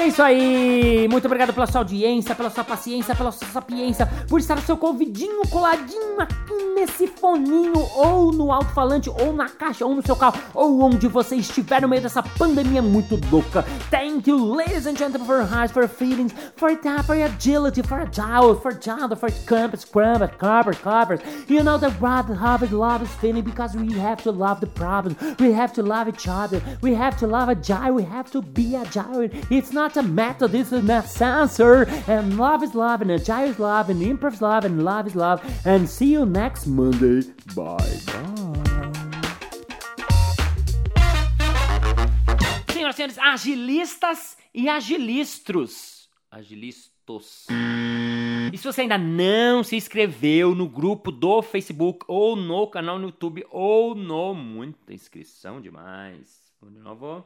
É 0.07 0.09
isso 0.09 0.23
aí! 0.23 1.05
Muito 1.09 1.25
obrigado 1.25 1.51
pela 1.51 1.67
sua 1.67 1.81
audiência, 1.81 2.33
pela 2.33 2.49
sua 2.49 2.63
paciência, 2.63 3.13
pela 3.13 3.29
sua 3.29 3.45
sapiência, 3.49 4.05
por 4.29 4.39
estar 4.39 4.57
o 4.57 4.61
seu 4.61 4.77
convidinho 4.77 5.45
coladinho 5.49 6.17
aqui 6.17 6.53
nesse 6.73 7.07
foninho, 7.07 7.73
ou 7.93 8.31
no 8.31 8.49
alto-falante, 8.49 9.09
ou 9.09 9.33
na 9.33 9.49
caixa, 9.49 9.85
ou 9.85 9.93
no 9.93 10.01
seu 10.01 10.15
carro, 10.15 10.39
ou 10.53 10.81
onde 10.81 11.09
você 11.09 11.35
estiver 11.35 11.81
no 11.81 11.89
meio 11.89 12.01
dessa 12.01 12.23
pandemia 12.23 12.81
muito 12.81 13.19
louca. 13.29 13.65
Thank 13.91 14.29
you, 14.29 14.37
ladies 14.37 14.87
and 14.87 14.95
gentlemen, 14.95 15.27
for 15.27 15.41
hearts, 15.41 15.73
for 15.73 15.85
feelings, 15.89 16.33
for 16.55 16.69
your 16.69 17.03
for 17.03 17.15
agility, 17.21 17.83
for 17.83 17.99
agile, 17.99 18.55
for 18.55 18.71
agile, 18.71 19.13
for 19.13 19.29
compass, 19.45 19.83
compass, 19.83 20.31
compass, 20.37 20.77
compass. 20.79 21.21
You 21.49 21.63
know 21.63 21.77
that 21.79 21.99
what 21.99 22.29
love 22.29 22.71
love 22.71 23.03
is 23.03 23.13
feeling 23.15 23.43
because 23.43 23.75
we 23.75 23.91
have 23.99 24.23
to 24.23 24.31
love 24.31 24.61
the 24.61 24.67
problem, 24.67 25.17
we 25.37 25.51
have 25.51 25.73
to 25.73 25.83
love 25.83 26.07
each 26.07 26.29
other, 26.29 26.61
we 26.81 26.93
have 26.93 27.17
to 27.17 27.27
love 27.27 27.49
agile, 27.49 27.91
we 27.95 28.03
have 28.03 28.31
to 28.31 28.41
be 28.41 28.73
agile. 28.73 29.29
It's 29.49 29.73
not 29.73 29.96
a 29.97 30.03
method, 30.03 30.51
this 30.51 30.71
is 30.71 30.87
a 30.89 31.01
sensor. 31.01 31.87
And 32.07 32.37
love 32.37 32.63
is 32.63 32.73
love, 32.73 33.01
and 33.01 33.11
agile 33.11 33.49
is 33.49 33.59
love, 33.59 33.89
and 33.89 34.01
improv 34.01 34.33
is 34.33 34.41
love, 34.41 34.65
and 34.65 34.83
love 34.83 35.07
is 35.07 35.15
love. 35.15 35.41
And 35.65 35.89
see 35.89 36.13
you 36.13 36.25
next 36.25 36.67
Monday. 36.67 37.23
Bye 37.55 37.77
bye. 37.77 38.97
Senhoras 42.71 42.95
e 42.95 42.97
senhores, 42.97 43.17
agilistas 43.17 44.37
e 44.53 44.69
agilistros. 44.69 46.09
Agilistos. 46.31 47.47
E 48.53 48.57
se 48.57 48.63
você 48.63 48.81
ainda 48.81 48.97
não 48.97 49.63
se 49.63 49.75
inscreveu 49.75 50.53
no 50.53 50.67
grupo 50.67 51.11
do 51.11 51.41
Facebook, 51.41 52.05
ou 52.07 52.35
no 52.35 52.67
canal 52.67 52.99
no 52.99 53.07
YouTube, 53.07 53.45
ou 53.49 53.95
no. 53.95 54.33
Muita 54.33 54.93
inscrição 54.93 55.59
demais. 55.59 56.47
De 56.61 56.79
novo. 56.79 57.25